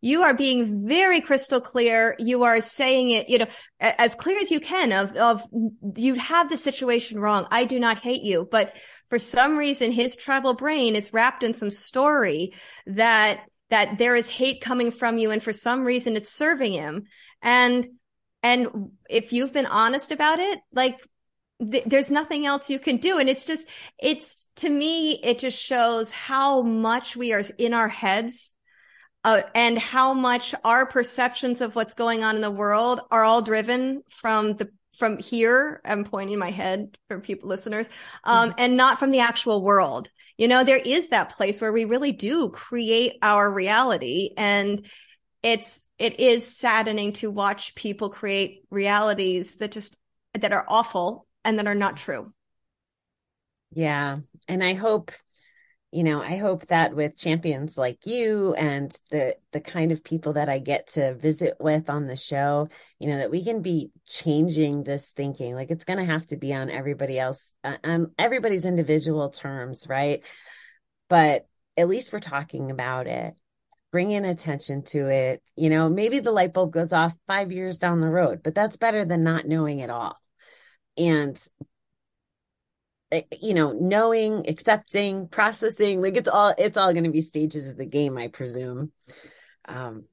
you 0.00 0.22
are 0.22 0.34
being 0.34 0.86
very 0.86 1.20
crystal 1.20 1.60
clear. 1.60 2.14
You 2.18 2.44
are 2.44 2.60
saying 2.60 3.10
it, 3.10 3.28
you 3.28 3.38
know, 3.38 3.46
as 3.80 4.14
clear 4.14 4.38
as 4.38 4.50
you 4.50 4.60
can 4.60 4.92
of, 4.92 5.16
of 5.16 5.42
you 5.96 6.14
have 6.14 6.48
the 6.50 6.56
situation 6.56 7.18
wrong. 7.18 7.46
I 7.50 7.64
do 7.64 7.80
not 7.80 7.98
hate 7.98 8.22
you, 8.22 8.46
but 8.50 8.72
for 9.08 9.18
some 9.18 9.56
reason, 9.56 9.92
his 9.92 10.16
tribal 10.16 10.54
brain 10.54 10.96
is 10.96 11.12
wrapped 11.12 11.42
in 11.42 11.54
some 11.54 11.70
story 11.70 12.54
that, 12.86 13.40
that 13.70 13.98
there 13.98 14.16
is 14.16 14.28
hate 14.28 14.60
coming 14.60 14.90
from 14.90 15.18
you. 15.18 15.30
And 15.30 15.42
for 15.42 15.52
some 15.52 15.84
reason, 15.84 16.16
it's 16.16 16.30
serving 16.30 16.72
him. 16.72 17.04
And, 17.42 17.86
and 18.42 18.90
if 19.08 19.32
you've 19.32 19.52
been 19.52 19.66
honest 19.66 20.10
about 20.10 20.40
it, 20.40 20.58
like 20.72 21.00
th- 21.70 21.84
there's 21.86 22.10
nothing 22.10 22.46
else 22.46 22.68
you 22.68 22.78
can 22.78 22.96
do. 22.96 23.18
And 23.18 23.28
it's 23.28 23.44
just, 23.44 23.68
it's 23.98 24.48
to 24.56 24.68
me, 24.68 25.20
it 25.22 25.38
just 25.38 25.60
shows 25.60 26.12
how 26.12 26.62
much 26.62 27.16
we 27.16 27.32
are 27.32 27.42
in 27.58 27.74
our 27.74 27.88
heads 27.88 28.54
uh, 29.24 29.42
and 29.54 29.78
how 29.78 30.14
much 30.14 30.54
our 30.64 30.86
perceptions 30.86 31.60
of 31.60 31.74
what's 31.74 31.94
going 31.94 32.22
on 32.22 32.36
in 32.36 32.42
the 32.42 32.50
world 32.50 33.00
are 33.10 33.24
all 33.24 33.42
driven 33.42 34.02
from 34.08 34.54
the 34.56 34.70
from 34.96 35.18
here 35.18 35.80
i'm 35.84 36.04
pointing 36.04 36.38
my 36.38 36.50
head 36.50 36.96
for 37.08 37.20
people 37.20 37.48
listeners 37.48 37.88
um, 38.24 38.50
mm-hmm. 38.50 38.60
and 38.60 38.76
not 38.76 38.98
from 38.98 39.10
the 39.10 39.20
actual 39.20 39.62
world 39.62 40.10
you 40.36 40.48
know 40.48 40.64
there 40.64 40.76
is 40.76 41.08
that 41.08 41.30
place 41.30 41.60
where 41.60 41.72
we 41.72 41.84
really 41.84 42.12
do 42.12 42.48
create 42.48 43.14
our 43.22 43.50
reality 43.50 44.30
and 44.36 44.86
it's 45.42 45.86
it 45.98 46.18
is 46.18 46.56
saddening 46.56 47.12
to 47.12 47.30
watch 47.30 47.74
people 47.74 48.10
create 48.10 48.62
realities 48.70 49.56
that 49.56 49.72
just 49.72 49.96
that 50.34 50.52
are 50.52 50.64
awful 50.68 51.26
and 51.44 51.58
that 51.58 51.66
are 51.66 51.74
not 51.74 51.96
true 51.96 52.32
yeah 53.72 54.18
and 54.48 54.64
i 54.64 54.74
hope 54.74 55.12
you 55.92 56.02
know 56.02 56.20
i 56.20 56.36
hope 56.36 56.66
that 56.66 56.94
with 56.94 57.16
champions 57.16 57.78
like 57.78 58.06
you 58.06 58.54
and 58.54 59.00
the 59.10 59.36
the 59.52 59.60
kind 59.60 59.92
of 59.92 60.02
people 60.02 60.34
that 60.34 60.48
i 60.48 60.58
get 60.58 60.88
to 60.88 61.14
visit 61.14 61.54
with 61.60 61.88
on 61.88 62.06
the 62.06 62.16
show 62.16 62.68
you 62.98 63.08
know 63.08 63.18
that 63.18 63.30
we 63.30 63.44
can 63.44 63.62
be 63.62 63.90
changing 64.06 64.82
this 64.82 65.10
thinking. 65.10 65.54
Like 65.54 65.70
it's 65.70 65.84
going 65.84 65.98
to 65.98 66.04
have 66.04 66.26
to 66.28 66.36
be 66.36 66.54
on 66.54 66.70
everybody 66.70 67.18
else 67.18 67.52
uh, 67.64 67.76
on 67.84 68.12
everybody's 68.18 68.66
individual 68.66 69.30
terms 69.30 69.86
right? 69.88 70.22
But 71.08 71.46
at 71.76 71.88
least 71.88 72.12
we're 72.12 72.20
talking 72.20 72.70
about 72.70 73.06
it 73.06 73.34
bringing 73.92 74.24
attention 74.24 74.82
to 74.82 75.08
it. 75.08 75.42
You 75.56 75.70
know 75.70 75.88
maybe 75.88 76.20
the 76.20 76.32
light 76.32 76.54
bulb 76.54 76.72
goes 76.72 76.92
off 76.92 77.14
5 77.26 77.52
years 77.52 77.78
down 77.78 78.00
the 78.00 78.10
road 78.10 78.42
but 78.42 78.54
that's 78.54 78.76
better 78.76 79.04
than 79.04 79.24
not 79.24 79.46
knowing 79.46 79.82
at 79.82 79.90
all. 79.90 80.16
And 80.96 81.38
you 83.40 83.54
know 83.54 83.72
knowing 83.72 84.48
accepting 84.48 85.28
processing 85.28 86.02
like 86.02 86.16
it's 86.16 86.28
all 86.28 86.52
it's 86.58 86.76
all 86.76 86.92
going 86.92 87.04
to 87.04 87.10
be 87.10 87.20
stages 87.20 87.68
of 87.68 87.76
the 87.76 87.86
game 87.86 88.18
i 88.18 88.28
presume. 88.28 88.90
Um 89.66 90.04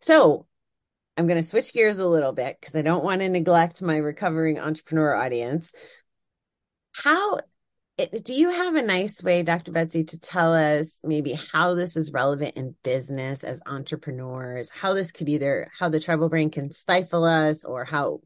so 0.00 0.46
i'm 1.16 1.26
going 1.26 1.40
to 1.40 1.46
switch 1.46 1.72
gears 1.72 1.98
a 1.98 2.08
little 2.08 2.32
bit 2.32 2.56
because 2.58 2.74
i 2.74 2.82
don't 2.82 3.04
want 3.04 3.20
to 3.20 3.28
neglect 3.28 3.82
my 3.82 3.96
recovering 3.96 4.58
entrepreneur 4.58 5.14
audience. 5.14 5.72
How 6.94 7.40
eh, 7.98 8.06
do 8.22 8.34
you 8.34 8.48
have 8.48 8.74
a 8.76 8.82
nice 8.82 9.22
way 9.22 9.42
dr 9.42 9.70
betsy 9.70 10.04
to 10.04 10.18
tell 10.18 10.54
us 10.54 11.00
maybe 11.04 11.38
how 11.52 11.74
this 11.74 11.96
is 11.96 12.12
relevant 12.12 12.56
in 12.56 12.74
business 12.82 13.44
as 13.44 13.60
entrepreneurs 13.66 14.70
how 14.70 14.94
this 14.94 15.12
could 15.12 15.28
either 15.28 15.70
how 15.78 15.90
the 15.90 16.00
tribal 16.00 16.30
brain 16.30 16.50
can 16.50 16.72
stifle 16.72 17.24
us 17.24 17.64
or 17.64 17.84
how 17.84 18.20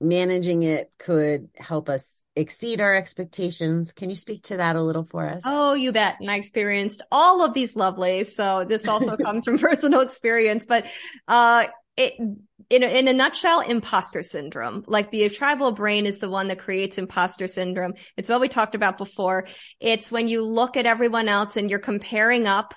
managing 0.00 0.62
it 0.62 0.90
could 0.98 1.48
help 1.54 1.90
us 1.90 2.21
exceed 2.34 2.80
our 2.80 2.94
expectations. 2.94 3.92
Can 3.92 4.08
you 4.08 4.16
speak 4.16 4.44
to 4.44 4.56
that 4.56 4.76
a 4.76 4.82
little 4.82 5.04
for 5.04 5.28
us? 5.28 5.42
Oh, 5.44 5.74
you 5.74 5.92
bet. 5.92 6.16
And 6.20 6.30
I 6.30 6.36
experienced 6.36 7.02
all 7.12 7.44
of 7.44 7.54
these 7.54 7.74
lovelies. 7.74 8.26
So 8.26 8.64
this 8.64 8.88
also 8.88 9.16
comes 9.24 9.44
from 9.44 9.58
personal 9.58 10.00
experience, 10.00 10.64
but, 10.64 10.86
uh, 11.28 11.66
it, 11.96 12.14
in 12.70 12.82
a, 12.82 12.86
in 12.86 13.06
a 13.06 13.12
nutshell, 13.12 13.60
imposter 13.60 14.22
syndrome. 14.22 14.82
Like 14.86 15.10
the 15.10 15.28
tribal 15.28 15.72
brain 15.72 16.06
is 16.06 16.20
the 16.20 16.30
one 16.30 16.48
that 16.48 16.58
creates 16.58 16.96
imposter 16.96 17.46
syndrome. 17.46 17.94
It's 18.16 18.30
what 18.30 18.40
we 18.40 18.48
talked 18.48 18.74
about 18.74 18.96
before. 18.96 19.46
It's 19.78 20.10
when 20.10 20.26
you 20.26 20.42
look 20.42 20.78
at 20.78 20.86
everyone 20.86 21.28
else 21.28 21.58
and 21.58 21.68
you're 21.68 21.78
comparing 21.78 22.46
up 22.46 22.74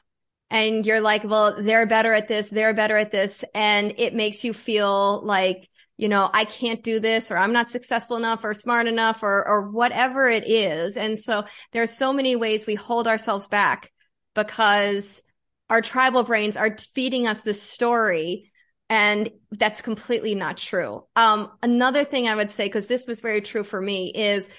and 0.49 0.85
you're 0.85 1.01
like, 1.01 1.23
well, 1.23 1.55
they're 1.61 1.85
better 1.85 2.13
at 2.13 2.27
this. 2.27 2.49
They're 2.49 2.73
better 2.73 2.97
at 2.97 3.11
this. 3.11 3.45
And 3.53 3.93
it 3.97 4.13
makes 4.13 4.43
you 4.43 4.53
feel 4.53 5.25
like 5.25 5.69
you 5.97 6.09
know, 6.09 6.29
I 6.33 6.45
can't 6.45 6.83
do 6.83 6.99
this 6.99 7.31
or 7.31 7.37
I'm 7.37 7.53
not 7.53 7.69
successful 7.69 8.17
enough 8.17 8.43
or 8.43 8.53
smart 8.53 8.87
enough 8.87 9.23
or, 9.23 9.47
or 9.47 9.69
whatever 9.69 10.27
it 10.27 10.47
is. 10.49 10.97
And 10.97 11.17
so 11.17 11.45
there 11.71 11.83
are 11.83 11.87
so 11.87 12.11
many 12.11 12.35
ways 12.35 12.65
we 12.65 12.75
hold 12.75 13.07
ourselves 13.07 13.47
back 13.47 13.91
because 14.33 15.23
our 15.69 15.81
tribal 15.81 16.23
brains 16.23 16.57
are 16.57 16.75
feeding 16.93 17.27
us 17.27 17.41
this 17.41 17.61
story 17.61 18.51
and 18.89 19.31
that's 19.51 19.81
completely 19.81 20.35
not 20.35 20.57
true. 20.57 21.05
Um, 21.15 21.51
another 21.63 22.03
thing 22.03 22.27
I 22.27 22.35
would 22.35 22.51
say, 22.51 22.65
because 22.65 22.87
this 22.87 23.07
was 23.07 23.19
very 23.19 23.41
true 23.41 23.63
for 23.63 23.81
me, 23.81 24.11
is 24.13 24.49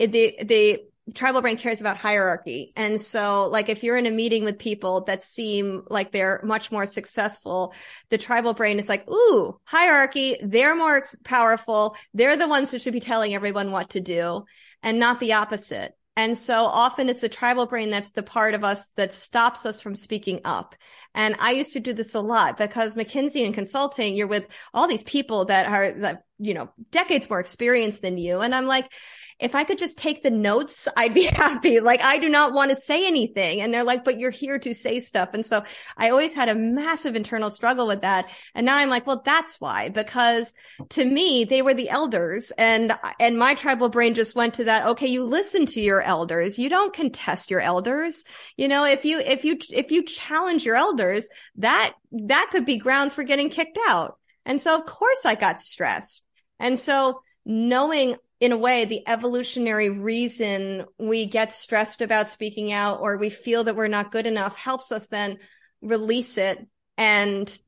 the 0.00 0.36
the 0.42 0.80
tribal 1.14 1.40
brain 1.40 1.56
cares 1.56 1.80
about 1.80 1.96
hierarchy. 1.96 2.72
And 2.76 3.00
so 3.00 3.46
like 3.46 3.68
if 3.68 3.82
you're 3.82 3.96
in 3.96 4.06
a 4.06 4.10
meeting 4.10 4.44
with 4.44 4.58
people 4.58 5.04
that 5.04 5.22
seem 5.22 5.82
like 5.88 6.12
they're 6.12 6.40
much 6.44 6.70
more 6.70 6.86
successful, 6.86 7.74
the 8.10 8.18
tribal 8.18 8.54
brain 8.54 8.78
is 8.78 8.88
like, 8.88 9.08
ooh, 9.08 9.58
hierarchy. 9.64 10.36
They're 10.42 10.76
more 10.76 11.02
powerful. 11.24 11.96
They're 12.14 12.36
the 12.36 12.48
ones 12.48 12.70
who 12.70 12.78
should 12.78 12.92
be 12.92 13.00
telling 13.00 13.34
everyone 13.34 13.72
what 13.72 13.90
to 13.90 14.00
do 14.00 14.44
and 14.82 14.98
not 14.98 15.20
the 15.20 15.34
opposite. 15.34 15.94
And 16.18 16.36
so 16.36 16.66
often 16.66 17.08
it's 17.08 17.20
the 17.20 17.28
tribal 17.28 17.66
brain 17.66 17.90
that's 17.90 18.10
the 18.10 18.24
part 18.24 18.54
of 18.54 18.64
us 18.64 18.88
that 18.96 19.14
stops 19.14 19.64
us 19.64 19.80
from 19.80 19.94
speaking 19.94 20.40
up. 20.44 20.74
And 21.14 21.36
I 21.38 21.52
used 21.52 21.74
to 21.74 21.80
do 21.80 21.92
this 21.92 22.16
a 22.16 22.20
lot 22.20 22.56
because 22.56 22.96
McKinsey 22.96 23.44
and 23.44 23.54
consulting, 23.54 24.16
you're 24.16 24.26
with 24.26 24.48
all 24.74 24.88
these 24.88 25.04
people 25.04 25.44
that 25.44 25.66
are 25.66 25.92
that, 26.00 26.22
you 26.40 26.54
know, 26.54 26.70
decades 26.90 27.30
more 27.30 27.38
experienced 27.38 28.02
than 28.02 28.18
you. 28.18 28.40
And 28.40 28.52
I'm 28.52 28.66
like, 28.66 28.90
if 29.38 29.54
I 29.54 29.64
could 29.64 29.78
just 29.78 29.96
take 29.96 30.22
the 30.22 30.30
notes, 30.30 30.88
I'd 30.96 31.14
be 31.14 31.24
happy. 31.32 31.80
Like 31.80 32.00
I 32.00 32.18
do 32.18 32.28
not 32.28 32.52
want 32.52 32.70
to 32.70 32.76
say 32.76 33.06
anything. 33.06 33.60
And 33.60 33.72
they're 33.72 33.84
like, 33.84 34.04
but 34.04 34.18
you're 34.18 34.30
here 34.30 34.58
to 34.58 34.74
say 34.74 34.98
stuff. 34.98 35.30
And 35.32 35.46
so 35.46 35.64
I 35.96 36.10
always 36.10 36.34
had 36.34 36.48
a 36.48 36.54
massive 36.54 37.14
internal 37.14 37.50
struggle 37.50 37.86
with 37.86 38.02
that. 38.02 38.28
And 38.54 38.66
now 38.66 38.76
I'm 38.76 38.90
like, 38.90 39.06
well, 39.06 39.22
that's 39.24 39.60
why, 39.60 39.90
because 39.90 40.54
to 40.90 41.04
me, 41.04 41.44
they 41.44 41.62
were 41.62 41.74
the 41.74 41.88
elders 41.88 42.50
and, 42.58 42.92
and 43.20 43.38
my 43.38 43.54
tribal 43.54 43.88
brain 43.88 44.14
just 44.14 44.34
went 44.34 44.54
to 44.54 44.64
that. 44.64 44.86
Okay. 44.88 45.06
You 45.06 45.24
listen 45.24 45.66
to 45.66 45.80
your 45.80 46.02
elders. 46.02 46.58
You 46.58 46.68
don't 46.68 46.92
contest 46.92 47.50
your 47.50 47.60
elders. 47.60 48.24
You 48.56 48.68
know, 48.68 48.84
if 48.84 49.04
you, 49.04 49.20
if 49.20 49.44
you, 49.44 49.58
if 49.70 49.92
you 49.92 50.02
challenge 50.04 50.64
your 50.64 50.76
elders, 50.76 51.28
that, 51.56 51.94
that 52.12 52.48
could 52.50 52.66
be 52.66 52.78
grounds 52.78 53.14
for 53.14 53.22
getting 53.22 53.50
kicked 53.50 53.78
out. 53.86 54.18
And 54.44 54.60
so 54.60 54.76
of 54.78 54.86
course 54.86 55.24
I 55.26 55.34
got 55.34 55.58
stressed. 55.58 56.24
And 56.58 56.78
so 56.78 57.22
knowing 57.44 58.16
in 58.40 58.52
a 58.52 58.56
way, 58.56 58.84
the 58.84 59.06
evolutionary 59.06 59.90
reason 59.90 60.84
we 60.98 61.26
get 61.26 61.52
stressed 61.52 62.00
about 62.00 62.28
speaking 62.28 62.72
out 62.72 63.00
or 63.00 63.16
we 63.16 63.30
feel 63.30 63.64
that 63.64 63.74
we're 63.74 63.88
not 63.88 64.12
good 64.12 64.26
enough 64.26 64.56
helps 64.56 64.92
us 64.92 65.08
then 65.08 65.38
release 65.82 66.38
it 66.38 66.66
and 66.96 67.58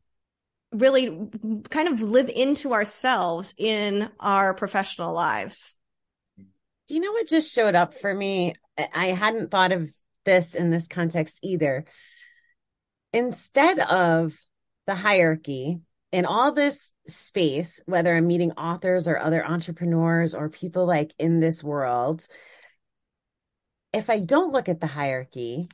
really 0.73 1.29
kind 1.71 1.89
of 1.89 2.01
live 2.01 2.29
into 2.29 2.73
ourselves 2.73 3.55
in 3.59 4.09
our 4.21 4.55
professional 4.55 5.13
lives. 5.13 5.75
Do 6.87 6.95
you 6.95 7.01
know 7.01 7.13
what 7.13 7.29
just 7.29 7.53
showed 7.53 7.75
up 7.75 7.95
for 7.95 8.13
me? 8.13 8.55
I 8.95 9.07
hadn't 9.07 9.51
thought 9.51 9.73
of 9.73 9.91
this 10.25 10.55
in 10.55 10.71
this 10.71 10.87
context 10.87 11.41
either. 11.43 11.85
Instead 13.13 13.81
of 13.81 14.37
the 14.87 14.95
hierarchy, 14.95 15.81
in 16.13 16.27
all 16.27 16.53
this 16.53 16.93
space, 17.07 17.81
whether 17.87 18.15
I'm 18.15 18.27
meeting 18.27 18.53
authors 18.53 19.07
or 19.07 19.19
other 19.19 19.47
entrepreneurs 19.47 20.35
or 20.35 20.49
people 20.49 20.87
like 20.87 21.15
in 21.19 21.41
this 21.41 21.63
world, 21.63 22.27
if 23.93 24.11
I 24.11 24.19
don't 24.19 24.53
look 24.53 24.69
at 24.69 24.81
the 24.81 24.87
hierarchy, 24.87 25.69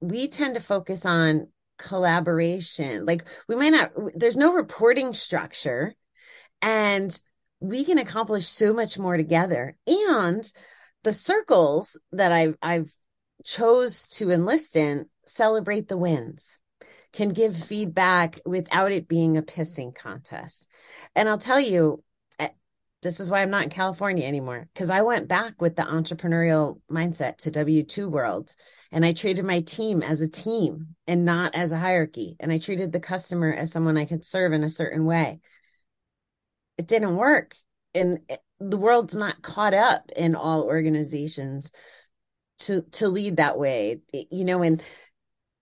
we 0.00 0.28
tend 0.28 0.54
to 0.54 0.60
focus 0.60 1.04
on 1.04 1.48
collaboration. 1.78 3.04
Like 3.04 3.24
we 3.48 3.56
might 3.56 3.70
not, 3.70 3.92
there's 4.14 4.36
no 4.36 4.52
reporting 4.52 5.14
structure 5.14 5.94
and 6.60 7.20
we 7.60 7.84
can 7.84 7.98
accomplish 7.98 8.48
so 8.48 8.72
much 8.72 8.98
more 8.98 9.16
together. 9.16 9.76
And 9.86 10.50
the 11.04 11.12
circles 11.12 11.98
that 12.12 12.32
I've, 12.32 12.56
I've 12.62 12.92
chose 13.44 14.08
to 14.08 14.30
enlist 14.30 14.74
in 14.74 15.06
celebrate 15.26 15.88
the 15.88 15.96
wins 15.96 16.60
can 17.18 17.30
give 17.30 17.56
feedback 17.56 18.38
without 18.46 18.92
it 18.92 19.08
being 19.08 19.36
a 19.36 19.42
pissing 19.42 19.92
contest. 19.92 20.68
And 21.16 21.28
I'll 21.28 21.36
tell 21.36 21.58
you, 21.58 22.04
eh, 22.38 22.50
this 23.02 23.18
is 23.18 23.28
why 23.28 23.42
I'm 23.42 23.50
not 23.50 23.64
in 23.64 23.70
California 23.70 24.24
anymore 24.24 24.68
because 24.72 24.88
I 24.88 25.02
went 25.02 25.26
back 25.26 25.60
with 25.60 25.74
the 25.74 25.82
entrepreneurial 25.82 26.80
mindset 26.88 27.38
to 27.38 27.50
W2 27.50 28.08
world 28.08 28.54
and 28.92 29.04
I 29.04 29.14
treated 29.14 29.44
my 29.44 29.62
team 29.62 30.00
as 30.00 30.20
a 30.20 30.28
team 30.28 30.94
and 31.08 31.24
not 31.24 31.56
as 31.56 31.72
a 31.72 31.76
hierarchy. 31.76 32.36
And 32.38 32.52
I 32.52 32.58
treated 32.58 32.92
the 32.92 33.00
customer 33.00 33.52
as 33.52 33.72
someone 33.72 33.96
I 33.96 34.04
could 34.04 34.24
serve 34.24 34.52
in 34.52 34.62
a 34.62 34.70
certain 34.70 35.04
way. 35.04 35.40
It 36.76 36.86
didn't 36.86 37.16
work. 37.16 37.56
And 37.96 38.20
eh, 38.28 38.36
the 38.60 38.78
world's 38.78 39.16
not 39.16 39.42
caught 39.42 39.74
up 39.74 40.12
in 40.14 40.36
all 40.36 40.62
organizations 40.62 41.72
to 42.60 42.82
to 42.90 43.08
lead 43.08 43.36
that 43.36 43.56
way 43.56 44.00
you 44.12 44.44
know 44.44 44.62
and 44.62 44.82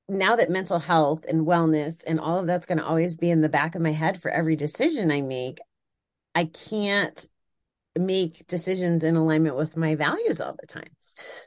now 0.08 0.36
that 0.36 0.50
mental 0.50 0.78
health 0.78 1.24
and 1.28 1.46
wellness 1.46 2.02
and 2.06 2.20
all 2.20 2.38
of 2.38 2.46
that's 2.46 2.66
going 2.66 2.78
to 2.78 2.84
always 2.84 3.16
be 3.16 3.30
in 3.30 3.40
the 3.40 3.48
back 3.48 3.74
of 3.74 3.82
my 3.82 3.92
head 3.92 4.20
for 4.20 4.30
every 4.30 4.56
decision 4.56 5.10
I 5.10 5.20
make, 5.20 5.58
I 6.34 6.44
can't 6.44 7.28
make 7.98 8.46
decisions 8.46 9.02
in 9.02 9.16
alignment 9.16 9.56
with 9.56 9.76
my 9.76 9.94
values 9.94 10.40
all 10.40 10.56
the 10.58 10.66
time. 10.66 10.90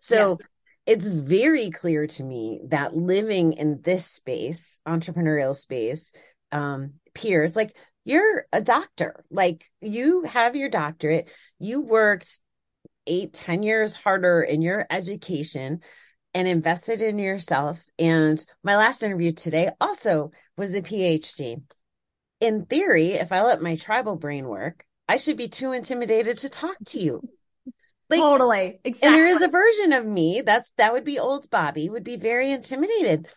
So 0.01 0.30
yes. 0.30 0.41
it's 0.86 1.07
very 1.07 1.70
clear 1.70 2.07
to 2.07 2.24
me 2.24 2.62
that 2.70 2.95
living 2.95 3.53
in 3.53 3.82
this 3.82 4.05
space, 4.05 4.80
entrepreneurial 4.88 5.55
space, 5.55 6.12
um, 6.51 6.93
peers, 7.14 7.55
like 7.55 7.76
you're 8.03 8.45
a 8.51 8.62
doctor, 8.62 9.24
like 9.30 9.70
you 9.80 10.24
have 10.24 10.55
your 10.55 10.70
doctorate, 10.70 11.30
you 11.60 11.82
worked 11.82 12.39
eight, 13.05 13.34
ten 13.34 13.64
years 13.64 13.93
harder 13.93 14.41
in 14.41 14.62
your 14.62 14.86
education 14.89 15.82
and 16.34 16.48
invested 16.48 17.02
in 17.02 17.20
yourself. 17.20 17.84
And 17.98 18.44
my 18.64 18.76
last 18.76 19.04
interview 19.04 19.32
today 19.32 19.72
also 19.80 20.32
was 20.58 20.74
a 20.74 20.82
PhD. 20.82 21.62
In 22.40 22.66
theory, 22.66 23.14
if 23.14 23.32
I 23.32 23.42
let 23.42 23.62
my 23.62 23.76
tribal 23.76 24.16
brain 24.16 24.48
work, 24.48 24.86
I 25.08 25.18
should 25.18 25.38
be 25.38 25.50
too 25.50 25.72
intimidated 25.72 26.40
to 26.40 26.50
talk 26.50 26.78
to 26.88 27.00
you. 27.00 27.22
Like, 28.12 28.22
totally. 28.22 28.80
Exactly. 28.84 29.08
And 29.08 29.16
there 29.16 29.28
is 29.28 29.44
a 29.44 29.48
version 29.48 29.94
of 29.94 30.04
me 30.04 30.42
that's 30.44 30.72
that 30.78 30.94
would 30.94 31.04
be 31.04 31.20
old 31.20 31.48
Bobby, 31.52 31.90
would 31.90 32.04
be 32.04 32.16
very 32.16 32.50
intimidated 32.50 33.28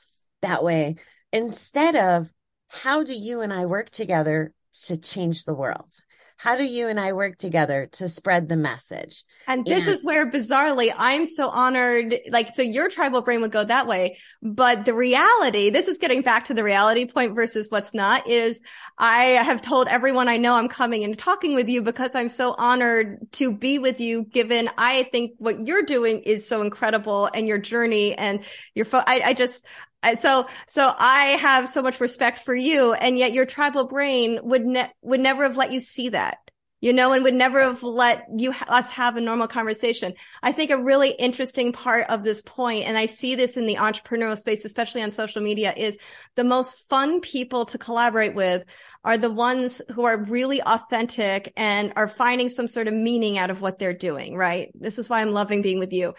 that 0.40 0.64
way. 0.64 0.96
Instead 1.30 1.94
of 1.94 2.32
how 2.68 3.02
do 3.02 3.14
you 3.14 3.42
and 3.42 3.52
I 3.52 3.66
work 3.66 3.90
together 3.90 4.54
to 4.86 4.96
change 4.96 5.44
the 5.44 5.52
world? 5.52 5.92
How 6.42 6.56
do 6.56 6.64
you 6.64 6.88
and 6.88 6.98
I 6.98 7.12
work 7.12 7.38
together 7.38 7.88
to 7.92 8.08
spread 8.08 8.48
the 8.48 8.56
message? 8.56 9.22
And 9.46 9.64
this 9.64 9.86
and- 9.86 9.94
is 9.94 10.04
where 10.04 10.28
bizarrely 10.28 10.92
I'm 10.98 11.28
so 11.28 11.48
honored. 11.48 12.16
Like, 12.30 12.56
so 12.56 12.62
your 12.62 12.88
tribal 12.88 13.22
brain 13.22 13.42
would 13.42 13.52
go 13.52 13.62
that 13.62 13.86
way. 13.86 14.18
But 14.42 14.84
the 14.84 14.92
reality, 14.92 15.70
this 15.70 15.86
is 15.86 15.98
getting 15.98 16.22
back 16.22 16.46
to 16.46 16.54
the 16.54 16.64
reality 16.64 17.06
point 17.06 17.36
versus 17.36 17.70
what's 17.70 17.94
not 17.94 18.28
is 18.28 18.60
I 18.98 19.24
have 19.24 19.62
told 19.62 19.88
everyone 19.88 20.28
I 20.28 20.36
know 20.36 20.54
I'm 20.54 20.68
coming 20.68 21.04
and 21.04 21.18
talking 21.18 21.54
with 21.54 21.68
you 21.68 21.82
because 21.82 22.14
I'm 22.14 22.28
so 22.28 22.54
honored 22.56 23.18
to 23.32 23.52
be 23.52 23.78
with 23.78 24.00
you, 24.00 24.24
given 24.24 24.70
I 24.78 25.04
think 25.04 25.32
what 25.38 25.60
you're 25.66 25.82
doing 25.82 26.20
is 26.20 26.46
so 26.46 26.62
incredible 26.62 27.28
and 27.32 27.48
your 27.48 27.58
journey 27.58 28.14
and 28.14 28.44
your, 28.74 28.84
fo- 28.84 29.02
I, 29.06 29.22
I 29.26 29.34
just, 29.34 29.66
so 30.16 30.48
so 30.66 30.92
I 30.98 31.24
have 31.40 31.68
so 31.68 31.80
much 31.80 32.00
respect 32.00 32.40
for 32.40 32.54
you, 32.54 32.92
and 32.92 33.16
yet 33.16 33.32
your 33.32 33.46
tribal 33.46 33.84
brain 33.84 34.40
would 34.42 34.64
ne- 34.66 34.90
would 35.00 35.20
never 35.20 35.44
have 35.44 35.56
let 35.56 35.70
you 35.72 35.78
see 35.78 36.08
that, 36.08 36.38
you 36.82 36.92
know, 36.92 37.12
and 37.12 37.22
would 37.22 37.32
never 37.32 37.60
have 37.60 37.84
let 37.84 38.26
you 38.36 38.52
us 38.66 38.90
have 38.90 39.16
a 39.16 39.20
normal 39.20 39.46
conversation. 39.46 40.14
I 40.42 40.50
think 40.50 40.70
a 40.70 40.82
really 40.82 41.12
interesting 41.12 41.72
part 41.72 42.10
of 42.10 42.24
this 42.24 42.42
point, 42.42 42.86
and 42.86 42.98
I 42.98 43.06
see 43.06 43.36
this 43.36 43.56
in 43.56 43.66
the 43.66 43.76
entrepreneurial 43.76 44.36
space, 44.36 44.64
especially 44.64 45.00
on 45.00 45.12
social 45.12 45.40
media, 45.42 45.72
is 45.74 45.96
the 46.34 46.42
most 46.42 46.74
fun 46.88 47.20
people 47.20 47.66
to 47.66 47.78
collaborate 47.78 48.34
with 48.34 48.64
are 49.04 49.16
the 49.16 49.30
ones 49.30 49.80
who 49.92 50.04
are 50.04 50.24
really 50.24 50.60
authentic 50.60 51.52
and 51.56 51.92
are 51.94 52.08
finding 52.08 52.48
some 52.48 52.66
sort 52.66 52.88
of 52.88 52.94
meaning 52.94 53.38
out 53.38 53.50
of 53.50 53.60
what 53.60 53.78
they're 53.78 53.94
doing, 53.94 54.36
right? 54.36 54.70
This 54.74 54.98
is 54.98 55.08
why 55.08 55.20
I'm 55.20 55.32
loving 55.32 55.62
being 55.62 55.78
with 55.78 55.92
you 55.92 56.14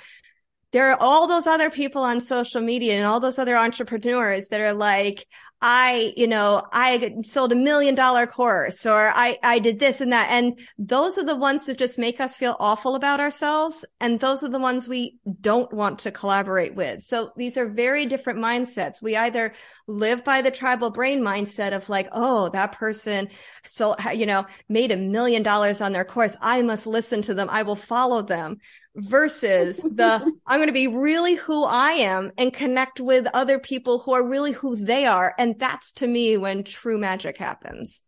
there 0.73 0.91
are 0.91 0.97
all 0.99 1.27
those 1.27 1.45
other 1.45 1.69
people 1.69 2.01
on 2.01 2.19
social 2.19 2.59
media 2.59 2.95
and 2.95 3.05
all 3.05 3.19
those 3.19 3.37
other 3.37 3.55
entrepreneurs 3.55 4.47
that 4.47 4.59
are 4.59 4.73
like, 4.73 5.27
I, 5.61 6.13
you 6.17 6.27
know, 6.27 6.61
I 6.73 7.15
sold 7.23 7.53
a 7.53 7.55
million 7.55 7.95
dollar 7.95 8.27
course 8.27 8.85
or 8.85 9.11
I, 9.15 9.37
I 9.41 9.59
did 9.59 9.79
this 9.79 10.01
and 10.01 10.11
that. 10.11 10.27
And 10.29 10.59
those 10.77 11.17
are 11.17 11.23
the 11.23 11.37
ones 11.37 11.67
that 11.67 11.77
just 11.77 11.97
make 11.97 12.19
us 12.19 12.35
feel 12.35 12.57
awful 12.59 12.95
about 12.95 13.21
ourselves. 13.21 13.85
And 14.01 14.19
those 14.19 14.43
are 14.43 14.49
the 14.49 14.59
ones 14.59 14.89
we 14.89 15.19
don't 15.39 15.71
want 15.71 15.99
to 15.99 16.11
collaborate 16.11 16.75
with. 16.75 17.03
So 17.03 17.31
these 17.37 17.55
are 17.55 17.69
very 17.69 18.05
different 18.07 18.39
mindsets. 18.39 19.01
We 19.01 19.15
either 19.15 19.53
live 19.87 20.25
by 20.25 20.41
the 20.41 20.51
tribal 20.51 20.91
brain 20.91 21.21
mindset 21.21 21.71
of 21.71 21.87
like, 21.87 22.09
oh, 22.11 22.49
that 22.49 22.73
person 22.73 23.29
so, 23.65 23.95
you 24.13 24.25
know, 24.25 24.45
made 24.67 24.91
a 24.91 24.97
million 24.97 25.43
dollars 25.43 25.79
on 25.79 25.93
their 25.93 26.03
course. 26.03 26.35
I 26.41 26.61
must 26.61 26.87
listen 26.87 27.21
to 27.21 27.33
them. 27.33 27.47
I 27.49 27.63
will 27.63 27.77
follow 27.77 28.21
them 28.21 28.57
versus 28.95 29.77
the 29.77 30.31
I'm 30.45 30.59
going 30.59 30.67
to 30.67 30.73
be 30.73 30.87
really 30.87 31.35
who 31.35 31.63
I 31.63 31.91
am 31.93 32.31
and 32.37 32.53
connect 32.53 32.99
with 32.99 33.27
other 33.33 33.57
people 33.57 33.99
who 33.99 34.13
are 34.13 34.27
really 34.27 34.51
who 34.51 34.75
they 34.75 35.05
are 35.05 35.33
and 35.37 35.55
that's 35.57 35.93
to 35.93 36.07
me 36.07 36.37
when 36.37 36.63
true 36.63 36.99
magic 36.99 37.37
happens 37.37 38.01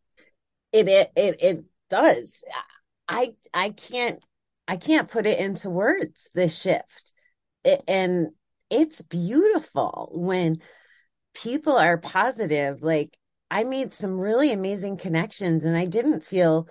it 0.75 0.89
it 0.89 1.11
it, 1.15 1.41
it 1.41 1.65
does. 1.89 2.43
I 3.07 3.35
I 3.53 3.69
can't 3.69 4.23
I 4.67 4.77
can't 4.77 5.09
put 5.09 5.25
it 5.25 5.39
into 5.39 5.69
words. 5.69 6.29
This 6.33 6.59
shift, 6.61 7.13
it, 7.63 7.81
and 7.87 8.29
it's 8.69 9.01
beautiful 9.01 10.11
when 10.13 10.57
people 11.33 11.77
are 11.77 11.97
positive. 11.97 12.83
Like 12.83 13.17
I 13.49 13.63
made 13.63 13.93
some 13.93 14.19
really 14.19 14.51
amazing 14.51 14.97
connections, 14.97 15.65
and 15.65 15.77
I 15.77 15.85
didn't 15.85 16.25
feel 16.25 16.67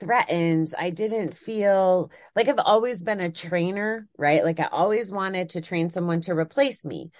threatened. 0.00 0.72
I 0.78 0.90
didn't 0.90 1.34
feel 1.34 2.10
like 2.36 2.48
I've 2.48 2.58
always 2.58 3.02
been 3.02 3.20
a 3.20 3.30
trainer, 3.30 4.08
right? 4.18 4.44
Like 4.44 4.60
I 4.60 4.66
always 4.66 5.10
wanted 5.10 5.50
to 5.50 5.60
train 5.60 5.90
someone 5.90 6.20
to 6.22 6.32
replace 6.32 6.84
me 6.84 7.10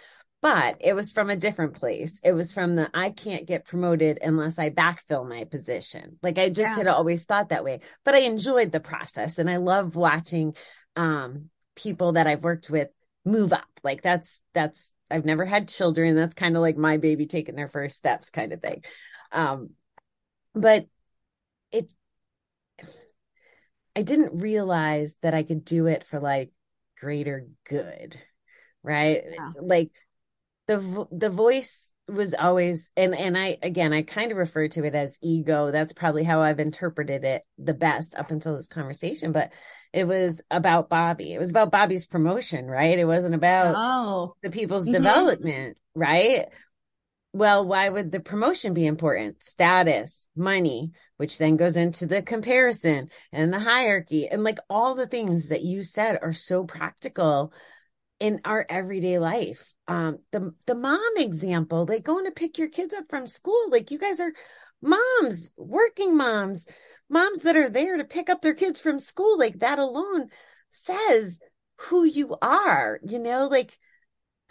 but 0.44 0.76
it 0.80 0.92
was 0.92 1.10
from 1.10 1.30
a 1.30 1.36
different 1.36 1.72
place. 1.72 2.20
It 2.22 2.32
was 2.32 2.52
from 2.52 2.76
the 2.76 2.90
I 2.92 3.08
can't 3.08 3.46
get 3.46 3.64
promoted 3.64 4.18
unless 4.20 4.58
I 4.58 4.68
backfill 4.68 5.26
my 5.26 5.44
position. 5.44 6.18
Like 6.22 6.36
I 6.36 6.50
just 6.50 6.72
yeah. 6.72 6.76
had 6.76 6.86
always 6.86 7.24
thought 7.24 7.48
that 7.48 7.64
way, 7.64 7.80
but 8.04 8.14
I 8.14 8.18
enjoyed 8.18 8.70
the 8.70 8.78
process 8.78 9.38
and 9.38 9.48
I 9.48 9.56
love 9.56 9.96
watching 9.96 10.54
um, 10.96 11.48
people 11.74 12.12
that 12.12 12.26
I've 12.26 12.44
worked 12.44 12.68
with 12.68 12.90
move 13.24 13.54
up. 13.54 13.64
Like 13.82 14.02
that's 14.02 14.42
that's 14.52 14.92
I've 15.10 15.24
never 15.24 15.46
had 15.46 15.70
children. 15.70 16.14
That's 16.14 16.34
kind 16.34 16.56
of 16.56 16.60
like 16.60 16.76
my 16.76 16.98
baby 16.98 17.24
taking 17.24 17.54
their 17.54 17.68
first 17.68 17.96
steps 17.96 18.28
kind 18.28 18.52
of 18.52 18.60
thing. 18.60 18.84
Um, 19.32 19.70
but 20.54 20.84
it 21.72 21.90
I 23.96 24.02
didn't 24.02 24.40
realize 24.40 25.16
that 25.22 25.34
I 25.34 25.42
could 25.42 25.64
do 25.64 25.86
it 25.86 26.04
for 26.04 26.20
like 26.20 26.52
greater 27.00 27.46
good 27.68 28.18
right 28.82 29.22
yeah. 29.30 29.50
like 29.60 29.90
the 30.66 31.06
the 31.10 31.30
voice 31.30 31.90
was 32.06 32.34
always 32.34 32.90
and 32.96 33.14
and 33.14 33.36
I 33.36 33.56
again 33.62 33.92
I 33.92 34.02
kind 34.02 34.30
of 34.30 34.36
refer 34.36 34.68
to 34.68 34.84
it 34.84 34.94
as 34.94 35.18
ego. 35.22 35.70
That's 35.70 35.92
probably 35.92 36.22
how 36.22 36.40
I've 36.40 36.60
interpreted 36.60 37.24
it 37.24 37.42
the 37.58 37.74
best 37.74 38.14
up 38.14 38.30
until 38.30 38.56
this 38.56 38.68
conversation. 38.68 39.32
But 39.32 39.52
it 39.92 40.06
was 40.06 40.42
about 40.50 40.90
Bobby. 40.90 41.32
It 41.32 41.38
was 41.38 41.50
about 41.50 41.72
Bobby's 41.72 42.06
promotion, 42.06 42.66
right? 42.66 42.98
It 42.98 43.06
wasn't 43.06 43.34
about 43.34 43.74
oh. 43.76 44.34
the 44.42 44.50
people's 44.50 44.84
mm-hmm. 44.84 44.92
development, 44.92 45.78
right? 45.94 46.46
Well, 47.34 47.64
why 47.66 47.88
would 47.88 48.12
the 48.12 48.20
promotion 48.20 48.74
be 48.74 48.86
important? 48.86 49.42
Status, 49.42 50.28
money, 50.36 50.92
which 51.16 51.36
then 51.36 51.56
goes 51.56 51.74
into 51.74 52.06
the 52.06 52.22
comparison 52.22 53.10
and 53.32 53.52
the 53.52 53.58
hierarchy 53.58 54.28
and 54.28 54.44
like 54.44 54.60
all 54.70 54.94
the 54.94 55.08
things 55.08 55.48
that 55.48 55.62
you 55.62 55.82
said 55.82 56.20
are 56.22 56.32
so 56.32 56.62
practical 56.62 57.52
in 58.20 58.40
our 58.44 58.64
everyday 58.68 59.18
life. 59.18 59.74
Um, 59.88 60.18
the 60.30 60.54
the 60.66 60.76
mom 60.76 61.16
example, 61.16 61.86
like 61.88 62.04
going 62.04 62.26
to 62.26 62.30
pick 62.30 62.56
your 62.56 62.68
kids 62.68 62.94
up 62.94 63.06
from 63.10 63.26
school, 63.26 63.68
like 63.68 63.90
you 63.90 63.98
guys 63.98 64.20
are 64.20 64.32
moms, 64.80 65.50
working 65.56 66.16
moms, 66.16 66.68
moms 67.08 67.42
that 67.42 67.56
are 67.56 67.68
there 67.68 67.96
to 67.96 68.04
pick 68.04 68.30
up 68.30 68.42
their 68.42 68.54
kids 68.54 68.80
from 68.80 69.00
school, 69.00 69.36
like 69.40 69.58
that 69.58 69.80
alone 69.80 70.28
says 70.68 71.40
who 71.78 72.04
you 72.04 72.36
are, 72.40 73.00
you 73.02 73.18
know, 73.18 73.48
like 73.48 73.76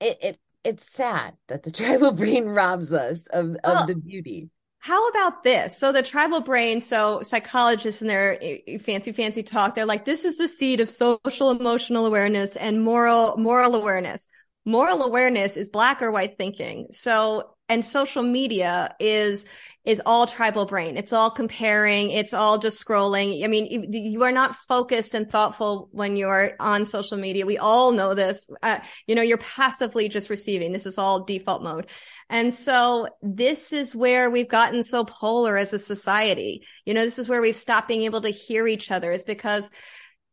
it 0.00 0.18
it 0.20 0.38
it's 0.64 0.90
sad 0.90 1.34
that 1.48 1.62
the 1.62 1.70
tribal 1.72 2.12
brain 2.12 2.46
robs 2.46 2.92
us 2.92 3.26
of 3.26 3.56
of 3.64 3.86
the 3.86 3.94
beauty. 3.94 4.50
How 4.80 5.08
about 5.08 5.42
this? 5.42 5.76
So 5.76 5.90
the 5.90 6.02
tribal 6.02 6.40
brain, 6.40 6.80
so 6.80 7.22
psychologists 7.22 8.00
in 8.00 8.08
their 8.08 8.42
eh, 8.42 8.58
eh, 8.66 8.78
fancy, 8.78 9.12
fancy 9.12 9.42
talk, 9.42 9.74
they're 9.74 9.84
like, 9.84 10.04
this 10.04 10.24
is 10.24 10.36
the 10.36 10.46
seed 10.46 10.80
of 10.80 10.88
social 10.88 11.50
emotional 11.50 12.06
awareness 12.06 12.54
and 12.54 12.82
moral, 12.82 13.36
moral 13.36 13.74
awareness. 13.74 14.28
Moral 14.64 15.02
awareness 15.02 15.56
is 15.56 15.68
black 15.68 16.00
or 16.00 16.12
white 16.12 16.38
thinking. 16.38 16.86
So, 16.90 17.54
and 17.68 17.84
social 17.84 18.22
media 18.22 18.94
is, 18.98 19.44
is 19.84 20.02
all 20.04 20.26
tribal 20.26 20.66
brain. 20.66 20.96
It's 20.96 21.12
all 21.12 21.30
comparing. 21.30 22.10
It's 22.10 22.34
all 22.34 22.58
just 22.58 22.84
scrolling. 22.84 23.44
I 23.44 23.46
mean, 23.46 23.92
you 23.92 24.22
are 24.22 24.32
not 24.32 24.56
focused 24.56 25.14
and 25.14 25.30
thoughtful 25.30 25.88
when 25.92 26.16
you're 26.16 26.52
on 26.60 26.84
social 26.84 27.18
media. 27.18 27.46
We 27.46 27.58
all 27.58 27.92
know 27.92 28.14
this. 28.14 28.50
Uh, 28.62 28.80
you 29.06 29.14
know, 29.14 29.22
you're 29.22 29.38
passively 29.38 30.08
just 30.08 30.30
receiving. 30.30 30.72
This 30.72 30.86
is 30.86 30.98
all 30.98 31.24
default 31.24 31.62
mode. 31.62 31.86
And 32.30 32.52
so 32.52 33.08
this 33.22 33.72
is 33.72 33.96
where 33.96 34.28
we've 34.28 34.48
gotten 34.48 34.82
so 34.82 35.04
polar 35.04 35.56
as 35.56 35.72
a 35.72 35.78
society. 35.78 36.66
You 36.84 36.94
know, 36.94 37.04
this 37.04 37.18
is 37.18 37.28
where 37.28 37.40
we've 37.40 37.56
stopped 37.56 37.88
being 37.88 38.02
able 38.02 38.20
to 38.22 38.30
hear 38.30 38.66
each 38.66 38.90
other 38.90 39.12
is 39.12 39.24
because 39.24 39.70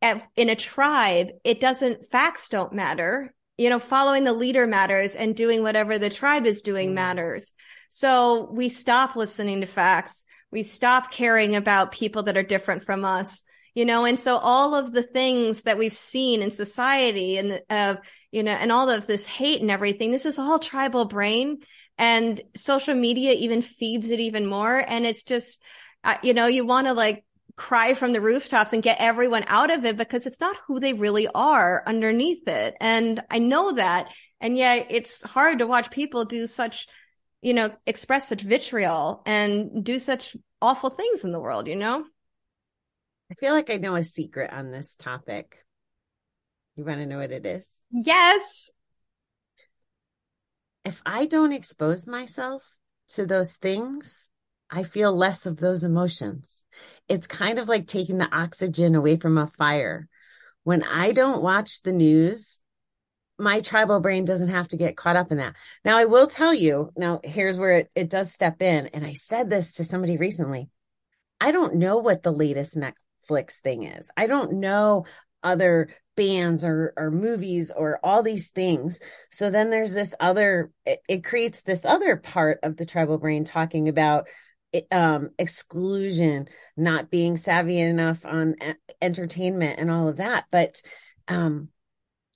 at, 0.02 0.22
in 0.36 0.50
a 0.50 0.56
tribe, 0.56 1.28
it 1.44 1.60
doesn't, 1.60 2.10
facts 2.10 2.50
don't 2.50 2.74
matter. 2.74 3.32
You 3.56 3.70
know, 3.70 3.78
following 3.78 4.24
the 4.24 4.32
leader 4.32 4.66
matters 4.66 5.14
and 5.14 5.34
doing 5.34 5.62
whatever 5.62 5.98
the 5.98 6.10
tribe 6.10 6.46
is 6.46 6.62
doing 6.62 6.90
mm. 6.90 6.94
matters. 6.94 7.52
So 7.88 8.50
we 8.52 8.68
stop 8.68 9.16
listening 9.16 9.60
to 9.62 9.66
facts. 9.66 10.24
We 10.50 10.62
stop 10.62 11.10
caring 11.10 11.56
about 11.56 11.92
people 11.92 12.24
that 12.24 12.36
are 12.36 12.42
different 12.42 12.84
from 12.84 13.04
us 13.04 13.44
you 13.74 13.84
know 13.84 14.06
and 14.06 14.18
so 14.18 14.38
all 14.38 14.74
of 14.74 14.92
the 14.92 15.02
things 15.02 15.62
that 15.62 15.76
we've 15.76 15.92
seen 15.92 16.40
in 16.40 16.50
society 16.50 17.36
and 17.36 17.60
of 17.68 17.96
uh, 17.96 18.00
you 18.32 18.42
know 18.42 18.52
and 18.52 18.72
all 18.72 18.88
of 18.88 19.06
this 19.06 19.26
hate 19.26 19.60
and 19.60 19.70
everything 19.70 20.12
this 20.12 20.24
is 20.24 20.38
all 20.38 20.58
tribal 20.58 21.04
brain 21.04 21.58
and 21.98 22.40
social 22.54 22.94
media 22.94 23.32
even 23.32 23.62
feeds 23.62 24.10
it 24.10 24.20
even 24.20 24.46
more. 24.46 24.76
And 24.76 25.06
it's 25.06 25.22
just, 25.22 25.62
uh, 26.04 26.16
you 26.22 26.34
know, 26.34 26.46
you 26.46 26.66
want 26.66 26.86
to 26.86 26.92
like 26.92 27.24
cry 27.56 27.94
from 27.94 28.12
the 28.12 28.20
rooftops 28.20 28.72
and 28.72 28.82
get 28.82 29.00
everyone 29.00 29.44
out 29.46 29.70
of 29.70 29.84
it 29.84 29.96
because 29.96 30.26
it's 30.26 30.40
not 30.40 30.56
who 30.66 30.78
they 30.78 30.92
really 30.92 31.26
are 31.34 31.82
underneath 31.86 32.46
it. 32.48 32.76
And 32.80 33.22
I 33.30 33.38
know 33.38 33.72
that. 33.72 34.08
And 34.40 34.56
yet 34.56 34.86
it's 34.90 35.22
hard 35.22 35.60
to 35.60 35.66
watch 35.66 35.90
people 35.90 36.24
do 36.24 36.46
such, 36.46 36.86
you 37.40 37.54
know, 37.54 37.70
express 37.86 38.28
such 38.28 38.42
vitriol 38.42 39.22
and 39.24 39.82
do 39.82 39.98
such 39.98 40.36
awful 40.60 40.90
things 40.90 41.24
in 41.24 41.32
the 41.32 41.40
world, 41.40 41.66
you 41.66 41.76
know? 41.76 42.04
I 43.30 43.34
feel 43.34 43.54
like 43.54 43.70
I 43.70 43.76
know 43.76 43.94
a 43.94 44.04
secret 44.04 44.52
on 44.52 44.70
this 44.70 44.94
topic. 44.94 45.56
You 46.76 46.84
want 46.84 46.98
to 46.98 47.06
know 47.06 47.18
what 47.18 47.32
it 47.32 47.46
is? 47.46 47.64
Yes 47.90 48.70
if 50.86 51.02
I 51.04 51.26
don't 51.26 51.52
expose 51.52 52.06
myself 52.06 52.62
to 53.08 53.26
those 53.26 53.56
things, 53.56 54.28
I 54.70 54.84
feel 54.84 55.12
less 55.12 55.44
of 55.44 55.56
those 55.56 55.82
emotions. 55.82 56.62
It's 57.08 57.26
kind 57.26 57.58
of 57.58 57.68
like 57.68 57.86
taking 57.86 58.18
the 58.18 58.34
oxygen 58.34 58.94
away 58.94 59.16
from 59.16 59.38
a 59.38 59.46
fire. 59.46 60.08
When 60.64 60.82
I 60.82 61.12
don't 61.12 61.42
watch 61.42 61.82
the 61.82 61.92
news, 61.92 62.60
my 63.38 63.60
tribal 63.60 64.00
brain 64.00 64.24
doesn't 64.24 64.48
have 64.48 64.68
to 64.68 64.76
get 64.76 64.96
caught 64.96 65.16
up 65.16 65.30
in 65.30 65.38
that. 65.38 65.54
Now, 65.84 65.98
I 65.98 66.06
will 66.06 66.26
tell 66.26 66.54
you, 66.54 66.90
now 66.96 67.20
here's 67.22 67.58
where 67.58 67.78
it, 67.78 67.90
it 67.94 68.10
does 68.10 68.32
step 68.32 68.62
in. 68.62 68.88
And 68.88 69.04
I 69.06 69.12
said 69.12 69.50
this 69.50 69.74
to 69.74 69.84
somebody 69.84 70.16
recently. 70.16 70.68
I 71.40 71.52
don't 71.52 71.76
know 71.76 71.98
what 71.98 72.22
the 72.22 72.32
latest 72.32 72.76
Netflix 72.76 73.60
thing 73.60 73.84
is. 73.84 74.10
I 74.16 74.26
don't 74.26 74.54
know 74.54 75.04
other 75.42 75.88
bands 76.16 76.64
or 76.64 76.94
or 76.96 77.10
movies 77.10 77.70
or 77.70 78.00
all 78.02 78.22
these 78.22 78.48
things 78.48 79.00
so 79.30 79.50
then 79.50 79.68
there's 79.68 79.92
this 79.92 80.14
other 80.18 80.72
it, 80.86 81.00
it 81.08 81.24
creates 81.24 81.62
this 81.62 81.84
other 81.84 82.16
part 82.16 82.58
of 82.62 82.76
the 82.76 82.86
tribal 82.86 83.18
brain 83.18 83.44
talking 83.44 83.88
about 83.88 84.26
um 84.90 85.30
exclusion 85.38 86.48
not 86.76 87.10
being 87.10 87.36
savvy 87.36 87.78
enough 87.78 88.24
on 88.24 88.54
entertainment 89.00 89.78
and 89.78 89.90
all 89.90 90.08
of 90.08 90.16
that 90.16 90.44
but 90.50 90.80
um 91.28 91.68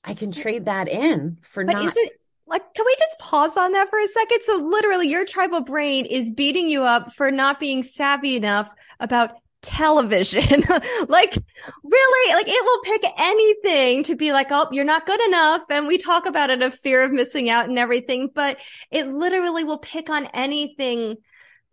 i 0.04 0.14
can 0.14 0.32
trade 0.32 0.64
that 0.64 0.88
in 0.88 1.38
for 1.42 1.64
but 1.64 1.72
not 1.72 1.84
is 1.86 1.96
it 1.96 2.12
like 2.46 2.62
can 2.74 2.84
we 2.84 2.96
just 2.98 3.18
pause 3.18 3.56
on 3.56 3.72
that 3.72 3.90
for 3.90 3.98
a 3.98 4.06
second 4.06 4.40
so 4.42 4.56
literally 4.56 5.08
your 5.08 5.24
tribal 5.24 5.62
brain 5.62 6.04
is 6.06 6.30
beating 6.30 6.68
you 6.68 6.82
up 6.82 7.12
for 7.12 7.30
not 7.30 7.60
being 7.60 7.82
savvy 7.82 8.36
enough 8.36 8.72
about 8.98 9.32
television. 9.62 10.60
like 11.08 11.36
really, 11.82 12.34
like 12.34 12.48
it 12.48 12.64
will 12.64 12.82
pick 12.82 13.04
anything 13.18 14.02
to 14.04 14.16
be 14.16 14.32
like, 14.32 14.48
oh, 14.50 14.68
you're 14.72 14.84
not 14.84 15.06
good 15.06 15.20
enough. 15.26 15.62
And 15.70 15.86
we 15.86 15.98
talk 15.98 16.26
about 16.26 16.50
it 16.50 16.62
of 16.62 16.74
fear 16.74 17.04
of 17.04 17.12
missing 17.12 17.50
out 17.50 17.68
and 17.68 17.78
everything, 17.78 18.30
but 18.34 18.58
it 18.90 19.06
literally 19.06 19.64
will 19.64 19.78
pick 19.78 20.10
on 20.10 20.26
anything. 20.26 21.16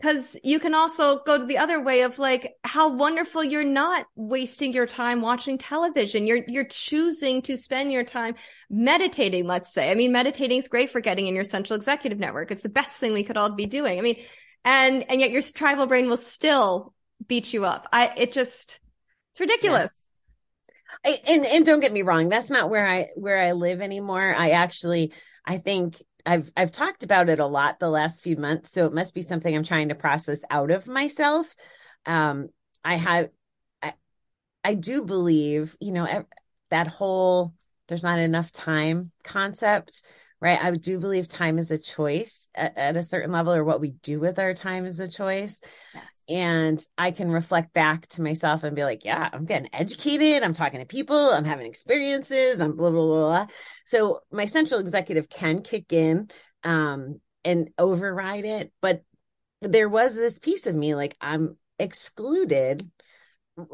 Cause 0.02 0.38
you 0.44 0.60
can 0.60 0.76
also 0.76 1.24
go 1.24 1.40
to 1.40 1.46
the 1.46 1.58
other 1.58 1.82
way 1.82 2.02
of 2.02 2.20
like 2.20 2.54
how 2.64 2.94
wonderful 2.94 3.44
you're 3.44 3.64
not 3.64 4.06
wasting 4.16 4.72
your 4.72 4.86
time 4.86 5.22
watching 5.22 5.58
television. 5.58 6.28
You're, 6.28 6.44
you're 6.48 6.66
choosing 6.66 7.42
to 7.44 7.58
spend 7.58 7.92
your 7.92 8.04
time 8.04 8.36
meditating, 8.70 9.48
let's 9.48 9.74
say. 9.74 9.90
I 9.90 9.96
mean, 9.96 10.12
meditating 10.12 10.60
is 10.60 10.68
great 10.68 10.92
for 10.92 11.02
getting 11.02 11.26
in 11.26 11.34
your 11.34 11.44
central 11.44 11.76
executive 11.76 12.20
network. 12.20 12.52
It's 12.52 12.62
the 12.62 12.70
best 12.70 12.98
thing 12.98 13.14
we 13.14 13.24
could 13.24 13.38
all 13.38 13.50
be 13.50 13.66
doing. 13.66 13.98
I 13.98 14.02
mean, 14.04 14.18
and, 14.64 15.04
and 15.10 15.20
yet 15.20 15.32
your 15.32 15.42
tribal 15.42 15.88
brain 15.88 16.08
will 16.08 16.18
still 16.18 16.94
beat 17.26 17.54
you 17.54 17.66
up. 17.66 17.88
I 17.92 18.14
it 18.18 18.32
just 18.32 18.80
it's 19.32 19.40
ridiculous. 19.40 20.08
I, 21.06 21.20
and 21.28 21.46
and 21.46 21.66
don't 21.66 21.80
get 21.80 21.94
me 21.94 22.02
wrong, 22.02 22.30
that's 22.30 22.50
not 22.50 22.70
where 22.70 22.88
I 22.88 23.10
where 23.16 23.40
I 23.40 23.54
live 23.54 23.82
anymore. 23.82 24.34
I 24.36 24.52
actually 24.52 25.14
I 25.46 25.58
think 25.58 26.02
I've 26.28 26.52
I've 26.56 26.72
talked 26.72 27.04
about 27.04 27.30
it 27.30 27.40
a 27.40 27.46
lot 27.46 27.80
the 27.80 27.90
last 27.90 28.22
few 28.22 28.38
months, 28.38 28.72
so 28.72 28.86
it 28.86 28.94
must 28.94 29.16
be 29.16 29.22
something 29.22 29.56
I'm 29.56 29.64
trying 29.64 29.90
to 29.90 29.96
process 29.96 30.42
out 30.50 30.72
of 30.72 30.88
myself. 30.88 31.56
Um, 32.06 32.50
I 32.84 32.96
have, 32.98 33.30
I, 33.82 33.94
I 34.64 34.74
do 34.76 35.04
believe, 35.04 35.76
you 35.80 35.92
know, 35.92 36.26
that 36.70 36.88
whole 36.88 37.54
there's 37.88 38.04
not 38.04 38.20
enough 38.20 38.52
time 38.52 39.12
concept 39.24 40.04
right? 40.40 40.62
I 40.62 40.72
do 40.72 41.00
believe 41.00 41.28
time 41.28 41.58
is 41.58 41.72
a 41.72 41.78
choice 41.78 42.50
at, 42.54 42.78
at 42.78 42.98
a 42.98 43.04
certain 43.04 43.32
level, 43.32 43.54
or 43.54 43.64
what 43.64 43.82
we 43.82 43.92
do 43.92 44.20
with 44.20 44.40
our 44.40 44.54
time 44.54 44.86
is 44.86 45.00
a 45.00 45.08
choice. 45.08 45.60
Yes. 45.94 46.04
And 46.30 46.84
I 46.98 47.12
can 47.12 47.32
reflect 47.32 47.74
back 47.74 48.08
to 48.08 48.22
myself 48.22 48.64
and 48.64 48.76
be 48.76 48.84
like, 48.84 49.06
yeah, 49.06 49.30
I'm 49.32 49.46
getting 49.46 49.70
educated. 49.74 50.44
I'm 50.44 50.54
talking 50.54 50.80
to 50.80 50.86
people. 50.86 51.18
I'm 51.18 51.46
having 51.46 51.68
experiences. 51.68 52.60
I'm 52.60 52.76
blah, 52.76 52.90
blah, 52.90 53.02
blah, 53.02 53.46
blah. 53.46 53.46
So 53.86 54.22
my 54.32 54.46
central 54.46 54.82
executive 54.82 55.30
can 55.30 55.62
kick 55.62 55.94
in 55.94 56.30
um, 56.64 57.22
and 57.46 57.70
override 57.78 58.46
it. 58.46 58.74
But 58.82 59.04
there 59.62 59.90
was 59.90 60.16
this 60.16 60.38
piece 60.38 60.68
of 60.68 60.76
me 60.76 60.96
like, 60.96 61.16
I'm 61.22 61.58
excluded 61.80 62.90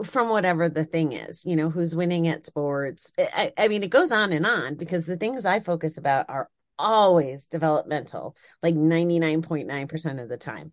from 0.06 0.30
whatever 0.30 0.70
the 0.70 0.86
thing 0.86 1.14
is, 1.14 1.44
you 1.46 1.56
know, 1.56 1.70
who's 1.70 1.96
winning 1.96 2.28
at 2.28 2.46
sports. 2.46 3.12
I, 3.18 3.52
I, 3.58 3.68
mean, 3.68 3.84
it 3.84 3.90
goes 3.90 4.12
on 4.12 4.32
and 4.32 4.46
on 4.46 4.76
because 4.76 5.06
the 5.06 5.18
things 5.18 5.44
I 5.44 5.60
focus 5.60 5.98
about 5.98 6.30
are 6.30 6.50
always 6.80 7.48
developmental, 7.48 8.36
like 8.62 8.76
99.9% 8.76 10.22
of 10.22 10.30
the 10.30 10.38
time. 10.38 10.72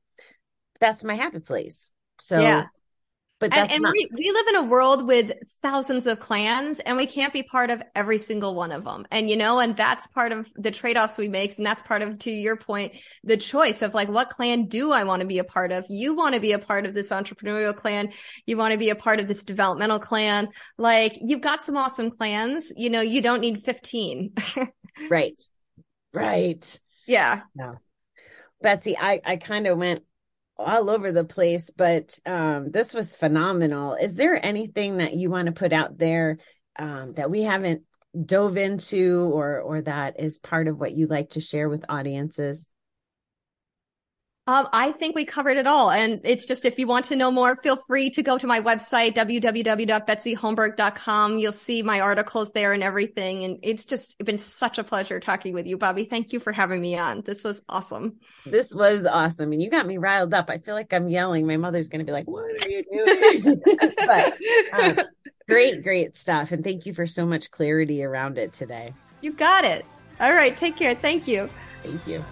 That's 0.80 1.04
my 1.04 1.14
happy 1.14 1.40
place. 1.40 1.90
So 2.18 2.40
yeah. 2.40 2.64
but 3.38 3.54
and, 3.54 3.70
and 3.70 3.82
not- 3.82 3.92
we, 3.92 4.08
we 4.14 4.30
live 4.30 4.46
in 4.48 4.56
a 4.56 4.62
world 4.64 5.06
with 5.06 5.32
thousands 5.62 6.06
of 6.06 6.20
clans 6.20 6.80
and 6.80 6.96
we 6.96 7.06
can't 7.06 7.32
be 7.32 7.42
part 7.42 7.70
of 7.70 7.82
every 7.94 8.18
single 8.18 8.54
one 8.54 8.72
of 8.72 8.84
them. 8.84 9.06
And 9.10 9.28
you 9.28 9.36
know 9.36 9.60
and 9.60 9.76
that's 9.76 10.06
part 10.06 10.32
of 10.32 10.50
the 10.56 10.70
trade-offs 10.70 11.18
we 11.18 11.28
make 11.28 11.56
and 11.56 11.66
that's 11.66 11.82
part 11.82 12.02
of 12.02 12.18
to 12.20 12.30
your 12.30 12.56
point 12.56 12.92
the 13.24 13.36
choice 13.36 13.82
of 13.82 13.94
like 13.94 14.08
what 14.08 14.30
clan 14.30 14.66
do 14.66 14.92
i 14.92 15.04
want 15.04 15.20
to 15.20 15.26
be 15.26 15.38
a 15.38 15.44
part 15.44 15.72
of? 15.72 15.84
You 15.88 16.14
want 16.14 16.34
to 16.34 16.40
be 16.40 16.52
a 16.52 16.58
part 16.58 16.86
of 16.86 16.94
this 16.94 17.10
entrepreneurial 17.10 17.74
clan. 17.76 18.12
You 18.46 18.56
want 18.56 18.72
to 18.72 18.78
be 18.78 18.90
a 18.90 18.96
part 18.96 19.20
of 19.20 19.28
this 19.28 19.44
developmental 19.44 19.98
clan. 19.98 20.48
Like 20.78 21.18
you've 21.20 21.42
got 21.42 21.62
some 21.62 21.76
awesome 21.76 22.10
clans. 22.10 22.72
You 22.76 22.90
know 22.90 23.00
you 23.00 23.22
don't 23.22 23.40
need 23.40 23.62
15 23.62 24.32
right. 25.10 25.40
Right. 26.12 26.80
Yeah. 27.06 27.42
No 27.54 27.76
betsy 28.62 28.96
i 28.96 29.20
i 29.24 29.36
kind 29.36 29.66
of 29.66 29.78
went 29.78 30.00
all 30.60 30.90
over 30.90 31.12
the 31.12 31.24
place, 31.24 31.70
but 31.70 32.18
um, 32.26 32.70
this 32.70 32.94
was 32.94 33.16
phenomenal. 33.16 33.94
Is 33.94 34.14
there 34.14 34.44
anything 34.44 34.98
that 34.98 35.14
you 35.14 35.30
want 35.30 35.46
to 35.46 35.52
put 35.52 35.72
out 35.72 35.98
there 35.98 36.38
um, 36.78 37.14
that 37.14 37.30
we 37.30 37.42
haven't 37.42 37.82
dove 38.24 38.56
into 38.56 39.20
or 39.32 39.60
or 39.60 39.82
that 39.82 40.18
is 40.18 40.38
part 40.38 40.66
of 40.66 40.78
what 40.78 40.92
you 40.92 41.06
like 41.06 41.30
to 41.30 41.40
share 41.40 41.68
with 41.68 41.84
audiences? 41.88 42.66
Um, 44.46 44.68
I 44.72 44.92
think 44.92 45.14
we 45.14 45.26
covered 45.26 45.58
it 45.58 45.66
all. 45.66 45.90
And 45.90 46.22
it's 46.24 46.46
just, 46.46 46.64
if 46.64 46.78
you 46.78 46.86
want 46.86 47.04
to 47.06 47.14
know 47.14 47.30
more, 47.30 47.56
feel 47.56 47.76
free 47.76 48.08
to 48.10 48.22
go 48.22 48.38
to 48.38 48.46
my 48.46 48.60
website, 48.60 49.14
www.betsyholmberg.com. 49.14 51.38
You'll 51.38 51.52
see 51.52 51.82
my 51.82 52.00
articles 52.00 52.52
there 52.52 52.72
and 52.72 52.82
everything. 52.82 53.44
And 53.44 53.58
it's 53.62 53.84
just 53.84 54.16
been 54.18 54.38
such 54.38 54.78
a 54.78 54.84
pleasure 54.84 55.20
talking 55.20 55.52
with 55.54 55.66
you, 55.66 55.76
Bobby. 55.76 56.04
Thank 56.04 56.32
you 56.32 56.40
for 56.40 56.52
having 56.52 56.80
me 56.80 56.98
on. 56.98 57.20
This 57.20 57.44
was 57.44 57.62
awesome. 57.68 58.16
This 58.46 58.74
was 58.74 59.04
awesome. 59.06 59.52
And 59.52 59.62
you 59.62 59.70
got 59.70 59.86
me 59.86 59.98
riled 59.98 60.34
up. 60.34 60.50
I 60.50 60.58
feel 60.58 60.74
like 60.74 60.92
I'm 60.92 61.08
yelling. 61.08 61.46
My 61.46 61.58
mother's 61.58 61.88
going 61.88 62.00
to 62.00 62.06
be 62.06 62.12
like, 62.12 62.26
what 62.26 62.50
are 62.50 62.68
you 62.68 62.82
doing? 62.90 63.62
but 64.06 64.36
um, 64.72 64.98
great, 65.48 65.84
great 65.84 66.16
stuff. 66.16 66.50
And 66.50 66.64
thank 66.64 66.86
you 66.86 66.94
for 66.94 67.06
so 67.06 67.24
much 67.26 67.50
clarity 67.50 68.02
around 68.02 68.38
it 68.38 68.52
today. 68.52 68.94
You 69.20 69.32
got 69.32 69.64
it. 69.64 69.84
All 70.18 70.32
right. 70.32 70.56
Take 70.56 70.76
care. 70.76 70.94
Thank 70.94 71.28
you. 71.28 71.50
Thank 71.82 72.06
you. 72.06 72.24